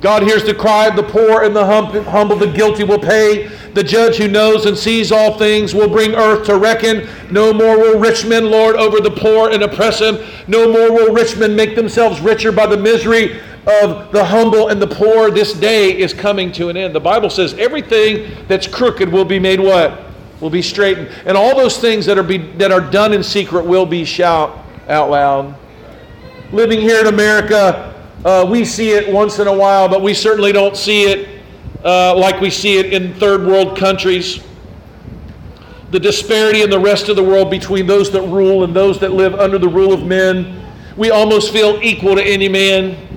God 0.00 0.24
hears 0.24 0.44
the 0.44 0.54
cry 0.54 0.88
of 0.88 0.96
the 0.96 1.02
poor 1.04 1.44
and 1.44 1.54
the 1.54 1.64
humble, 1.64 2.36
the 2.36 2.50
guilty 2.50 2.82
will 2.82 2.98
pay. 2.98 3.48
The 3.74 3.84
judge 3.84 4.16
who 4.16 4.26
knows 4.26 4.66
and 4.66 4.76
sees 4.76 5.12
all 5.12 5.38
things 5.38 5.74
will 5.74 5.88
bring 5.88 6.14
earth 6.14 6.44
to 6.46 6.58
reckon. 6.58 7.08
No 7.30 7.52
more 7.52 7.78
will 7.78 8.00
rich 8.00 8.26
men 8.26 8.50
lord 8.50 8.74
over 8.76 9.00
the 9.00 9.12
poor 9.12 9.50
and 9.50 9.62
oppress 9.62 10.00
them. 10.00 10.18
No 10.48 10.70
more 10.70 10.92
will 10.92 11.14
rich 11.14 11.36
men 11.36 11.54
make 11.54 11.76
themselves 11.76 12.20
richer 12.20 12.50
by 12.50 12.66
the 12.66 12.76
misery 12.76 13.40
of 13.66 14.10
the 14.10 14.24
humble 14.24 14.68
and 14.68 14.82
the 14.82 14.88
poor, 14.88 15.30
this 15.30 15.52
day 15.52 15.96
is 15.96 16.12
coming 16.12 16.50
to 16.52 16.68
an 16.68 16.76
end. 16.76 16.94
The 16.94 17.00
Bible 17.00 17.30
says 17.30 17.54
everything 17.54 18.44
that's 18.48 18.66
crooked 18.66 19.08
will 19.08 19.24
be 19.24 19.38
made 19.38 19.60
what? 19.60 20.11
Will 20.42 20.50
be 20.50 20.60
straightened. 20.60 21.08
And 21.24 21.36
all 21.36 21.56
those 21.56 21.78
things 21.78 22.04
that 22.06 22.18
are, 22.18 22.24
be, 22.24 22.38
that 22.54 22.72
are 22.72 22.80
done 22.80 23.12
in 23.12 23.22
secret 23.22 23.64
will 23.64 23.86
be 23.86 24.04
shout 24.04 24.58
out 24.88 25.08
loud. 25.08 25.54
Living 26.50 26.80
here 26.80 26.98
in 26.98 27.06
America, 27.06 27.94
uh, 28.24 28.44
we 28.50 28.64
see 28.64 28.90
it 28.90 29.12
once 29.12 29.38
in 29.38 29.46
a 29.46 29.56
while, 29.56 29.88
but 29.88 30.02
we 30.02 30.12
certainly 30.12 30.50
don't 30.50 30.76
see 30.76 31.04
it 31.04 31.40
uh, 31.84 32.16
like 32.16 32.40
we 32.40 32.50
see 32.50 32.76
it 32.76 32.92
in 32.92 33.14
third 33.14 33.46
world 33.46 33.78
countries. 33.78 34.42
The 35.92 36.00
disparity 36.00 36.62
in 36.62 36.70
the 36.70 36.80
rest 36.80 37.08
of 37.08 37.14
the 37.14 37.22
world 37.22 37.48
between 37.48 37.86
those 37.86 38.10
that 38.10 38.22
rule 38.22 38.64
and 38.64 38.74
those 38.74 38.98
that 38.98 39.12
live 39.12 39.36
under 39.36 39.58
the 39.58 39.68
rule 39.68 39.92
of 39.92 40.04
men. 40.04 40.60
We 40.96 41.12
almost 41.12 41.52
feel 41.52 41.78
equal 41.82 42.16
to 42.16 42.22
any 42.22 42.48
man. 42.48 43.11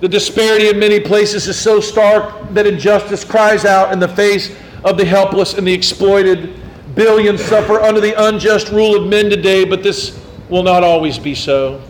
The 0.00 0.08
disparity 0.08 0.68
in 0.68 0.78
many 0.78 1.00
places 1.00 1.48
is 1.48 1.58
so 1.58 1.80
stark 1.80 2.52
that 2.52 2.66
injustice 2.66 3.24
cries 3.24 3.64
out 3.64 3.92
in 3.92 3.98
the 3.98 4.08
face 4.08 4.54
of 4.84 4.98
the 4.98 5.04
helpless 5.06 5.54
and 5.54 5.66
the 5.66 5.72
exploited. 5.72 6.60
Billions 6.94 7.42
suffer 7.42 7.80
under 7.80 8.00
the 8.00 8.12
unjust 8.26 8.68
rule 8.70 8.94
of 8.94 9.08
men 9.08 9.30
today, 9.30 9.64
but 9.64 9.82
this 9.82 10.22
will 10.50 10.62
not 10.62 10.82
always 10.82 11.18
be 11.18 11.34
so. 11.34 11.82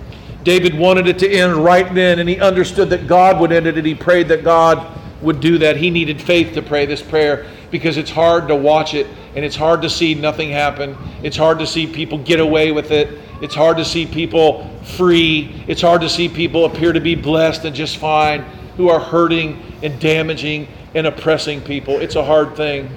David 0.44 0.78
wanted 0.78 1.08
it 1.08 1.18
to 1.18 1.28
end 1.28 1.56
right 1.56 1.92
then, 1.94 2.20
and 2.20 2.28
he 2.28 2.38
understood 2.38 2.90
that 2.90 3.08
God 3.08 3.40
would 3.40 3.50
end 3.50 3.66
it, 3.66 3.76
and 3.76 3.84
he 3.84 3.96
prayed 3.96 4.28
that 4.28 4.44
God 4.44 4.96
would 5.20 5.40
do 5.40 5.58
that. 5.58 5.76
He 5.76 5.90
needed 5.90 6.22
faith 6.22 6.54
to 6.54 6.62
pray 6.62 6.86
this 6.86 7.02
prayer 7.02 7.46
because 7.72 7.96
it's 7.96 8.10
hard 8.10 8.46
to 8.46 8.54
watch 8.54 8.94
it, 8.94 9.08
and 9.34 9.44
it's 9.44 9.56
hard 9.56 9.82
to 9.82 9.90
see 9.90 10.14
nothing 10.14 10.50
happen. 10.50 10.96
It's 11.24 11.36
hard 11.36 11.58
to 11.58 11.66
see 11.66 11.88
people 11.88 12.18
get 12.18 12.38
away 12.38 12.70
with 12.70 12.92
it. 12.92 13.18
It's 13.40 13.54
hard 13.54 13.76
to 13.76 13.84
see 13.84 14.06
people 14.06 14.70
free. 14.82 15.64
It's 15.66 15.82
hard 15.82 16.00
to 16.00 16.08
see 16.08 16.28
people 16.28 16.64
appear 16.64 16.92
to 16.92 17.00
be 17.00 17.14
blessed 17.14 17.64
and 17.64 17.74
just 17.74 17.98
fine 17.98 18.42
who 18.76 18.88
are 18.88 19.00
hurting 19.00 19.62
and 19.82 19.98
damaging 20.00 20.68
and 20.94 21.06
oppressing 21.06 21.60
people. 21.60 22.00
It's 22.00 22.16
a 22.16 22.24
hard 22.24 22.56
thing. 22.56 22.90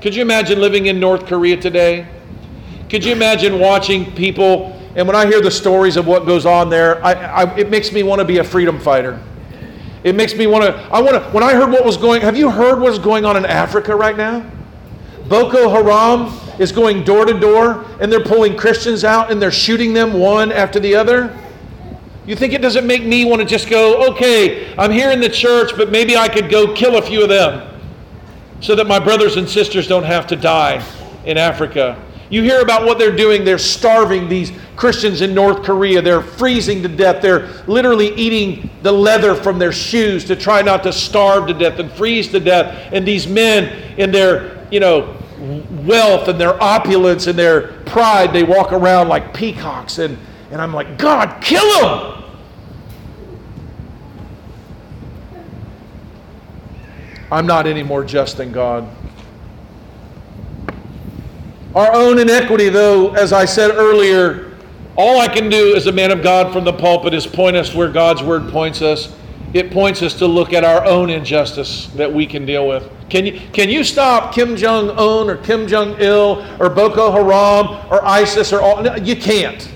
Could 0.00 0.14
you 0.14 0.22
imagine 0.22 0.60
living 0.60 0.86
in 0.86 0.98
North 0.98 1.26
Korea 1.26 1.56
today? 1.56 2.06
Could 2.88 3.04
you 3.04 3.12
imagine 3.12 3.58
watching 3.58 4.14
people 4.14 4.76
and 4.96 5.06
when 5.06 5.16
I 5.16 5.26
hear 5.26 5.40
the 5.40 5.50
stories 5.50 5.96
of 5.96 6.06
what 6.06 6.26
goes 6.26 6.44
on 6.44 6.68
there, 6.68 7.04
I, 7.04 7.12
I, 7.12 7.56
it 7.56 7.70
makes 7.70 7.92
me 7.92 8.02
want 8.02 8.18
to 8.18 8.24
be 8.24 8.38
a 8.38 8.44
freedom 8.44 8.80
fighter. 8.80 9.22
It 10.02 10.16
makes 10.16 10.34
me 10.34 10.46
want 10.46 10.64
to, 10.64 10.74
I 10.92 11.00
want 11.00 11.12
to, 11.12 11.20
when 11.30 11.44
I 11.44 11.54
heard 11.54 11.70
what 11.70 11.84
was 11.84 11.96
going, 11.96 12.22
have 12.22 12.36
you 12.36 12.50
heard 12.50 12.80
what's 12.80 12.98
going 12.98 13.24
on 13.24 13.36
in 13.36 13.44
Africa 13.44 13.94
right 13.94 14.16
now? 14.16 14.44
Boko 15.28 15.68
Haram 15.68 16.36
is 16.60 16.70
going 16.70 17.02
door 17.02 17.24
to 17.24 17.32
door 17.32 17.86
and 18.00 18.12
they're 18.12 18.22
pulling 18.22 18.54
Christians 18.56 19.02
out 19.02 19.32
and 19.32 19.40
they're 19.40 19.50
shooting 19.50 19.94
them 19.94 20.12
one 20.12 20.52
after 20.52 20.78
the 20.78 20.94
other. 20.94 21.36
You 22.26 22.36
think 22.36 22.52
it 22.52 22.60
doesn't 22.60 22.86
make 22.86 23.02
me 23.02 23.24
want 23.24 23.40
to 23.40 23.46
just 23.46 23.68
go, 23.68 24.10
okay, 24.10 24.72
I'm 24.76 24.92
here 24.92 25.10
in 25.10 25.20
the 25.20 25.28
church, 25.28 25.72
but 25.74 25.90
maybe 25.90 26.16
I 26.16 26.28
could 26.28 26.50
go 26.50 26.74
kill 26.74 26.98
a 26.98 27.02
few 27.02 27.22
of 27.22 27.30
them 27.30 27.80
so 28.60 28.76
that 28.76 28.86
my 28.86 28.98
brothers 28.98 29.36
and 29.36 29.48
sisters 29.48 29.88
don't 29.88 30.04
have 30.04 30.26
to 30.28 30.36
die 30.36 30.84
in 31.24 31.38
Africa. 31.38 32.00
You 32.28 32.42
hear 32.42 32.60
about 32.60 32.84
what 32.84 32.98
they're 32.98 33.16
doing. 33.16 33.42
They're 33.42 33.58
starving 33.58 34.28
these 34.28 34.52
Christians 34.76 35.22
in 35.22 35.34
North 35.34 35.64
Korea. 35.64 36.02
They're 36.02 36.20
freezing 36.20 36.82
to 36.82 36.88
death. 36.88 37.22
They're 37.22 37.48
literally 37.66 38.14
eating 38.14 38.70
the 38.82 38.92
leather 38.92 39.34
from 39.34 39.58
their 39.58 39.72
shoes 39.72 40.26
to 40.26 40.36
try 40.36 40.60
not 40.60 40.82
to 40.82 40.92
starve 40.92 41.48
to 41.48 41.54
death 41.54 41.78
and 41.78 41.90
freeze 41.90 42.28
to 42.28 42.38
death. 42.38 42.90
And 42.92 43.08
these 43.08 43.26
men, 43.26 43.98
in 43.98 44.12
their, 44.12 44.68
you 44.70 44.78
know, 44.78 45.19
wealth 45.40 46.28
and 46.28 46.40
their 46.40 46.62
opulence 46.62 47.26
and 47.26 47.38
their 47.38 47.68
pride, 47.84 48.32
they 48.32 48.42
walk 48.42 48.72
around 48.72 49.08
like 49.08 49.32
peacocks. 49.32 49.98
And, 49.98 50.18
and 50.50 50.60
I'm 50.60 50.74
like, 50.74 50.98
God, 50.98 51.42
kill 51.42 51.80
them! 51.80 52.16
I'm 57.32 57.46
not 57.46 57.66
any 57.66 57.82
more 57.82 58.04
just 58.04 58.36
than 58.36 58.50
God. 58.50 58.88
Our 61.74 61.94
own 61.94 62.18
inequity, 62.18 62.68
though, 62.68 63.14
as 63.14 63.32
I 63.32 63.44
said 63.44 63.70
earlier, 63.70 64.50
all 64.96 65.20
I 65.20 65.28
can 65.28 65.48
do 65.48 65.76
as 65.76 65.86
a 65.86 65.92
man 65.92 66.10
of 66.10 66.22
God 66.22 66.52
from 66.52 66.64
the 66.64 66.72
pulpit 66.72 67.14
is 67.14 67.26
point 67.26 67.56
us 67.56 67.72
where 67.72 67.88
God's 67.88 68.22
word 68.22 68.50
points 68.50 68.82
us. 68.82 69.14
It 69.52 69.72
points 69.72 70.02
us 70.02 70.14
to 70.14 70.26
look 70.26 70.52
at 70.52 70.62
our 70.62 70.84
own 70.84 71.10
injustice 71.10 71.86
that 71.96 72.12
we 72.12 72.26
can 72.26 72.46
deal 72.46 72.68
with. 72.68 72.88
Can 73.08 73.26
you, 73.26 73.40
can 73.52 73.68
you 73.68 73.82
stop 73.82 74.32
Kim 74.32 74.56
Jong 74.56 74.90
un 74.90 75.28
or 75.28 75.36
Kim 75.38 75.66
Jong 75.66 76.00
il 76.00 76.46
or 76.60 76.70
Boko 76.70 77.10
Haram 77.10 77.84
or 77.90 78.04
ISIS 78.04 78.52
or 78.52 78.60
all? 78.60 78.82
No, 78.82 78.94
you 78.96 79.16
can't. 79.16 79.68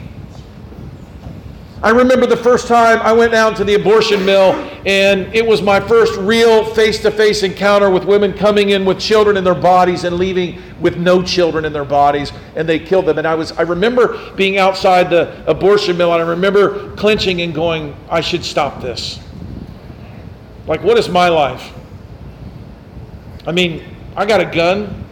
I 1.83 1.91
remember 1.91 2.25
the 2.25 2.37
first 2.37 2.67
time 2.67 2.99
I 3.01 3.13
went 3.13 3.33
down 3.33 3.55
to 3.57 3.65
the 3.65 3.75
abortion 3.75 4.25
mill, 4.25 4.53
and 4.87 5.35
it 5.35 5.47
was 5.47 5.61
my 5.61 5.79
first 5.79 6.19
real 6.19 6.65
face 6.65 7.03
to 7.03 7.11
face 7.11 7.43
encounter 7.43 7.91
with 7.91 8.07
women 8.07 8.33
coming 8.33 8.71
in 8.71 8.87
with 8.87 8.99
children 8.99 9.37
in 9.37 9.45
their 9.45 9.55
bodies 9.55 10.05
and 10.05 10.17
leaving 10.17 10.63
with 10.81 10.97
no 10.97 11.23
children 11.23 11.67
in 11.67 11.75
their 11.75 11.85
bodies, 11.85 12.33
and 12.57 12.67
they 12.67 12.79
killed 12.79 13.05
them. 13.05 13.19
And 13.19 13.27
I 13.27 13.35
was 13.35 13.53
I 13.53 13.63
remember 13.63 14.19
being 14.35 14.57
outside 14.57 15.11
the 15.11 15.45
abortion 15.47 15.99
mill, 15.99 16.15
and 16.15 16.23
I 16.23 16.27
remember 16.27 16.95
clenching 16.97 17.43
and 17.43 17.53
going, 17.55 17.95
I 18.09 18.23
should 18.23 18.45
stop 18.45 18.81
this. 18.81 19.19
Like, 20.67 20.83
what 20.83 20.99
is 20.99 21.09
my 21.09 21.29
life? 21.29 21.73
I 23.47 23.53
mean, 23.53 23.85
I 24.17 24.25
got 24.25 24.41
a 24.41 24.47
gun. 24.47 25.05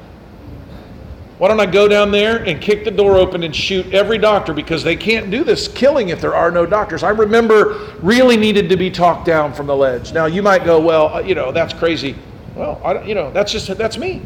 Why 1.38 1.48
don't 1.48 1.60
I 1.60 1.66
go 1.66 1.88
down 1.88 2.12
there 2.12 2.44
and 2.44 2.60
kick 2.60 2.84
the 2.84 2.90
door 2.90 3.16
open 3.16 3.42
and 3.42 3.54
shoot 3.54 3.92
every 3.92 4.16
doctor 4.16 4.54
because 4.54 4.84
they 4.84 4.94
can't 4.94 5.30
do 5.30 5.42
this 5.42 5.66
killing 5.66 6.10
if 6.10 6.20
there 6.20 6.34
are 6.34 6.50
no 6.50 6.64
doctors? 6.64 7.02
I 7.02 7.10
remember 7.10 7.92
really 8.00 8.36
needed 8.36 8.68
to 8.68 8.76
be 8.76 8.90
talked 8.90 9.26
down 9.26 9.52
from 9.52 9.66
the 9.66 9.74
ledge. 9.74 10.12
Now 10.12 10.26
you 10.26 10.40
might 10.42 10.64
go, 10.64 10.80
well, 10.80 11.14
uh, 11.14 11.20
you 11.20 11.34
know, 11.34 11.50
that's 11.50 11.74
crazy. 11.74 12.14
Well, 12.54 12.80
I, 12.84 13.02
you 13.02 13.14
know, 13.14 13.32
that's 13.32 13.50
just 13.50 13.76
that's 13.76 13.98
me. 13.98 14.22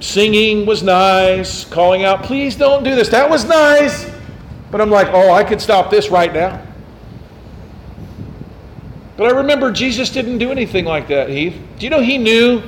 Singing 0.00 0.64
was 0.64 0.82
nice, 0.82 1.64
calling 1.64 2.04
out, 2.04 2.22
please 2.22 2.56
don't 2.56 2.82
do 2.82 2.94
this. 2.94 3.08
That 3.10 3.28
was 3.28 3.44
nice. 3.44 4.10
But 4.70 4.80
I'm 4.80 4.90
like, 4.90 5.08
oh, 5.08 5.32
I 5.32 5.44
could 5.44 5.60
stop 5.60 5.90
this 5.90 6.08
right 6.08 6.32
now. 6.32 6.64
But 9.18 9.34
I 9.34 9.36
remember 9.36 9.72
Jesus 9.72 10.10
didn't 10.10 10.38
do 10.38 10.52
anything 10.52 10.84
like 10.84 11.08
that, 11.08 11.28
Heath. 11.28 11.60
Do 11.76 11.84
you 11.84 11.90
know 11.90 12.00
he 12.00 12.16
knew 12.18 12.62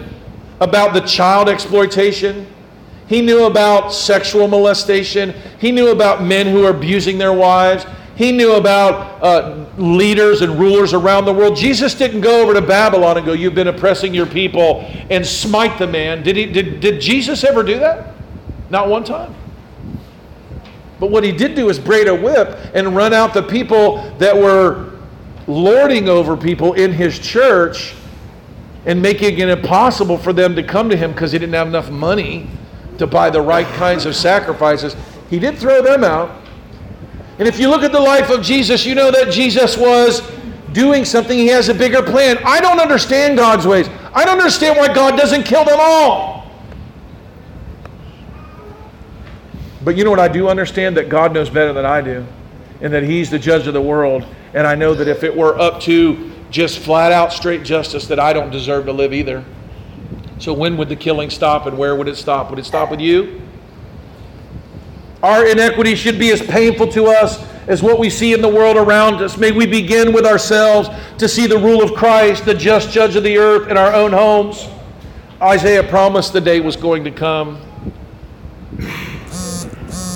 about 0.60 0.92
the 0.94 1.00
child 1.00 1.48
exploitation. 1.48 2.46
He 3.06 3.22
knew 3.22 3.44
about 3.44 3.92
sexual 3.92 4.46
molestation. 4.48 5.32
He 5.58 5.72
knew 5.72 5.90
about 5.90 6.22
men 6.22 6.48
who 6.48 6.64
are 6.64 6.70
abusing 6.70 7.18
their 7.18 7.32
wives. 7.32 7.86
He 8.16 8.32
knew 8.32 8.54
about 8.54 9.22
uh, 9.22 9.64
leaders 9.78 10.42
and 10.42 10.58
rulers 10.58 10.92
around 10.92 11.24
the 11.24 11.32
world. 11.32 11.56
Jesus 11.56 11.94
didn't 11.94 12.20
go 12.20 12.42
over 12.42 12.52
to 12.52 12.60
Babylon 12.60 13.16
and 13.16 13.24
go, 13.24 13.32
You've 13.32 13.54
been 13.54 13.68
oppressing 13.68 14.12
your 14.12 14.26
people, 14.26 14.80
and 15.08 15.24
smite 15.24 15.78
the 15.78 15.86
man. 15.86 16.24
Did, 16.24 16.36
he, 16.36 16.46
did, 16.46 16.80
did 16.80 17.00
Jesus 17.00 17.44
ever 17.44 17.62
do 17.62 17.78
that? 17.78 18.14
Not 18.70 18.88
one 18.88 19.04
time. 19.04 19.34
But 20.98 21.12
what 21.12 21.22
he 21.22 21.30
did 21.30 21.54
do 21.54 21.70
is 21.70 21.78
braid 21.78 22.08
a 22.08 22.14
whip 22.14 22.58
and 22.74 22.94
run 22.94 23.14
out 23.14 23.32
the 23.32 23.42
people 23.42 24.10
that 24.18 24.36
were 24.36 24.89
lording 25.50 26.08
over 26.08 26.36
people 26.36 26.74
in 26.74 26.92
his 26.92 27.18
church 27.18 27.94
and 28.86 29.00
making 29.02 29.38
it 29.38 29.48
impossible 29.48 30.16
for 30.16 30.32
them 30.32 30.54
to 30.56 30.62
come 30.62 30.88
to 30.88 30.96
him 30.96 31.12
because 31.12 31.32
he 31.32 31.38
didn't 31.38 31.54
have 31.54 31.66
enough 31.66 31.90
money 31.90 32.48
to 32.98 33.06
buy 33.06 33.30
the 33.30 33.40
right 33.40 33.66
kinds 33.74 34.06
of 34.06 34.14
sacrifices. 34.14 34.96
He 35.28 35.38
did 35.38 35.58
throw 35.58 35.82
them 35.82 36.04
out. 36.04 36.42
And 37.38 37.48
if 37.48 37.58
you 37.58 37.68
look 37.68 37.82
at 37.82 37.92
the 37.92 38.00
life 38.00 38.30
of 38.30 38.42
Jesus, 38.42 38.84
you 38.84 38.94
know 38.94 39.10
that 39.10 39.32
Jesus 39.32 39.76
was 39.76 40.22
doing 40.72 41.04
something. 41.04 41.36
He 41.36 41.48
has 41.48 41.68
a 41.68 41.74
bigger 41.74 42.02
plan. 42.02 42.38
I 42.44 42.60
don't 42.60 42.80
understand 42.80 43.38
God's 43.38 43.66
ways. 43.66 43.88
I 44.12 44.24
don't 44.24 44.38
understand 44.38 44.76
why 44.76 44.92
God 44.92 45.16
doesn't 45.16 45.44
kill 45.44 45.64
them 45.64 45.78
all. 45.80 46.50
But 49.82 49.96
you 49.96 50.04
know 50.04 50.10
what 50.10 50.20
I 50.20 50.28
do 50.28 50.48
understand? 50.48 50.96
That 50.96 51.08
God 51.08 51.32
knows 51.32 51.48
better 51.48 51.72
than 51.72 51.86
I 51.86 52.02
do, 52.02 52.26
and 52.82 52.92
that 52.92 53.02
He's 53.02 53.30
the 53.30 53.38
judge 53.38 53.66
of 53.66 53.72
the 53.72 53.80
world. 53.80 54.26
And 54.54 54.66
I 54.66 54.74
know 54.74 54.94
that 54.94 55.08
if 55.08 55.22
it 55.22 55.36
were 55.36 55.58
up 55.58 55.80
to 55.82 56.30
just 56.50 56.80
flat 56.80 57.12
out 57.12 57.32
straight 57.32 57.62
justice 57.62 58.06
that 58.08 58.18
I 58.18 58.32
don't 58.32 58.50
deserve 58.50 58.86
to 58.86 58.92
live 58.92 59.12
either. 59.12 59.44
So 60.38 60.52
when 60.52 60.76
would 60.76 60.88
the 60.88 60.96
killing 60.96 61.30
stop 61.30 61.66
and 61.66 61.78
where 61.78 61.94
would 61.94 62.08
it 62.08 62.16
stop? 62.16 62.50
Would 62.50 62.58
it 62.58 62.64
stop 62.64 62.90
with 62.90 63.00
you? 63.00 63.40
Our 65.22 65.46
inequity 65.46 65.94
should 65.94 66.18
be 66.18 66.30
as 66.32 66.40
painful 66.40 66.88
to 66.88 67.06
us 67.06 67.44
as 67.66 67.82
what 67.82 67.98
we 67.98 68.08
see 68.08 68.32
in 68.32 68.40
the 68.40 68.48
world 68.48 68.76
around 68.76 69.22
us. 69.22 69.36
May 69.36 69.52
we 69.52 69.66
begin 69.66 70.12
with 70.12 70.24
ourselves 70.24 70.88
to 71.18 71.28
see 71.28 71.46
the 71.46 71.58
rule 71.58 71.82
of 71.82 71.94
Christ, 71.94 72.46
the 72.46 72.54
just 72.54 72.90
judge 72.90 73.16
of 73.16 73.22
the 73.22 73.36
earth, 73.36 73.68
in 73.70 73.76
our 73.76 73.92
own 73.92 74.12
homes. 74.12 74.66
Isaiah 75.42 75.84
promised 75.84 76.32
the 76.32 76.40
day 76.40 76.60
was 76.60 76.74
going 76.74 77.04
to 77.04 77.10
come. 77.10 77.60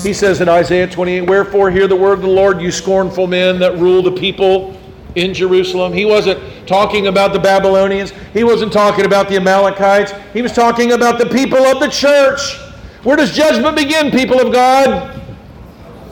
He 0.04 0.12
says 0.12 0.40
in 0.40 0.48
Isaiah 0.48 0.86
28, 0.86 1.22
Wherefore 1.22 1.70
hear 1.70 1.88
the 1.88 1.96
word 1.96 2.14
of 2.14 2.22
the 2.22 2.28
Lord, 2.28 2.60
you 2.60 2.70
scornful 2.70 3.26
men 3.26 3.58
that 3.58 3.76
rule 3.78 4.02
the 4.02 4.12
people 4.12 4.78
in 5.14 5.34
Jerusalem. 5.34 5.92
He 5.92 6.04
wasn't 6.04 6.40
talking 6.66 7.06
about 7.06 7.32
the 7.32 7.38
Babylonians. 7.38 8.12
He 8.32 8.44
wasn't 8.44 8.72
talking 8.72 9.06
about 9.06 9.28
the 9.28 9.36
Amalekites. 9.36 10.12
He 10.32 10.42
was 10.42 10.52
talking 10.52 10.92
about 10.92 11.18
the 11.18 11.26
people 11.26 11.58
of 11.58 11.80
the 11.80 11.88
church. 11.88 12.56
Where 13.02 13.16
does 13.16 13.34
judgment 13.34 13.76
begin, 13.76 14.10
people 14.10 14.40
of 14.40 14.52
God? 14.52 15.14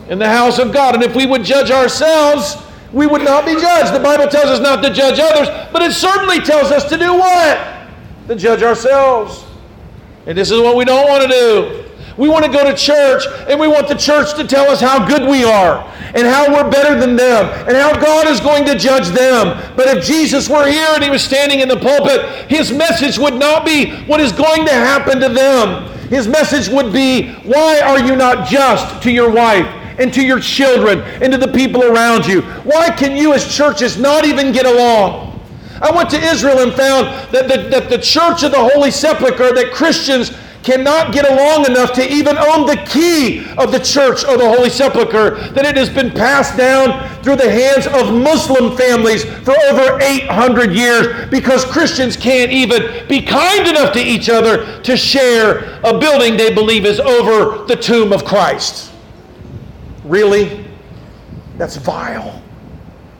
in 0.08 0.18
the 0.18 0.28
house 0.28 0.58
of 0.58 0.72
God. 0.72 0.94
And 0.94 1.02
if 1.02 1.16
we 1.16 1.24
would 1.24 1.42
judge 1.42 1.70
ourselves, 1.70 2.56
we 2.92 3.06
would 3.06 3.22
not 3.22 3.46
be 3.46 3.52
judged. 3.52 3.94
The 3.94 4.00
Bible 4.00 4.28
tells 4.28 4.46
us 4.46 4.60
not 4.60 4.82
to 4.82 4.92
judge 4.92 5.18
others, 5.18 5.48
but 5.72 5.80
it 5.80 5.92
certainly 5.92 6.40
tells 6.40 6.70
us 6.70 6.88
to 6.90 6.98
do 6.98 7.14
what? 7.14 7.88
To 8.28 8.36
judge 8.36 8.62
ourselves. 8.62 9.44
And 10.26 10.36
this 10.36 10.50
is 10.50 10.60
what 10.60 10.76
we 10.76 10.84
don't 10.84 11.08
want 11.08 11.22
to 11.22 11.28
do. 11.28 11.81
We 12.16 12.28
want 12.28 12.44
to 12.44 12.50
go 12.50 12.64
to 12.64 12.76
church 12.76 13.24
and 13.48 13.58
we 13.58 13.66
want 13.68 13.88
the 13.88 13.94
church 13.94 14.34
to 14.34 14.46
tell 14.46 14.70
us 14.70 14.80
how 14.80 15.06
good 15.06 15.28
we 15.28 15.44
are 15.44 15.82
and 16.14 16.26
how 16.26 16.52
we're 16.52 16.70
better 16.70 16.98
than 16.98 17.16
them 17.16 17.46
and 17.66 17.76
how 17.76 17.98
God 17.98 18.28
is 18.28 18.40
going 18.40 18.64
to 18.66 18.78
judge 18.78 19.08
them. 19.08 19.74
But 19.76 19.88
if 19.88 20.04
Jesus 20.04 20.48
were 20.48 20.66
here 20.66 20.88
and 20.94 21.02
he 21.02 21.10
was 21.10 21.22
standing 21.22 21.60
in 21.60 21.68
the 21.68 21.78
pulpit, 21.78 22.50
his 22.50 22.70
message 22.72 23.18
would 23.18 23.34
not 23.34 23.64
be 23.64 23.92
what 24.06 24.20
is 24.20 24.32
going 24.32 24.66
to 24.66 24.72
happen 24.72 25.20
to 25.20 25.28
them. 25.28 25.88
His 26.08 26.28
message 26.28 26.68
would 26.68 26.92
be, 26.92 27.32
Why 27.44 27.80
are 27.80 27.98
you 27.98 28.16
not 28.16 28.46
just 28.46 29.02
to 29.02 29.10
your 29.10 29.30
wife? 29.30 29.66
And 29.98 30.12
to 30.14 30.24
your 30.24 30.40
children 30.40 31.00
and 31.22 31.32
to 31.32 31.38
the 31.38 31.48
people 31.48 31.84
around 31.84 32.26
you? 32.26 32.40
Why 32.62 32.90
can 32.90 33.14
you, 33.14 33.34
as 33.34 33.54
churches, 33.54 33.98
not 33.98 34.24
even 34.24 34.50
get 34.50 34.64
along? 34.64 35.38
I 35.82 35.90
went 35.90 36.10
to 36.10 36.18
Israel 36.18 36.60
and 36.60 36.72
found 36.72 37.06
that 37.32 37.48
the, 37.48 37.68
that 37.68 37.90
the 37.90 37.98
Church 37.98 38.42
of 38.42 38.52
the 38.52 38.70
Holy 38.72 38.90
Sepulchre, 38.90 39.52
that 39.52 39.72
Christians 39.72 40.30
cannot 40.62 41.12
get 41.12 41.28
along 41.30 41.66
enough 41.66 41.92
to 41.94 42.12
even 42.12 42.36
own 42.38 42.66
the 42.66 42.76
key 42.88 43.44
of 43.58 43.72
the 43.72 43.78
church 43.78 44.24
of 44.24 44.38
the 44.38 44.48
Holy 44.48 44.70
Sepulchre, 44.70 45.36
that 45.52 45.64
it 45.64 45.76
has 45.76 45.90
been 45.90 46.10
passed 46.10 46.56
down 46.56 47.08
through 47.22 47.36
the 47.36 47.50
hands 47.50 47.86
of 47.86 48.14
Muslim 48.14 48.76
families 48.76 49.24
for 49.24 49.54
over 49.70 50.00
800 50.00 50.72
years 50.72 51.28
because 51.30 51.64
Christians 51.64 52.16
can't 52.16 52.50
even 52.50 53.06
be 53.08 53.22
kind 53.22 53.66
enough 53.68 53.92
to 53.94 54.00
each 54.00 54.28
other 54.28 54.80
to 54.82 54.96
share 54.96 55.80
a 55.84 55.98
building 55.98 56.36
they 56.36 56.52
believe 56.52 56.84
is 56.84 57.00
over 57.00 57.64
the 57.66 57.76
tomb 57.76 58.12
of 58.12 58.24
Christ. 58.24 58.92
Really? 60.04 60.66
That's 61.58 61.76
vile. 61.76 62.41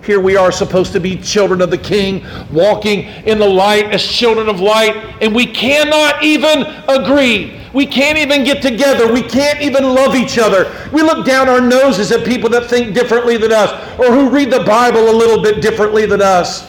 Here 0.04 0.18
we 0.18 0.36
are 0.36 0.50
supposed 0.50 0.92
to 0.94 1.00
be 1.00 1.16
children 1.16 1.60
of 1.60 1.70
the 1.70 1.78
King, 1.78 2.26
walking 2.52 3.04
in 3.24 3.38
the 3.38 3.46
light 3.46 3.86
as 3.92 4.04
children 4.04 4.48
of 4.48 4.58
light, 4.58 4.96
and 5.20 5.32
we 5.32 5.46
cannot 5.46 6.24
even 6.24 6.62
agree. 6.88 7.60
We 7.72 7.86
can't 7.86 8.18
even 8.18 8.42
get 8.42 8.62
together. 8.62 9.12
We 9.12 9.22
can't 9.22 9.60
even 9.62 9.84
love 9.84 10.16
each 10.16 10.38
other. 10.38 10.74
We 10.92 11.02
look 11.02 11.24
down 11.24 11.48
our 11.48 11.60
noses 11.60 12.10
at 12.10 12.26
people 12.26 12.50
that 12.50 12.68
think 12.68 12.94
differently 12.94 13.36
than 13.36 13.52
us 13.52 13.70
or 13.98 14.06
who 14.06 14.28
read 14.28 14.50
the 14.50 14.64
Bible 14.64 15.08
a 15.08 15.16
little 15.16 15.40
bit 15.40 15.62
differently 15.62 16.04
than 16.04 16.20
us. 16.20 16.68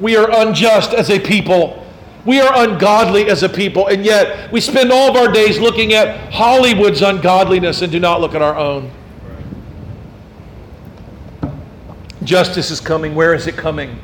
We 0.00 0.16
are 0.16 0.30
unjust 0.40 0.94
as 0.94 1.10
a 1.10 1.20
people. 1.20 1.86
We 2.24 2.40
are 2.40 2.64
ungodly 2.66 3.28
as 3.28 3.42
a 3.42 3.48
people, 3.48 3.88
and 3.88 4.04
yet 4.04 4.50
we 4.50 4.60
spend 4.60 4.90
all 4.90 5.10
of 5.10 5.16
our 5.16 5.32
days 5.32 5.58
looking 5.58 5.92
at 5.92 6.32
Hollywood's 6.32 7.02
ungodliness 7.02 7.82
and 7.82 7.92
do 7.92 8.00
not 8.00 8.20
look 8.20 8.34
at 8.34 8.42
our 8.42 8.56
own. 8.56 8.90
Justice 12.28 12.70
is 12.70 12.78
coming. 12.78 13.14
Where 13.14 13.32
is 13.32 13.46
it 13.46 13.56
coming? 13.56 13.98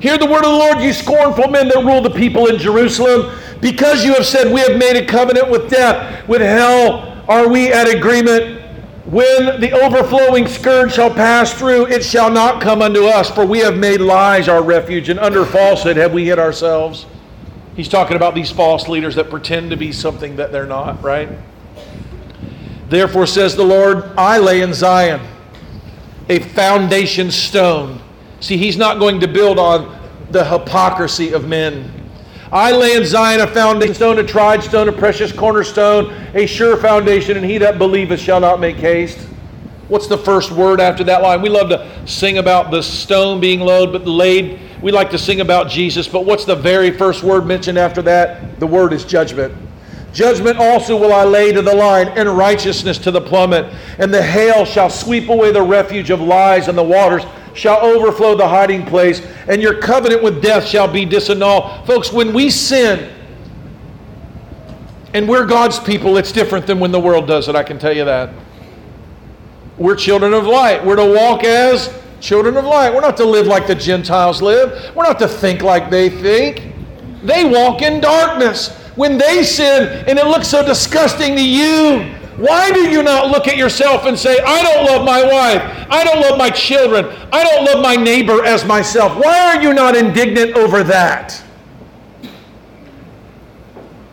Hear 0.00 0.18
the 0.18 0.26
word 0.26 0.44
of 0.44 0.50
the 0.50 0.58
Lord, 0.58 0.82
you 0.82 0.92
scornful 0.92 1.48
men 1.48 1.68
that 1.68 1.82
rule 1.82 2.02
the 2.02 2.10
people 2.10 2.48
in 2.48 2.58
Jerusalem. 2.58 3.34
Because 3.62 4.04
you 4.04 4.12
have 4.12 4.26
said, 4.26 4.52
We 4.52 4.60
have 4.60 4.76
made 4.76 4.96
a 4.96 5.06
covenant 5.06 5.48
with 5.48 5.70
death, 5.70 6.28
with 6.28 6.42
hell, 6.42 7.24
are 7.26 7.48
we 7.48 7.72
at 7.72 7.88
agreement? 7.88 8.60
When 9.06 9.58
the 9.62 9.72
overflowing 9.72 10.46
scourge 10.46 10.92
shall 10.92 11.10
pass 11.10 11.54
through, 11.54 11.86
it 11.86 12.04
shall 12.04 12.30
not 12.30 12.60
come 12.60 12.82
unto 12.82 13.06
us, 13.06 13.30
for 13.30 13.46
we 13.46 13.60
have 13.60 13.78
made 13.78 14.02
lies 14.02 14.46
our 14.46 14.62
refuge, 14.62 15.08
and 15.08 15.18
under 15.18 15.46
falsehood 15.46 15.96
have 15.96 16.12
we 16.12 16.26
hid 16.26 16.38
ourselves. 16.38 17.06
He's 17.76 17.88
talking 17.88 18.16
about 18.16 18.34
these 18.34 18.50
false 18.50 18.88
leaders 18.88 19.14
that 19.14 19.30
pretend 19.30 19.70
to 19.70 19.76
be 19.78 19.90
something 19.90 20.36
that 20.36 20.52
they're 20.52 20.66
not, 20.66 21.02
right? 21.02 21.30
Therefore, 22.88 23.26
says 23.26 23.54
the 23.54 23.64
Lord, 23.64 24.04
I 24.16 24.38
lay 24.38 24.62
in 24.62 24.72
Zion 24.72 25.20
a 26.28 26.38
foundation 26.38 27.30
stone. 27.30 28.00
See, 28.40 28.56
he's 28.56 28.76
not 28.76 28.98
going 28.98 29.20
to 29.20 29.28
build 29.28 29.58
on 29.58 29.98
the 30.30 30.44
hypocrisy 30.44 31.32
of 31.32 31.48
men. 31.48 31.92
I 32.50 32.72
lay 32.72 32.96
in 32.96 33.04
Zion 33.04 33.40
a 33.40 33.46
foundation 33.46 33.94
stone, 33.94 34.18
a 34.18 34.22
tried 34.22 34.62
stone, 34.62 34.88
a 34.88 34.92
precious 34.92 35.32
cornerstone, 35.32 36.12
a 36.34 36.46
sure 36.46 36.76
foundation, 36.78 37.36
and 37.36 37.44
he 37.44 37.58
that 37.58 37.78
believeth 37.78 38.20
shall 38.20 38.40
not 38.40 38.58
make 38.58 38.76
haste. 38.76 39.18
What's 39.88 40.06
the 40.06 40.18
first 40.18 40.50
word 40.50 40.80
after 40.80 41.04
that 41.04 41.22
line? 41.22 41.42
We 41.42 41.48
love 41.48 41.68
to 41.70 41.86
sing 42.06 42.38
about 42.38 42.70
the 42.70 42.82
stone 42.82 43.40
being 43.40 43.60
laid, 43.60 43.92
but 43.92 44.06
laid. 44.06 44.60
We 44.82 44.92
like 44.92 45.10
to 45.10 45.18
sing 45.18 45.40
about 45.40 45.68
Jesus, 45.68 46.06
but 46.06 46.24
what's 46.24 46.44
the 46.44 46.56
very 46.56 46.90
first 46.90 47.22
word 47.22 47.46
mentioned 47.46 47.78
after 47.78 48.00
that? 48.02 48.60
The 48.60 48.66
word 48.66 48.92
is 48.92 49.04
judgment. 49.04 49.54
Judgment 50.12 50.58
also 50.58 50.96
will 50.96 51.12
I 51.12 51.24
lay 51.24 51.52
to 51.52 51.62
the 51.62 51.74
line, 51.74 52.08
and 52.08 52.28
righteousness 52.28 52.98
to 52.98 53.10
the 53.10 53.20
plummet. 53.20 53.72
And 53.98 54.12
the 54.12 54.22
hail 54.22 54.64
shall 54.64 54.90
sweep 54.90 55.28
away 55.28 55.52
the 55.52 55.62
refuge 55.62 56.10
of 56.10 56.20
lies, 56.20 56.68
and 56.68 56.76
the 56.76 56.82
waters 56.82 57.24
shall 57.54 57.84
overflow 57.84 58.36
the 58.36 58.48
hiding 58.48 58.86
place, 58.86 59.20
and 59.48 59.60
your 59.60 59.80
covenant 59.80 60.22
with 60.22 60.42
death 60.42 60.64
shall 60.64 60.88
be 60.90 61.04
disannulled. 61.04 61.86
Folks, 61.86 62.12
when 62.12 62.32
we 62.32 62.50
sin, 62.50 63.12
and 65.14 65.28
we're 65.28 65.46
God's 65.46 65.78
people, 65.78 66.16
it's 66.16 66.32
different 66.32 66.66
than 66.66 66.78
when 66.78 66.92
the 66.92 67.00
world 67.00 67.26
does 67.26 67.48
it, 67.48 67.56
I 67.56 67.62
can 67.62 67.78
tell 67.78 67.96
you 67.96 68.04
that. 68.04 68.30
We're 69.76 69.96
children 69.96 70.34
of 70.34 70.46
light. 70.46 70.84
We're 70.84 70.96
to 70.96 71.14
walk 71.14 71.44
as 71.44 71.92
children 72.20 72.56
of 72.56 72.64
light. 72.64 72.92
We're 72.92 73.00
not 73.00 73.16
to 73.18 73.24
live 73.24 73.46
like 73.46 73.66
the 73.66 73.74
Gentiles 73.74 74.42
live, 74.42 74.94
we're 74.94 75.04
not 75.04 75.18
to 75.20 75.28
think 75.28 75.62
like 75.62 75.90
they 75.90 76.08
think. 76.08 76.74
They 77.22 77.44
walk 77.44 77.82
in 77.82 78.00
darkness 78.00 78.68
when 78.98 79.16
they 79.16 79.44
sin 79.44 80.04
and 80.08 80.18
it 80.18 80.26
looks 80.26 80.48
so 80.48 80.66
disgusting 80.66 81.36
to 81.36 81.48
you, 81.48 82.00
why 82.36 82.72
do 82.72 82.90
you 82.90 83.04
not 83.04 83.30
look 83.30 83.46
at 83.46 83.56
yourself 83.56 84.06
and 84.06 84.18
say, 84.18 84.40
I 84.40 84.60
don't 84.60 84.86
love 84.86 85.04
my 85.06 85.22
wife, 85.22 85.86
I 85.88 86.02
don't 86.02 86.20
love 86.20 86.36
my 86.36 86.50
children, 86.50 87.06
I 87.32 87.44
don't 87.44 87.64
love 87.64 87.80
my 87.80 87.94
neighbor 87.94 88.44
as 88.44 88.64
myself? 88.64 89.16
Why 89.16 89.54
are 89.54 89.62
you 89.62 89.72
not 89.72 89.96
indignant 89.96 90.56
over 90.56 90.82
that? 90.82 91.40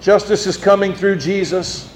Justice 0.01 0.45
is 0.45 0.55
coming 0.55 0.93
through 0.93 1.15
Jesus. 1.15 1.91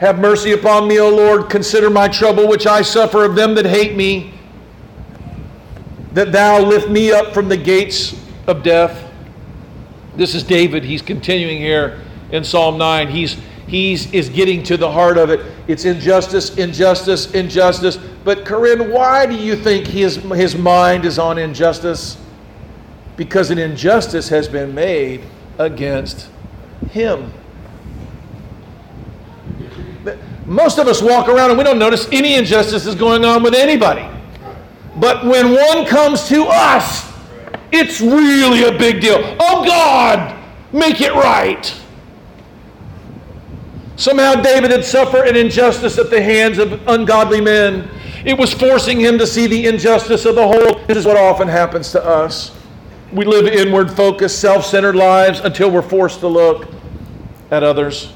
Have 0.00 0.18
mercy 0.18 0.54
upon 0.54 0.88
me, 0.88 0.98
O 0.98 1.08
Lord. 1.08 1.48
Consider 1.48 1.88
my 1.88 2.08
trouble 2.08 2.48
which 2.48 2.66
I 2.66 2.82
suffer 2.82 3.24
of 3.24 3.36
them 3.36 3.54
that 3.54 3.64
hate 3.64 3.96
me, 3.96 4.34
that 6.14 6.32
thou 6.32 6.60
lift 6.60 6.90
me 6.90 7.12
up 7.12 7.32
from 7.32 7.48
the 7.48 7.56
gates 7.56 8.20
of 8.48 8.64
death. 8.64 9.05
This 10.16 10.34
is 10.34 10.42
David. 10.42 10.82
He's 10.82 11.02
continuing 11.02 11.58
here 11.58 12.00
in 12.30 12.42
Psalm 12.42 12.78
9. 12.78 13.08
He's 13.08 13.36
he's 13.66 14.10
is 14.12 14.28
getting 14.28 14.62
to 14.64 14.76
the 14.76 14.90
heart 14.90 15.18
of 15.18 15.30
it. 15.30 15.40
It's 15.68 15.84
injustice, 15.84 16.56
injustice, 16.56 17.32
injustice. 17.32 17.98
But 18.24 18.46
Corinne, 18.46 18.90
why 18.90 19.26
do 19.26 19.34
you 19.34 19.54
think 19.54 19.86
his 19.86 20.16
his 20.16 20.56
mind 20.56 21.04
is 21.04 21.18
on 21.18 21.38
injustice? 21.38 22.16
Because 23.16 23.50
an 23.50 23.58
injustice 23.58 24.28
has 24.30 24.48
been 24.48 24.74
made 24.74 25.22
against 25.58 26.30
him. 26.90 27.32
Most 30.46 30.78
of 30.78 30.86
us 30.86 31.02
walk 31.02 31.28
around 31.28 31.50
and 31.50 31.58
we 31.58 31.64
don't 31.64 31.78
notice 31.78 32.08
any 32.12 32.34
injustice 32.34 32.86
is 32.86 32.94
going 32.94 33.24
on 33.24 33.42
with 33.42 33.54
anybody. 33.54 34.08
But 34.96 35.26
when 35.26 35.52
one 35.52 35.84
comes 35.84 36.28
to 36.28 36.44
us, 36.44 37.12
it's 37.72 38.00
really 38.00 38.64
a 38.64 38.78
big 38.78 39.00
deal. 39.00 39.36
Oh 39.40 39.64
God, 39.64 40.36
make 40.72 41.00
it 41.00 41.12
right. 41.12 41.74
Somehow 43.96 44.34
David 44.34 44.70
had 44.70 44.84
suffered 44.84 45.26
an 45.26 45.36
injustice 45.36 45.98
at 45.98 46.10
the 46.10 46.22
hands 46.22 46.58
of 46.58 46.86
ungodly 46.86 47.40
men. 47.40 47.88
It 48.24 48.36
was 48.36 48.52
forcing 48.52 49.00
him 49.00 49.18
to 49.18 49.26
see 49.26 49.46
the 49.46 49.66
injustice 49.66 50.26
of 50.26 50.34
the 50.34 50.46
whole. 50.46 50.84
This 50.86 50.98
is 50.98 51.06
what 51.06 51.16
often 51.16 51.48
happens 51.48 51.92
to 51.92 52.04
us. 52.04 52.54
We 53.12 53.24
live 53.24 53.46
inward 53.46 53.90
focused, 53.90 54.40
self 54.40 54.66
centered 54.66 54.96
lives 54.96 55.40
until 55.40 55.70
we're 55.70 55.80
forced 55.80 56.20
to 56.20 56.28
look 56.28 56.68
at 57.50 57.62
others, 57.62 58.12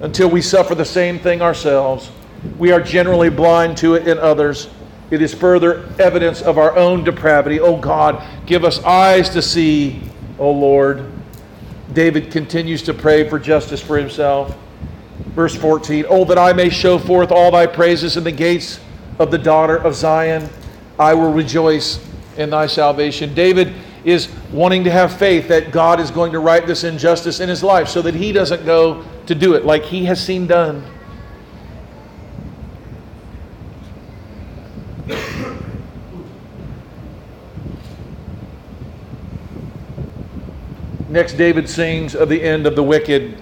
until 0.00 0.30
we 0.30 0.40
suffer 0.40 0.74
the 0.74 0.84
same 0.84 1.18
thing 1.18 1.42
ourselves. 1.42 2.10
We 2.58 2.72
are 2.72 2.80
generally 2.80 3.28
blind 3.28 3.76
to 3.78 3.94
it 3.94 4.08
in 4.08 4.18
others. 4.18 4.68
It 5.10 5.20
is 5.22 5.34
further 5.34 5.88
evidence 5.98 6.40
of 6.40 6.56
our 6.56 6.76
own 6.76 7.02
depravity. 7.02 7.58
Oh 7.58 7.76
God, 7.76 8.24
give 8.46 8.64
us 8.64 8.82
eyes 8.84 9.28
to 9.30 9.42
see, 9.42 10.00
oh 10.38 10.52
Lord. 10.52 11.04
David 11.92 12.30
continues 12.30 12.82
to 12.82 12.94
pray 12.94 13.28
for 13.28 13.38
justice 13.38 13.82
for 13.82 13.98
himself. 13.98 14.56
Verse 15.34 15.56
14 15.56 16.06
Oh, 16.08 16.24
that 16.24 16.38
I 16.38 16.52
may 16.52 16.70
show 16.70 16.98
forth 16.98 17.32
all 17.32 17.50
thy 17.50 17.66
praises 17.66 18.16
in 18.16 18.24
the 18.24 18.32
gates 18.32 18.78
of 19.18 19.30
the 19.30 19.38
daughter 19.38 19.76
of 19.76 19.94
Zion. 19.94 20.48
I 20.98 21.14
will 21.14 21.32
rejoice 21.32 21.98
in 22.36 22.50
thy 22.50 22.66
salvation. 22.66 23.34
David 23.34 23.74
is 24.04 24.28
wanting 24.52 24.84
to 24.84 24.90
have 24.90 25.18
faith 25.18 25.48
that 25.48 25.72
God 25.72 26.00
is 26.00 26.10
going 26.10 26.32
to 26.32 26.38
right 26.38 26.66
this 26.66 26.84
injustice 26.84 27.40
in 27.40 27.48
his 27.48 27.62
life 27.62 27.88
so 27.88 28.00
that 28.02 28.14
he 28.14 28.32
doesn't 28.32 28.64
go 28.64 29.04
to 29.26 29.34
do 29.34 29.54
it 29.54 29.64
like 29.64 29.82
he 29.82 30.04
has 30.06 30.24
seen 30.24 30.46
done. 30.46 30.84
Next, 41.10 41.32
David 41.32 41.68
sings 41.68 42.14
of 42.14 42.28
the 42.28 42.40
end 42.40 42.68
of 42.68 42.76
the 42.76 42.84
wicked, 42.84 43.36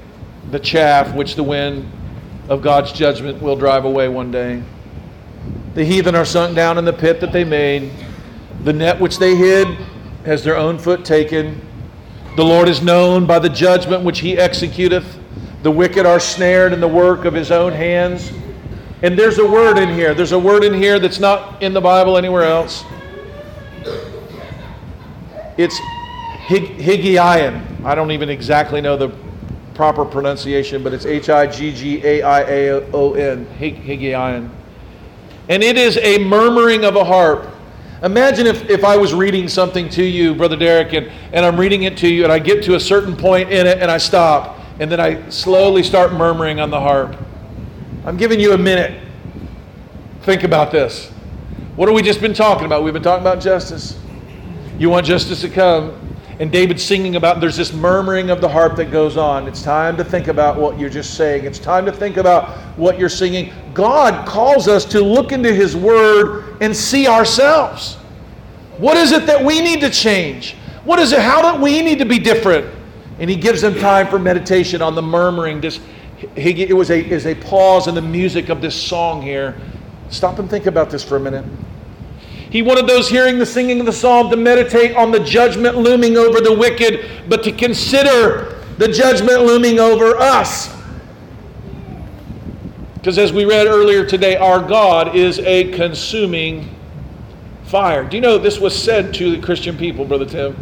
the 0.51 0.59
chaff 0.59 1.15
which 1.15 1.35
the 1.35 1.43
wind 1.43 1.87
of 2.49 2.63
God's 2.63 2.93
judgment 2.93 3.43
will 3.43 3.57
drive 3.57 3.85
away 3.85 4.09
one 4.09 4.31
day. 4.31 4.63
The 5.75 5.85
heathen 5.85 6.15
are 6.15 6.25
sunk 6.25 6.57
down 6.57 6.79
in 6.79 6.87
the 6.87 6.95
pit 6.95 7.21
that 7.21 7.31
they 7.31 7.45
made. 7.45 7.93
The 8.65 8.73
net 8.73 8.99
which 8.99 9.19
they 9.19 9.37
hid 9.37 9.69
has 10.25 10.43
their 10.43 10.57
own 10.57 10.79
foot 10.79 11.05
taken. 11.05 11.61
The 12.37 12.45
Lord 12.45 12.69
is 12.69 12.81
known 12.81 13.27
by 13.27 13.39
the 13.39 13.51
judgment 13.51 14.03
which 14.03 14.21
he 14.21 14.37
executeth. 14.37 15.05
The 15.63 15.71
wicked 15.71 16.07
are 16.07 16.21
snared 16.21 16.73
in 16.73 16.81
the 16.81 16.89
work 16.89 17.27
of 17.27 17.35
his 17.35 17.51
own 17.51 17.75
hands. 17.75 18.33
And 19.03 19.19
there's 19.19 19.39
a 19.39 19.47
word 19.47 19.77
in 19.77 19.91
here. 19.91 20.15
There's 20.15 20.33
a 20.33 20.39
word 20.39 20.65
in 20.65 20.73
here 20.73 20.99
that's 20.99 21.21
not 21.21 21.63
in 21.63 21.75
the 21.75 21.83
Bible 21.83 22.17
anywhere 22.17 22.45
else. 22.45 22.83
It's 25.59 25.79
Higgaion. 26.49 27.85
I 27.85 27.95
don't 27.95 28.11
even 28.11 28.31
exactly 28.31 28.81
know 28.81 28.97
the 28.97 29.11
proper 29.75 30.05
pronunciation, 30.05 30.83
but 30.83 30.95
it's 30.95 31.05
H 31.05 31.29
I 31.29 31.47
G 31.47 31.73
G 31.73 32.05
A 32.05 32.23
I 32.23 32.41
A 32.41 32.91
O 32.93 33.13
N. 33.15 33.47
Higgaion. 33.59 34.51
And 35.49 35.63
it 35.63 35.77
is 35.77 35.99
a 35.99 36.19
murmuring 36.19 36.85
of 36.85 36.97
a 36.97 37.05
harp. 37.05 37.49
Imagine 38.03 38.47
if, 38.47 38.69
if 38.71 38.85
I 38.85 38.97
was 38.97 39.13
reading 39.13 39.49
something 39.49 39.89
to 39.91 40.03
you, 40.03 40.35
Brother 40.35 40.57
Derek, 40.57 40.93
and, 40.93 41.11
and 41.33 41.45
I'm 41.45 41.59
reading 41.59 41.83
it 41.83 41.97
to 41.99 42.09
you, 42.09 42.25
and 42.25 42.33
I 42.33 42.39
get 42.39 42.63
to 42.65 42.77
a 42.77 42.81
certain 42.81 43.17
point 43.17 43.51
in 43.51 43.67
it, 43.67 43.79
and 43.79 43.91
I 43.91 43.99
stop, 43.99 44.59
and 44.79 44.91
then 44.91 45.01
I 45.01 45.29
slowly 45.31 45.83
start 45.83 46.13
murmuring 46.13 46.61
on 46.61 46.71
the 46.71 46.81
harp. 46.81 47.17
I'm 48.05 48.17
giving 48.17 48.41
you 48.41 48.53
a 48.53 48.59
minute. 48.59 49.03
Think 50.23 50.45
about 50.45 50.71
this. 50.71 51.09
What 51.77 51.89
have 51.89 51.95
we 51.95 52.03
just 52.03 52.21
been 52.21 52.35
talking 52.35 52.67
about? 52.67 52.85
We've 52.85 52.95
been 52.95 53.03
talking 53.03 53.23
about 53.23 53.43
justice. 53.43 53.99
You 54.79 54.91
want 54.91 55.07
justice 55.07 55.41
to 55.41 55.49
come. 55.49 56.09
And 56.41 56.53
David's 56.53 56.85
singing 56.85 57.17
about, 57.17 57.41
there's 57.41 57.57
this 57.57 57.73
murmuring 57.73 58.31
of 58.31 58.41
the 58.41 58.49
harp 58.49 58.77
that 58.77 58.93
goes 58.93 59.17
on. 59.17 59.49
It's 59.49 59.63
time 59.63 59.97
to 59.97 60.05
think 60.05 60.29
about 60.29 60.57
what 60.57 60.79
you're 60.79 60.89
just 60.89 61.15
saying. 61.15 61.45
It's 61.45 61.59
time 61.59 61.85
to 61.87 61.93
think 61.93 62.17
about 62.17 62.57
what 62.79 62.97
you're 62.97 63.09
singing. 63.09 63.53
God 63.75 64.27
calls 64.27 64.69
us 64.69 64.85
to 64.87 65.01
look 65.01 65.33
into 65.33 65.53
His 65.53 65.75
Word 65.75 66.57
and 66.61 66.77
see 66.77 67.09
ourselves. 67.09 67.97
What 68.77 68.97
is 68.97 69.11
it 69.11 69.27
that 69.27 69.45
we 69.45 69.61
need 69.61 69.81
to 69.81 69.91
change? 69.91 70.55
What 70.85 71.01
is 71.01 71.13
it? 71.13 71.21
How 71.21 71.53
do 71.57 71.61
we 71.61 71.83
need 71.83 71.99
to 71.99 72.07
be 72.07 72.21
different? 72.21 72.73
And 73.19 73.29
He 73.29 73.35
gives 73.35 73.61
them 73.61 73.75
time 73.75 74.07
for 74.07 74.21
meditation 74.21 74.81
on 74.81 74.95
the 74.95 75.03
murmuring. 75.03 75.61
This, 75.61 75.81
it 76.37 76.77
was 76.77 76.91
a, 76.91 77.05
is 77.05 77.27
a 77.27 77.35
pause 77.35 77.89
in 77.89 77.97
the 77.97 78.03
music 78.03 78.49
of 78.49 78.61
this 78.61 78.81
song 78.81 79.21
here. 79.23 79.61
Stop 80.09 80.39
and 80.39 80.49
think 80.49 80.67
about 80.67 80.89
this 80.89 81.03
for 81.03 81.17
a 81.17 81.21
minute. 81.21 81.45
He 82.51 82.63
wanted 82.63 82.87
those 82.87 83.09
hearing 83.09 83.39
the 83.39 83.47
singing 83.47 83.81
of 83.81 83.87
the 83.87 83.93
psalm 83.93 84.31
to 84.31 84.37
meditate 84.37 84.97
on 84.97 85.11
the 85.11 85.21
judgment 85.21 85.77
looming 85.77 86.17
over 86.17 86.41
the 86.41 86.55
wicked, 86.55 87.29
but 87.29 87.43
to 87.45 87.53
consider 87.53 88.65
the 88.79 88.89
judgment 88.89 89.43
looming 89.43 89.79
over 89.79 90.17
us. 90.17 90.75
Because 92.95 93.19
as 93.19 93.33
we 93.33 93.45
read 93.45 93.67
earlier 93.67 94.05
today, 94.05 94.37
our 94.37 94.67
God 94.67 95.15
is 95.15 95.39
a 95.41 95.73
consuming 95.73 96.75
fire. 97.65 98.05
Do 98.05 98.17
you 98.17 98.21
know 98.21 98.39
this 98.39 98.59
was 98.59 98.77
said 98.77 99.15
to 99.15 99.37
the 99.37 99.43
Christian 99.43 99.77
people, 99.77 100.05
Brother 100.05 100.27
Tim? 100.27 100.57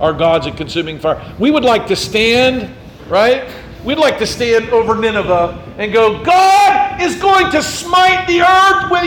Our 0.00 0.12
God's 0.12 0.46
a 0.46 0.52
consuming 0.52 0.98
fire. 0.98 1.22
We 1.38 1.50
would 1.50 1.64
like 1.64 1.86
to 1.88 1.96
stand, 1.96 2.74
right? 3.08 3.48
We'd 3.84 3.98
like 3.98 4.18
to 4.18 4.26
stand 4.26 4.70
over 4.70 4.94
Nineveh 4.94 5.74
and 5.78 5.92
go, 5.92 6.22
God 6.24 7.00
is 7.00 7.16
going 7.20 7.50
to 7.50 7.62
smite 7.62 8.26
the 8.28 8.40
earth 8.40 8.90
with 8.90 9.01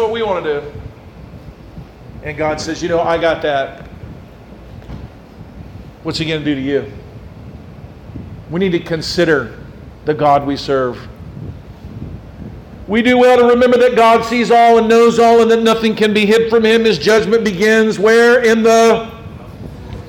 what 0.00 0.10
we 0.10 0.22
want 0.22 0.44
to 0.44 0.60
do. 0.60 0.72
And 2.22 2.36
God 2.36 2.60
says, 2.60 2.82
You 2.82 2.88
know, 2.88 3.00
I 3.00 3.18
got 3.18 3.42
that. 3.42 3.86
What's 6.02 6.18
He 6.18 6.24
going 6.24 6.40
to 6.40 6.44
do 6.44 6.54
to 6.54 6.60
you? 6.60 6.92
We 8.50 8.60
need 8.60 8.72
to 8.72 8.80
consider 8.80 9.58
the 10.04 10.14
God 10.14 10.46
we 10.46 10.56
serve. 10.56 11.08
We 12.88 13.02
do 13.02 13.18
well 13.18 13.38
to 13.38 13.44
remember 13.44 13.78
that 13.78 13.94
God 13.94 14.24
sees 14.24 14.50
all 14.50 14.78
and 14.78 14.88
knows 14.88 15.20
all 15.20 15.42
and 15.42 15.50
that 15.50 15.62
nothing 15.62 15.94
can 15.94 16.12
be 16.12 16.26
hid 16.26 16.50
from 16.50 16.64
Him. 16.64 16.84
His 16.84 16.98
judgment 16.98 17.44
begins 17.44 17.98
where? 17.98 18.42
In 18.42 18.62
the 18.62 19.12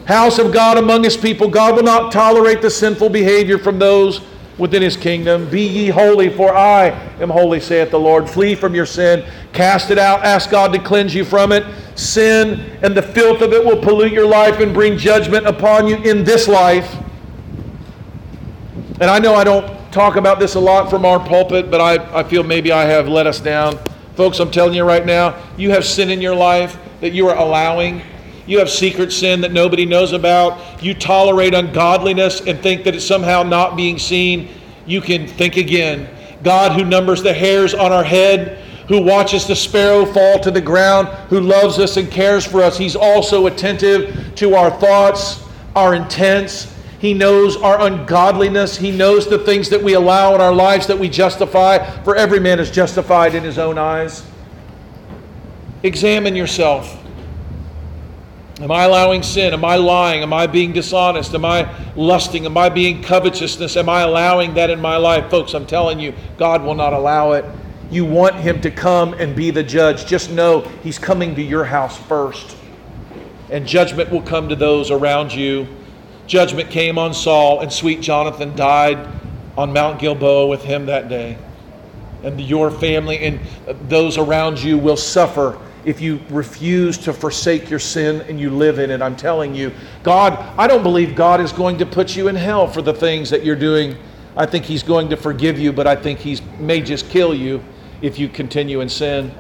house 0.05 0.39
of 0.39 0.51
God 0.51 0.77
among 0.77 1.03
His 1.03 1.15
people. 1.15 1.47
God 1.47 1.75
will 1.75 1.83
not 1.83 2.11
tolerate 2.11 2.61
the 2.61 2.71
sinful 2.71 3.09
behavior 3.09 3.59
from 3.59 3.77
those 3.77 4.21
within 4.57 4.81
his 4.81 4.97
kingdom. 4.97 5.49
Be 5.49 5.61
ye 5.61 5.87
holy, 5.89 6.29
for 6.29 6.55
I 6.55 6.89
am 7.19 7.29
holy, 7.29 7.59
saith 7.59 7.91
the 7.91 7.99
Lord. 7.99 8.29
Flee 8.29 8.55
from 8.55 8.75
your 8.75 8.85
sin, 8.85 9.25
cast 9.53 9.91
it 9.91 9.97
out, 9.97 10.23
ask 10.23 10.49
God 10.49 10.73
to 10.73 10.79
cleanse 10.79 11.15
you 11.15 11.25
from 11.25 11.51
it. 11.51 11.65
Sin 11.95 12.59
and 12.81 12.95
the 12.95 13.01
filth 13.01 13.41
of 13.41 13.53
it 13.53 13.63
will 13.63 13.81
pollute 13.81 14.11
your 14.11 14.27
life 14.27 14.59
and 14.59 14.73
bring 14.73 14.97
judgment 14.97 15.45
upon 15.47 15.87
you 15.87 15.97
in 15.97 16.23
this 16.23 16.47
life. 16.47 16.95
And 18.99 19.09
I 19.09 19.19
know 19.19 19.33
I 19.33 19.43
don't 19.43 19.91
talk 19.91 20.15
about 20.15 20.39
this 20.39 20.55
a 20.55 20.59
lot 20.59 20.89
from 20.89 21.05
our 21.05 21.19
pulpit, 21.19 21.71
but 21.71 21.81
I, 21.81 22.19
I 22.19 22.23
feel 22.23 22.43
maybe 22.43 22.71
I 22.71 22.83
have 22.83 23.07
let 23.07 23.27
us 23.27 23.39
down. 23.39 23.79
Folks, 24.15 24.39
I'm 24.39 24.51
telling 24.51 24.75
you 24.75 24.83
right 24.83 25.05
now, 25.05 25.41
you 25.57 25.71
have 25.71 25.85
sin 25.85 26.09
in 26.09 26.21
your 26.21 26.35
life 26.35 26.77
that 27.01 27.11
you 27.11 27.27
are 27.27 27.35
allowing 27.35 28.01
you 28.47 28.59
have 28.59 28.69
secret 28.69 29.11
sin 29.11 29.41
that 29.41 29.51
nobody 29.51 29.85
knows 29.85 30.13
about. 30.13 30.83
You 30.83 30.93
tolerate 30.93 31.53
ungodliness 31.53 32.41
and 32.41 32.59
think 32.59 32.83
that 32.83 32.95
it's 32.95 33.05
somehow 33.05 33.43
not 33.43 33.75
being 33.75 33.99
seen. 33.99 34.49
You 34.85 35.01
can 35.01 35.27
think 35.27 35.57
again. 35.57 36.09
God, 36.43 36.71
who 36.71 36.83
numbers 36.83 37.21
the 37.21 37.33
hairs 37.33 37.73
on 37.73 37.91
our 37.91 38.03
head, 38.03 38.57
who 38.87 39.01
watches 39.01 39.45
the 39.45 39.55
sparrow 39.55 40.05
fall 40.05 40.39
to 40.39 40.51
the 40.51 40.61
ground, 40.61 41.07
who 41.29 41.39
loves 41.39 41.77
us 41.79 41.97
and 41.97 42.09
cares 42.11 42.45
for 42.45 42.61
us, 42.61 42.77
He's 42.77 42.95
also 42.95 43.45
attentive 43.47 44.35
to 44.35 44.55
our 44.55 44.71
thoughts, 44.71 45.43
our 45.75 45.93
intents. 45.93 46.75
He 46.99 47.13
knows 47.13 47.57
our 47.57 47.81
ungodliness. 47.81 48.77
He 48.77 48.91
knows 48.91 49.27
the 49.27 49.39
things 49.39 49.69
that 49.69 49.81
we 49.81 49.93
allow 49.93 50.35
in 50.35 50.41
our 50.41 50.53
lives 50.53 50.87
that 50.87 50.99
we 50.99 51.09
justify, 51.09 51.79
for 52.03 52.15
every 52.15 52.39
man 52.39 52.59
is 52.59 52.69
justified 52.69 53.33
in 53.33 53.43
his 53.43 53.57
own 53.57 53.77
eyes. 53.77 54.23
Examine 55.83 56.35
yourself. 56.35 57.00
Am 58.61 58.71
I 58.71 58.83
allowing 58.83 59.23
sin? 59.23 59.53
Am 59.53 59.65
I 59.65 59.75
lying? 59.75 60.21
Am 60.21 60.33
I 60.33 60.45
being 60.45 60.71
dishonest? 60.71 61.33
Am 61.33 61.45
I 61.45 61.67
lusting? 61.95 62.45
Am 62.45 62.55
I 62.55 62.69
being 62.69 63.01
covetousness? 63.01 63.75
Am 63.75 63.89
I 63.89 64.01
allowing 64.01 64.53
that 64.53 64.69
in 64.69 64.79
my 64.79 64.97
life? 64.97 65.31
Folks, 65.31 65.55
I'm 65.55 65.65
telling 65.65 65.99
you, 65.99 66.13
God 66.37 66.63
will 66.63 66.75
not 66.75 66.93
allow 66.93 67.31
it. 67.31 67.43
You 67.89 68.05
want 68.05 68.35
Him 68.35 68.61
to 68.61 68.69
come 68.69 69.13
and 69.15 69.35
be 69.35 69.49
the 69.49 69.63
judge. 69.63 70.05
Just 70.05 70.29
know 70.29 70.61
He's 70.83 70.99
coming 70.99 71.33
to 71.35 71.41
your 71.41 71.65
house 71.65 71.97
first. 71.97 72.55
And 73.49 73.65
judgment 73.65 74.11
will 74.11 74.21
come 74.21 74.47
to 74.49 74.55
those 74.55 74.91
around 74.91 75.33
you. 75.33 75.67
Judgment 76.27 76.69
came 76.69 76.97
on 76.97 77.13
Saul, 77.13 77.61
and 77.61 77.73
sweet 77.73 77.99
Jonathan 77.99 78.55
died 78.55 79.07
on 79.57 79.73
Mount 79.73 79.99
Gilboa 79.99 80.47
with 80.47 80.63
him 80.63 80.85
that 80.85 81.09
day. 81.09 81.37
And 82.23 82.39
your 82.39 82.71
family 82.71 83.17
and 83.19 83.39
those 83.89 84.17
around 84.17 84.61
you 84.61 84.77
will 84.77 84.95
suffer 84.95 85.59
if 85.85 86.01
you 86.01 86.19
refuse 86.29 86.97
to 86.99 87.13
forsake 87.13 87.69
your 87.69 87.79
sin 87.79 88.21
and 88.21 88.39
you 88.39 88.49
live 88.49 88.79
in 88.79 88.91
it. 88.91 89.01
I'm 89.01 89.15
telling 89.15 89.55
you, 89.55 89.71
God, 90.03 90.33
I 90.57 90.67
don't 90.67 90.83
believe 90.83 91.15
God 91.15 91.41
is 91.41 91.51
going 91.51 91.77
to 91.79 91.85
put 91.85 92.15
you 92.15 92.27
in 92.27 92.35
hell 92.35 92.67
for 92.67 92.81
the 92.81 92.93
things 92.93 93.29
that 93.29 93.43
you're 93.43 93.55
doing. 93.55 93.97
I 94.35 94.45
think 94.45 94.65
He's 94.65 94.83
going 94.83 95.09
to 95.09 95.17
forgive 95.17 95.59
you, 95.59 95.73
but 95.73 95.87
I 95.87 95.95
think 95.95 96.19
He 96.19 96.39
may 96.59 96.81
just 96.81 97.09
kill 97.09 97.33
you 97.33 97.63
if 98.01 98.17
you 98.17 98.29
continue 98.29 98.81
in 98.81 98.89
sin. 98.89 99.31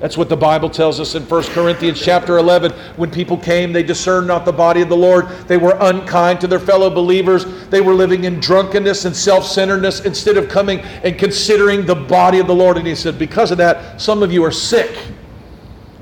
That's 0.00 0.16
what 0.16 0.28
the 0.28 0.36
Bible 0.36 0.68
tells 0.68 0.98
us 0.98 1.14
in 1.14 1.22
1 1.22 1.42
Corinthians 1.44 2.00
chapter 2.00 2.38
11. 2.38 2.72
When 2.96 3.08
people 3.08 3.36
came, 3.36 3.72
they 3.72 3.84
discerned 3.84 4.26
not 4.26 4.44
the 4.44 4.52
body 4.52 4.82
of 4.82 4.88
the 4.88 4.96
Lord. 4.96 5.28
They 5.46 5.58
were 5.58 5.76
unkind 5.78 6.40
to 6.40 6.48
their 6.48 6.58
fellow 6.58 6.90
believers. 6.90 7.44
They 7.68 7.80
were 7.80 7.94
living 7.94 8.24
in 8.24 8.40
drunkenness 8.40 9.04
and 9.04 9.14
self 9.14 9.46
centeredness 9.46 10.00
instead 10.00 10.36
of 10.36 10.48
coming 10.48 10.80
and 10.80 11.16
considering 11.16 11.86
the 11.86 11.94
body 11.94 12.40
of 12.40 12.48
the 12.48 12.54
Lord. 12.54 12.78
And 12.78 12.86
he 12.86 12.96
said, 12.96 13.16
Because 13.16 13.52
of 13.52 13.58
that, 13.58 14.00
some 14.00 14.24
of 14.24 14.32
you 14.32 14.42
are 14.42 14.50
sick 14.50 14.90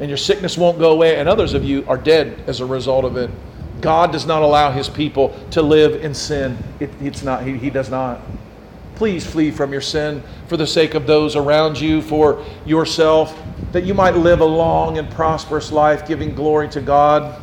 and 0.00 0.08
your 0.08 0.16
sickness 0.16 0.56
won't 0.56 0.78
go 0.78 0.92
away, 0.92 1.16
and 1.16 1.28
others 1.28 1.54
of 1.54 1.62
you 1.62 1.84
are 1.86 1.98
dead 1.98 2.42
as 2.46 2.60
a 2.60 2.66
result 2.66 3.04
of 3.04 3.16
it. 3.16 3.30
God 3.80 4.12
does 4.12 4.26
not 4.26 4.42
allow 4.42 4.70
his 4.70 4.88
people 4.88 5.38
to 5.52 5.62
live 5.62 6.04
in 6.04 6.14
sin. 6.14 6.58
It, 6.80 6.90
it's 7.00 7.22
not, 7.22 7.44
he, 7.44 7.56
he 7.56 7.70
does 7.70 7.90
not. 7.90 8.20
Please 8.94 9.24
flee 9.24 9.50
from 9.50 9.72
your 9.72 9.80
sin 9.80 10.22
for 10.48 10.56
the 10.56 10.66
sake 10.66 10.94
of 10.94 11.06
those 11.06 11.36
around 11.36 11.80
you, 11.80 12.02
for 12.02 12.44
yourself, 12.66 13.38
that 13.72 13.84
you 13.84 13.94
might 13.94 14.16
live 14.16 14.40
a 14.40 14.44
long 14.44 14.98
and 14.98 15.10
prosperous 15.10 15.72
life, 15.72 16.06
giving 16.06 16.34
glory 16.34 16.68
to 16.70 16.80
God. 16.80 17.40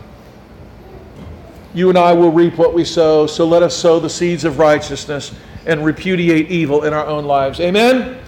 You 1.73 1.89
and 1.89 1.97
I 1.97 2.13
will 2.13 2.31
reap 2.31 2.57
what 2.57 2.73
we 2.73 2.83
sow, 2.83 3.27
so 3.27 3.45
let 3.45 3.63
us 3.63 3.75
sow 3.75 3.99
the 3.99 4.09
seeds 4.09 4.45
of 4.45 4.59
righteousness 4.59 5.33
and 5.65 5.85
repudiate 5.85 6.49
evil 6.49 6.83
in 6.83 6.93
our 6.93 7.05
own 7.05 7.25
lives. 7.25 7.59
Amen? 7.59 8.19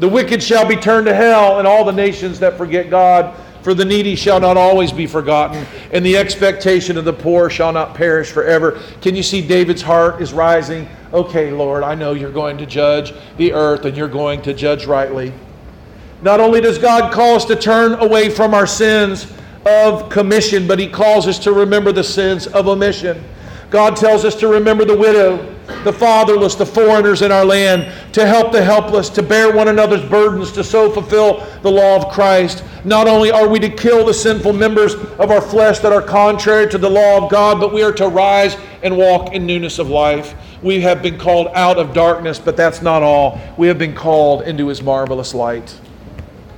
The 0.00 0.08
wicked 0.08 0.42
shall 0.42 0.66
be 0.66 0.76
turned 0.76 1.06
to 1.06 1.14
hell, 1.14 1.58
and 1.58 1.68
all 1.68 1.84
the 1.84 1.92
nations 1.92 2.40
that 2.40 2.56
forget 2.56 2.90
God. 2.90 3.36
For 3.62 3.74
the 3.74 3.84
needy 3.84 4.16
shall 4.16 4.40
not 4.40 4.56
always 4.56 4.90
be 4.90 5.06
forgotten, 5.06 5.66
and 5.92 6.04
the 6.04 6.16
expectation 6.16 6.96
of 6.96 7.04
the 7.04 7.12
poor 7.12 7.50
shall 7.50 7.72
not 7.72 7.94
perish 7.94 8.30
forever. 8.30 8.80
Can 9.02 9.14
you 9.14 9.22
see 9.22 9.46
David's 9.46 9.82
heart 9.82 10.22
is 10.22 10.32
rising? 10.32 10.88
Okay, 11.12 11.50
Lord, 11.50 11.82
I 11.82 11.94
know 11.94 12.14
you're 12.14 12.32
going 12.32 12.56
to 12.56 12.64
judge 12.64 13.12
the 13.36 13.52
earth 13.52 13.84
and 13.84 13.94
you're 13.94 14.08
going 14.08 14.40
to 14.42 14.54
judge 14.54 14.86
rightly. 14.86 15.34
Not 16.22 16.40
only 16.40 16.62
does 16.62 16.78
God 16.78 17.12
call 17.12 17.36
us 17.36 17.44
to 17.46 17.56
turn 17.56 17.94
away 18.00 18.30
from 18.30 18.54
our 18.54 18.66
sins 18.66 19.30
of 19.66 20.08
commission, 20.08 20.66
but 20.66 20.78
He 20.78 20.88
calls 20.88 21.28
us 21.28 21.38
to 21.40 21.52
remember 21.52 21.92
the 21.92 22.04
sins 22.04 22.46
of 22.46 22.66
omission. 22.66 23.22
God 23.70 23.96
tells 23.96 24.24
us 24.24 24.34
to 24.36 24.48
remember 24.48 24.84
the 24.84 24.96
widow, 24.96 25.54
the 25.84 25.92
fatherless, 25.92 26.56
the 26.56 26.66
foreigners 26.66 27.22
in 27.22 27.30
our 27.30 27.44
land, 27.44 27.92
to 28.12 28.26
help 28.26 28.50
the 28.50 28.62
helpless, 28.62 29.08
to 29.10 29.22
bear 29.22 29.54
one 29.54 29.68
another's 29.68 30.04
burdens, 30.10 30.50
to 30.52 30.64
so 30.64 30.90
fulfill 30.90 31.46
the 31.62 31.70
law 31.70 31.96
of 31.96 32.12
Christ. 32.12 32.64
Not 32.84 33.06
only 33.06 33.30
are 33.30 33.48
we 33.48 33.60
to 33.60 33.68
kill 33.68 34.04
the 34.04 34.14
sinful 34.14 34.52
members 34.52 34.94
of 34.94 35.30
our 35.30 35.40
flesh 35.40 35.78
that 35.78 35.92
are 35.92 36.02
contrary 36.02 36.68
to 36.70 36.78
the 36.78 36.90
law 36.90 37.24
of 37.24 37.30
God, 37.30 37.60
but 37.60 37.72
we 37.72 37.82
are 37.82 37.92
to 37.92 38.08
rise 38.08 38.56
and 38.82 38.96
walk 38.96 39.32
in 39.32 39.46
newness 39.46 39.78
of 39.78 39.88
life. 39.88 40.34
We 40.62 40.80
have 40.80 41.02
been 41.02 41.18
called 41.18 41.48
out 41.54 41.78
of 41.78 41.94
darkness, 41.94 42.38
but 42.38 42.56
that's 42.56 42.82
not 42.82 43.02
all. 43.02 43.40
We 43.56 43.68
have 43.68 43.78
been 43.78 43.94
called 43.94 44.42
into 44.42 44.66
his 44.66 44.82
marvelous 44.82 45.32
light. 45.32 45.78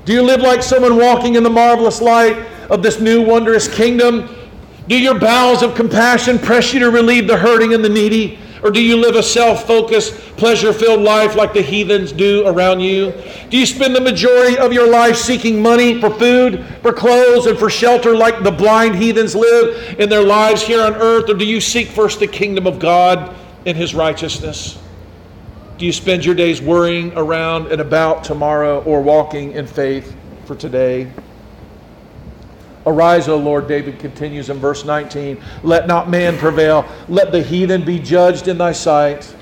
Do 0.05 0.13
you 0.13 0.23
live 0.23 0.41
like 0.41 0.63
someone 0.63 0.97
walking 0.97 1.37
in 1.37 1.45
the 1.45 1.51
marvelous 1.51 2.01
light 2.01 2.37
of 2.71 2.83
this 2.83 3.01
new 3.01 3.23
wondrous 3.23 3.73
kingdom? 3.73 4.35
Do 4.89 4.99
your 4.99 5.19
bowels 5.19 5.63
of 5.63 5.75
compassion 5.75 6.39
press 6.39 6.75
you 6.75 6.81
to 6.81 6.91
relieve 6.91 7.27
the 7.27 7.37
hurting 7.37 7.73
and 7.73 7.85
the 7.85 7.89
needy? 7.89 8.39
Or 8.63 8.71
do 8.71 8.81
you 8.81 8.97
live 8.97 9.17
a 9.17 9.23
self 9.23 9.67
focused, 9.67 10.15
pleasure 10.37 10.73
filled 10.73 11.01
life 11.01 11.35
like 11.35 11.53
the 11.53 11.63
heathens 11.63 12.13
do 12.13 12.47
around 12.47 12.81
you? 12.81 13.13
Do 13.51 13.59
you 13.59 13.67
spend 13.67 13.95
the 13.95 14.01
majority 14.01 14.57
of 14.57 14.73
your 14.73 14.89
life 14.89 15.17
seeking 15.17 15.61
money 15.61 16.01
for 16.01 16.11
food, 16.11 16.65
for 16.81 16.93
clothes, 16.93 17.47
and 17.47 17.59
for 17.59 17.69
shelter 17.69 18.15
like 18.15 18.43
the 18.43 18.53
blind 18.53 18.95
heathens 18.95 19.35
live 19.35 19.99
in 19.99 20.09
their 20.09 20.23
lives 20.23 20.63
here 20.63 20.83
on 20.83 20.95
earth? 20.95 21.29
Or 21.29 21.35
do 21.35 21.45
you 21.45 21.61
seek 21.61 21.89
first 21.89 22.21
the 22.21 22.29
kingdom 22.29 22.69
of 22.69 22.79
God 22.79 23.35
and 23.67 23.77
his 23.77 23.95
righteousness? 23.95 24.79
Do 25.77 25.87
you 25.87 25.93
spend 25.93 26.25
your 26.25 26.37
days 26.37 26.63
worrying 26.63 27.13
around 27.17 27.73
and 27.73 27.81
about 27.81 28.23
tomorrow 28.23 28.83
or 28.85 29.03
walking 29.03 29.53
in 29.53 29.67
faith 29.67 30.15
for 30.45 30.55
today? 30.55 31.11
Arise, 32.85 33.29
O 33.29 33.37
Lord, 33.37 33.69
David 33.69 33.99
continues 33.99 34.51
in 34.51 34.59
verse 34.59 34.85
19. 34.85 35.41
Let 35.63 35.87
not 35.87 36.11
man 36.11 36.37
prevail. 36.37 36.85
Let 37.09 37.31
the 37.31 37.43
heathen 37.43 37.85
be 37.85 37.99
judged 37.99 38.49
in 38.49 38.59
thy 38.59 38.73
sight. 38.73 39.35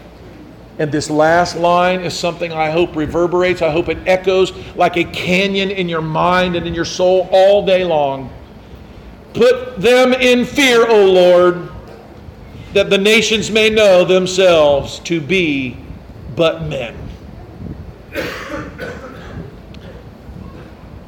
And 0.79 0.91
this 0.91 1.11
last 1.11 1.57
line 1.57 2.01
is 2.01 2.19
something 2.19 2.53
I 2.53 2.71
hope 2.71 2.97
reverberates. 2.97 3.63
I 3.63 3.71
hope 3.71 3.89
it 3.89 3.99
echoes 4.07 4.53
like 4.77 4.97
a 4.97 5.05
canyon 5.05 5.71
in 5.71 5.89
your 5.89 6.03
mind 6.03 6.57
and 6.57 6.67
in 6.67 6.75
your 6.75 6.85
soul 6.85 7.29
all 7.33 7.65
day 7.65 7.85
long. 7.85 8.31
Put 9.33 9.81
them 9.81 10.13
in 10.13 10.45
fear, 10.45 10.87
O 10.89 11.05
Lord, 11.05 11.69
that 12.73 12.91
the 12.91 12.99
nations 12.99 13.51
may 13.51 13.71
know 13.71 14.05
themselves 14.05 14.99
to 15.01 15.21
be 15.21 15.77
but 16.35 16.63
men. 16.65 16.97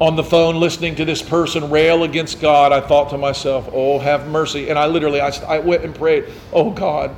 On 0.02 0.16
the 0.16 0.24
phone 0.24 0.58
listening 0.58 0.96
to 0.96 1.04
this 1.04 1.22
person 1.22 1.70
rail 1.70 2.02
against 2.02 2.40
God, 2.40 2.72
I 2.72 2.80
thought 2.80 3.10
to 3.10 3.18
myself, 3.18 3.68
oh, 3.72 4.00
have 4.00 4.26
mercy. 4.26 4.68
And 4.68 4.76
I 4.76 4.86
literally, 4.86 5.20
I, 5.20 5.28
I 5.46 5.60
went 5.60 5.84
and 5.84 5.94
prayed, 5.94 6.24
oh, 6.52 6.72
God. 6.72 7.14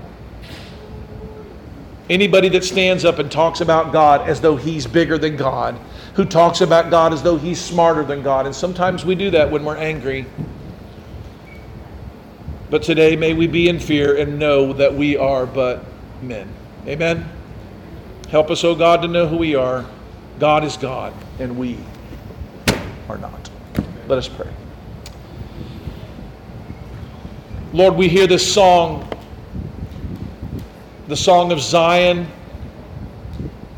Anybody 2.11 2.51
that 2.51 2.62
stands 2.62 3.07
up 3.07 3.18
and 3.18 3.32
talks 3.32 3.62
about 3.62 3.91
God 3.91 4.28
as 4.28 4.43
though 4.43 4.57
he's 4.57 4.87
bigger 4.87 5.16
than 5.16 5.35
God, 5.35 5.80
who 6.12 6.26
talks 6.26 6.61
about 6.61 6.91
God 6.91 7.14
as 7.14 7.22
though 7.22 7.39
he's 7.39 7.59
smarter 7.59 8.05
than 8.05 8.22
God, 8.22 8.45
and 8.45 8.55
sometimes 8.55 9.03
we 9.03 9.14
do 9.14 9.30
that 9.30 9.51
when 9.51 9.64
we're 9.64 9.78
angry. 9.78 10.26
But 12.68 12.82
today, 12.82 13.16
may 13.16 13.32
we 13.32 13.47
be 13.47 13.70
in 13.70 13.78
fear 13.78 14.18
and 14.18 14.39
know 14.39 14.74
that 14.74 14.93
we 14.93 15.16
are 15.16 15.47
but 15.47 15.87
men. 16.20 16.51
Amen. 16.87 17.26
Help 18.28 18.51
us, 18.51 18.62
oh 18.62 18.74
God, 18.74 19.01
to 19.01 19.09
know 19.09 19.26
who 19.26 19.39
we 19.39 19.55
are. 19.55 19.87
God 20.39 20.64
is 20.64 20.76
God, 20.76 21.14
and 21.39 21.57
we 21.57 21.78
are 23.09 23.19
not. 23.19 23.51
Let 24.09 24.19
us 24.19 24.29
pray. 24.29 24.49
Lord, 27.73 27.97
we 27.97 28.09
hear 28.09 28.27
this 28.27 28.53
song, 28.53 29.09
the 31.09 31.17
song 31.17 31.51
of 31.51 31.61
Zion, 31.61 32.29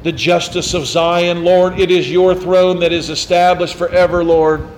the 0.03 0.13
justice 0.13 0.75
of 0.75 0.87
Zion. 0.87 1.45
Lord, 1.45 1.81
it 1.81 1.91
is 1.91 2.11
your 2.11 2.35
throne 2.35 2.81
that 2.81 2.93
is 2.93 3.09
established 3.09 3.75
forever, 3.75 4.23
Lord. 4.23 4.69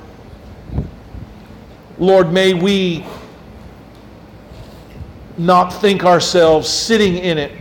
Lord, 1.98 2.32
may 2.32 2.54
we 2.54 3.04
not 5.36 5.70
think 5.70 6.04
ourselves 6.04 6.68
sitting 6.68 7.16
in 7.16 7.38
it. 7.38 7.52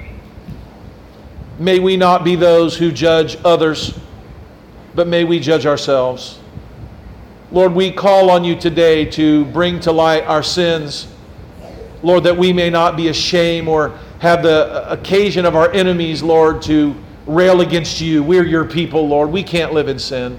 May 1.60 1.80
we 1.80 1.98
not 1.98 2.24
be 2.24 2.36
those 2.36 2.78
who 2.78 2.92
judge 2.92 3.38
others, 3.44 3.98
but 4.94 5.08
may 5.08 5.24
we 5.24 5.40
judge 5.40 5.66
ourselves. 5.66 6.40
Lord, 7.50 7.74
we 7.74 7.92
call 7.92 8.30
on 8.30 8.44
you 8.44 8.58
today 8.58 9.06
to 9.06 9.46
bring 9.46 9.80
to 9.82 9.94
light 9.94 10.26
our 10.26 10.44
sins. 10.44 11.08
Lord, 12.04 12.26
that 12.26 12.38
we 12.38 12.52
may 12.52 12.70
not 12.70 12.98
be 12.98 13.08
ashamed 13.08 13.70
or 13.70 13.98
have 14.20 14.44
the 14.44 14.66
uh, 14.66 14.94
occasion 14.94 15.46
of 15.46 15.56
our 15.56 15.72
enemies, 15.72 16.22
Lord, 16.22 16.62
to 16.64 16.94
rail 17.26 17.62
against 17.62 18.02
you. 18.02 18.22
We're 18.22 18.46
your 18.46 18.66
people, 18.66 19.08
Lord. 19.08 19.32
We 19.32 19.44
can't 19.44 19.72
live 19.72 19.88
in 19.88 19.98
sin. 19.98 20.38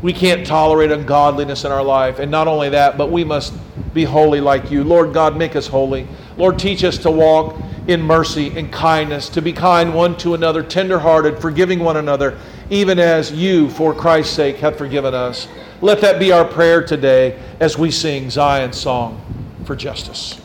We 0.00 0.14
can't 0.14 0.46
tolerate 0.46 0.90
ungodliness 0.90 1.64
in 1.64 1.72
our 1.72 1.82
life. 1.82 2.18
And 2.20 2.30
not 2.30 2.48
only 2.48 2.70
that, 2.70 2.96
but 2.96 3.10
we 3.10 3.22
must 3.22 3.52
be 3.92 4.04
holy 4.04 4.40
like 4.40 4.70
you. 4.70 4.84
Lord 4.84 5.12
God, 5.12 5.36
make 5.36 5.56
us 5.56 5.66
holy. 5.66 6.08
Lord, 6.38 6.58
teach 6.58 6.84
us 6.84 6.96
to 6.98 7.10
walk 7.10 7.54
in 7.86 8.00
mercy 8.00 8.56
and 8.56 8.72
kindness, 8.72 9.28
to 9.28 9.42
be 9.42 9.52
kind 9.52 9.94
one 9.94 10.16
to 10.18 10.32
another, 10.32 10.62
tenderhearted, 10.62 11.38
forgiving 11.38 11.80
one 11.80 11.98
another, 11.98 12.38
even 12.72 12.98
as 12.98 13.30
you, 13.30 13.68
for 13.68 13.94
Christ's 13.94 14.34
sake, 14.34 14.56
have 14.56 14.78
forgiven 14.78 15.12
us. 15.12 15.46
Let 15.82 16.00
that 16.00 16.18
be 16.18 16.32
our 16.32 16.46
prayer 16.46 16.82
today 16.82 17.38
as 17.60 17.76
we 17.76 17.90
sing 17.90 18.30
Zion's 18.30 18.80
song 18.80 19.20
for 19.66 19.76
justice. 19.76 20.40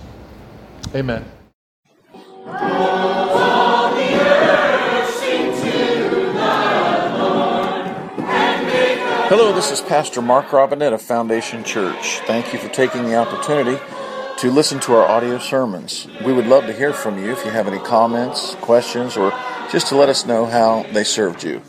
Amen. 0.94 1.24
Hello, 9.30 9.54
this 9.54 9.72
is 9.72 9.80
Pastor 9.80 10.22
Mark 10.22 10.52
Robinette 10.52 10.92
of 10.92 11.02
Foundation 11.02 11.64
Church. 11.64 12.20
Thank 12.28 12.52
you 12.52 12.60
for 12.60 12.68
taking 12.68 13.04
the 13.04 13.16
opportunity 13.16 13.82
to 14.40 14.52
listen 14.52 14.82
to 14.82 14.94
our 14.96 15.06
audio 15.08 15.40
sermons. 15.40 16.10
We 16.26 16.34
would 16.34 16.48
love 16.48 16.66
to 16.66 16.74
hear 16.74 16.92
from 16.92 17.24
you 17.24 17.32
if 17.32 17.46
you 17.46 17.52
have 17.52 17.70
any 17.70 17.80
comments, 17.80 18.56
questions, 18.56 19.16
or 19.16 19.32
just 19.72 19.88
to 19.88 19.96
let 19.96 20.10
us 20.10 20.26
know 20.26 20.46
how 20.46 20.84
they 20.92 21.06
served 21.06 21.42
you 21.42 21.62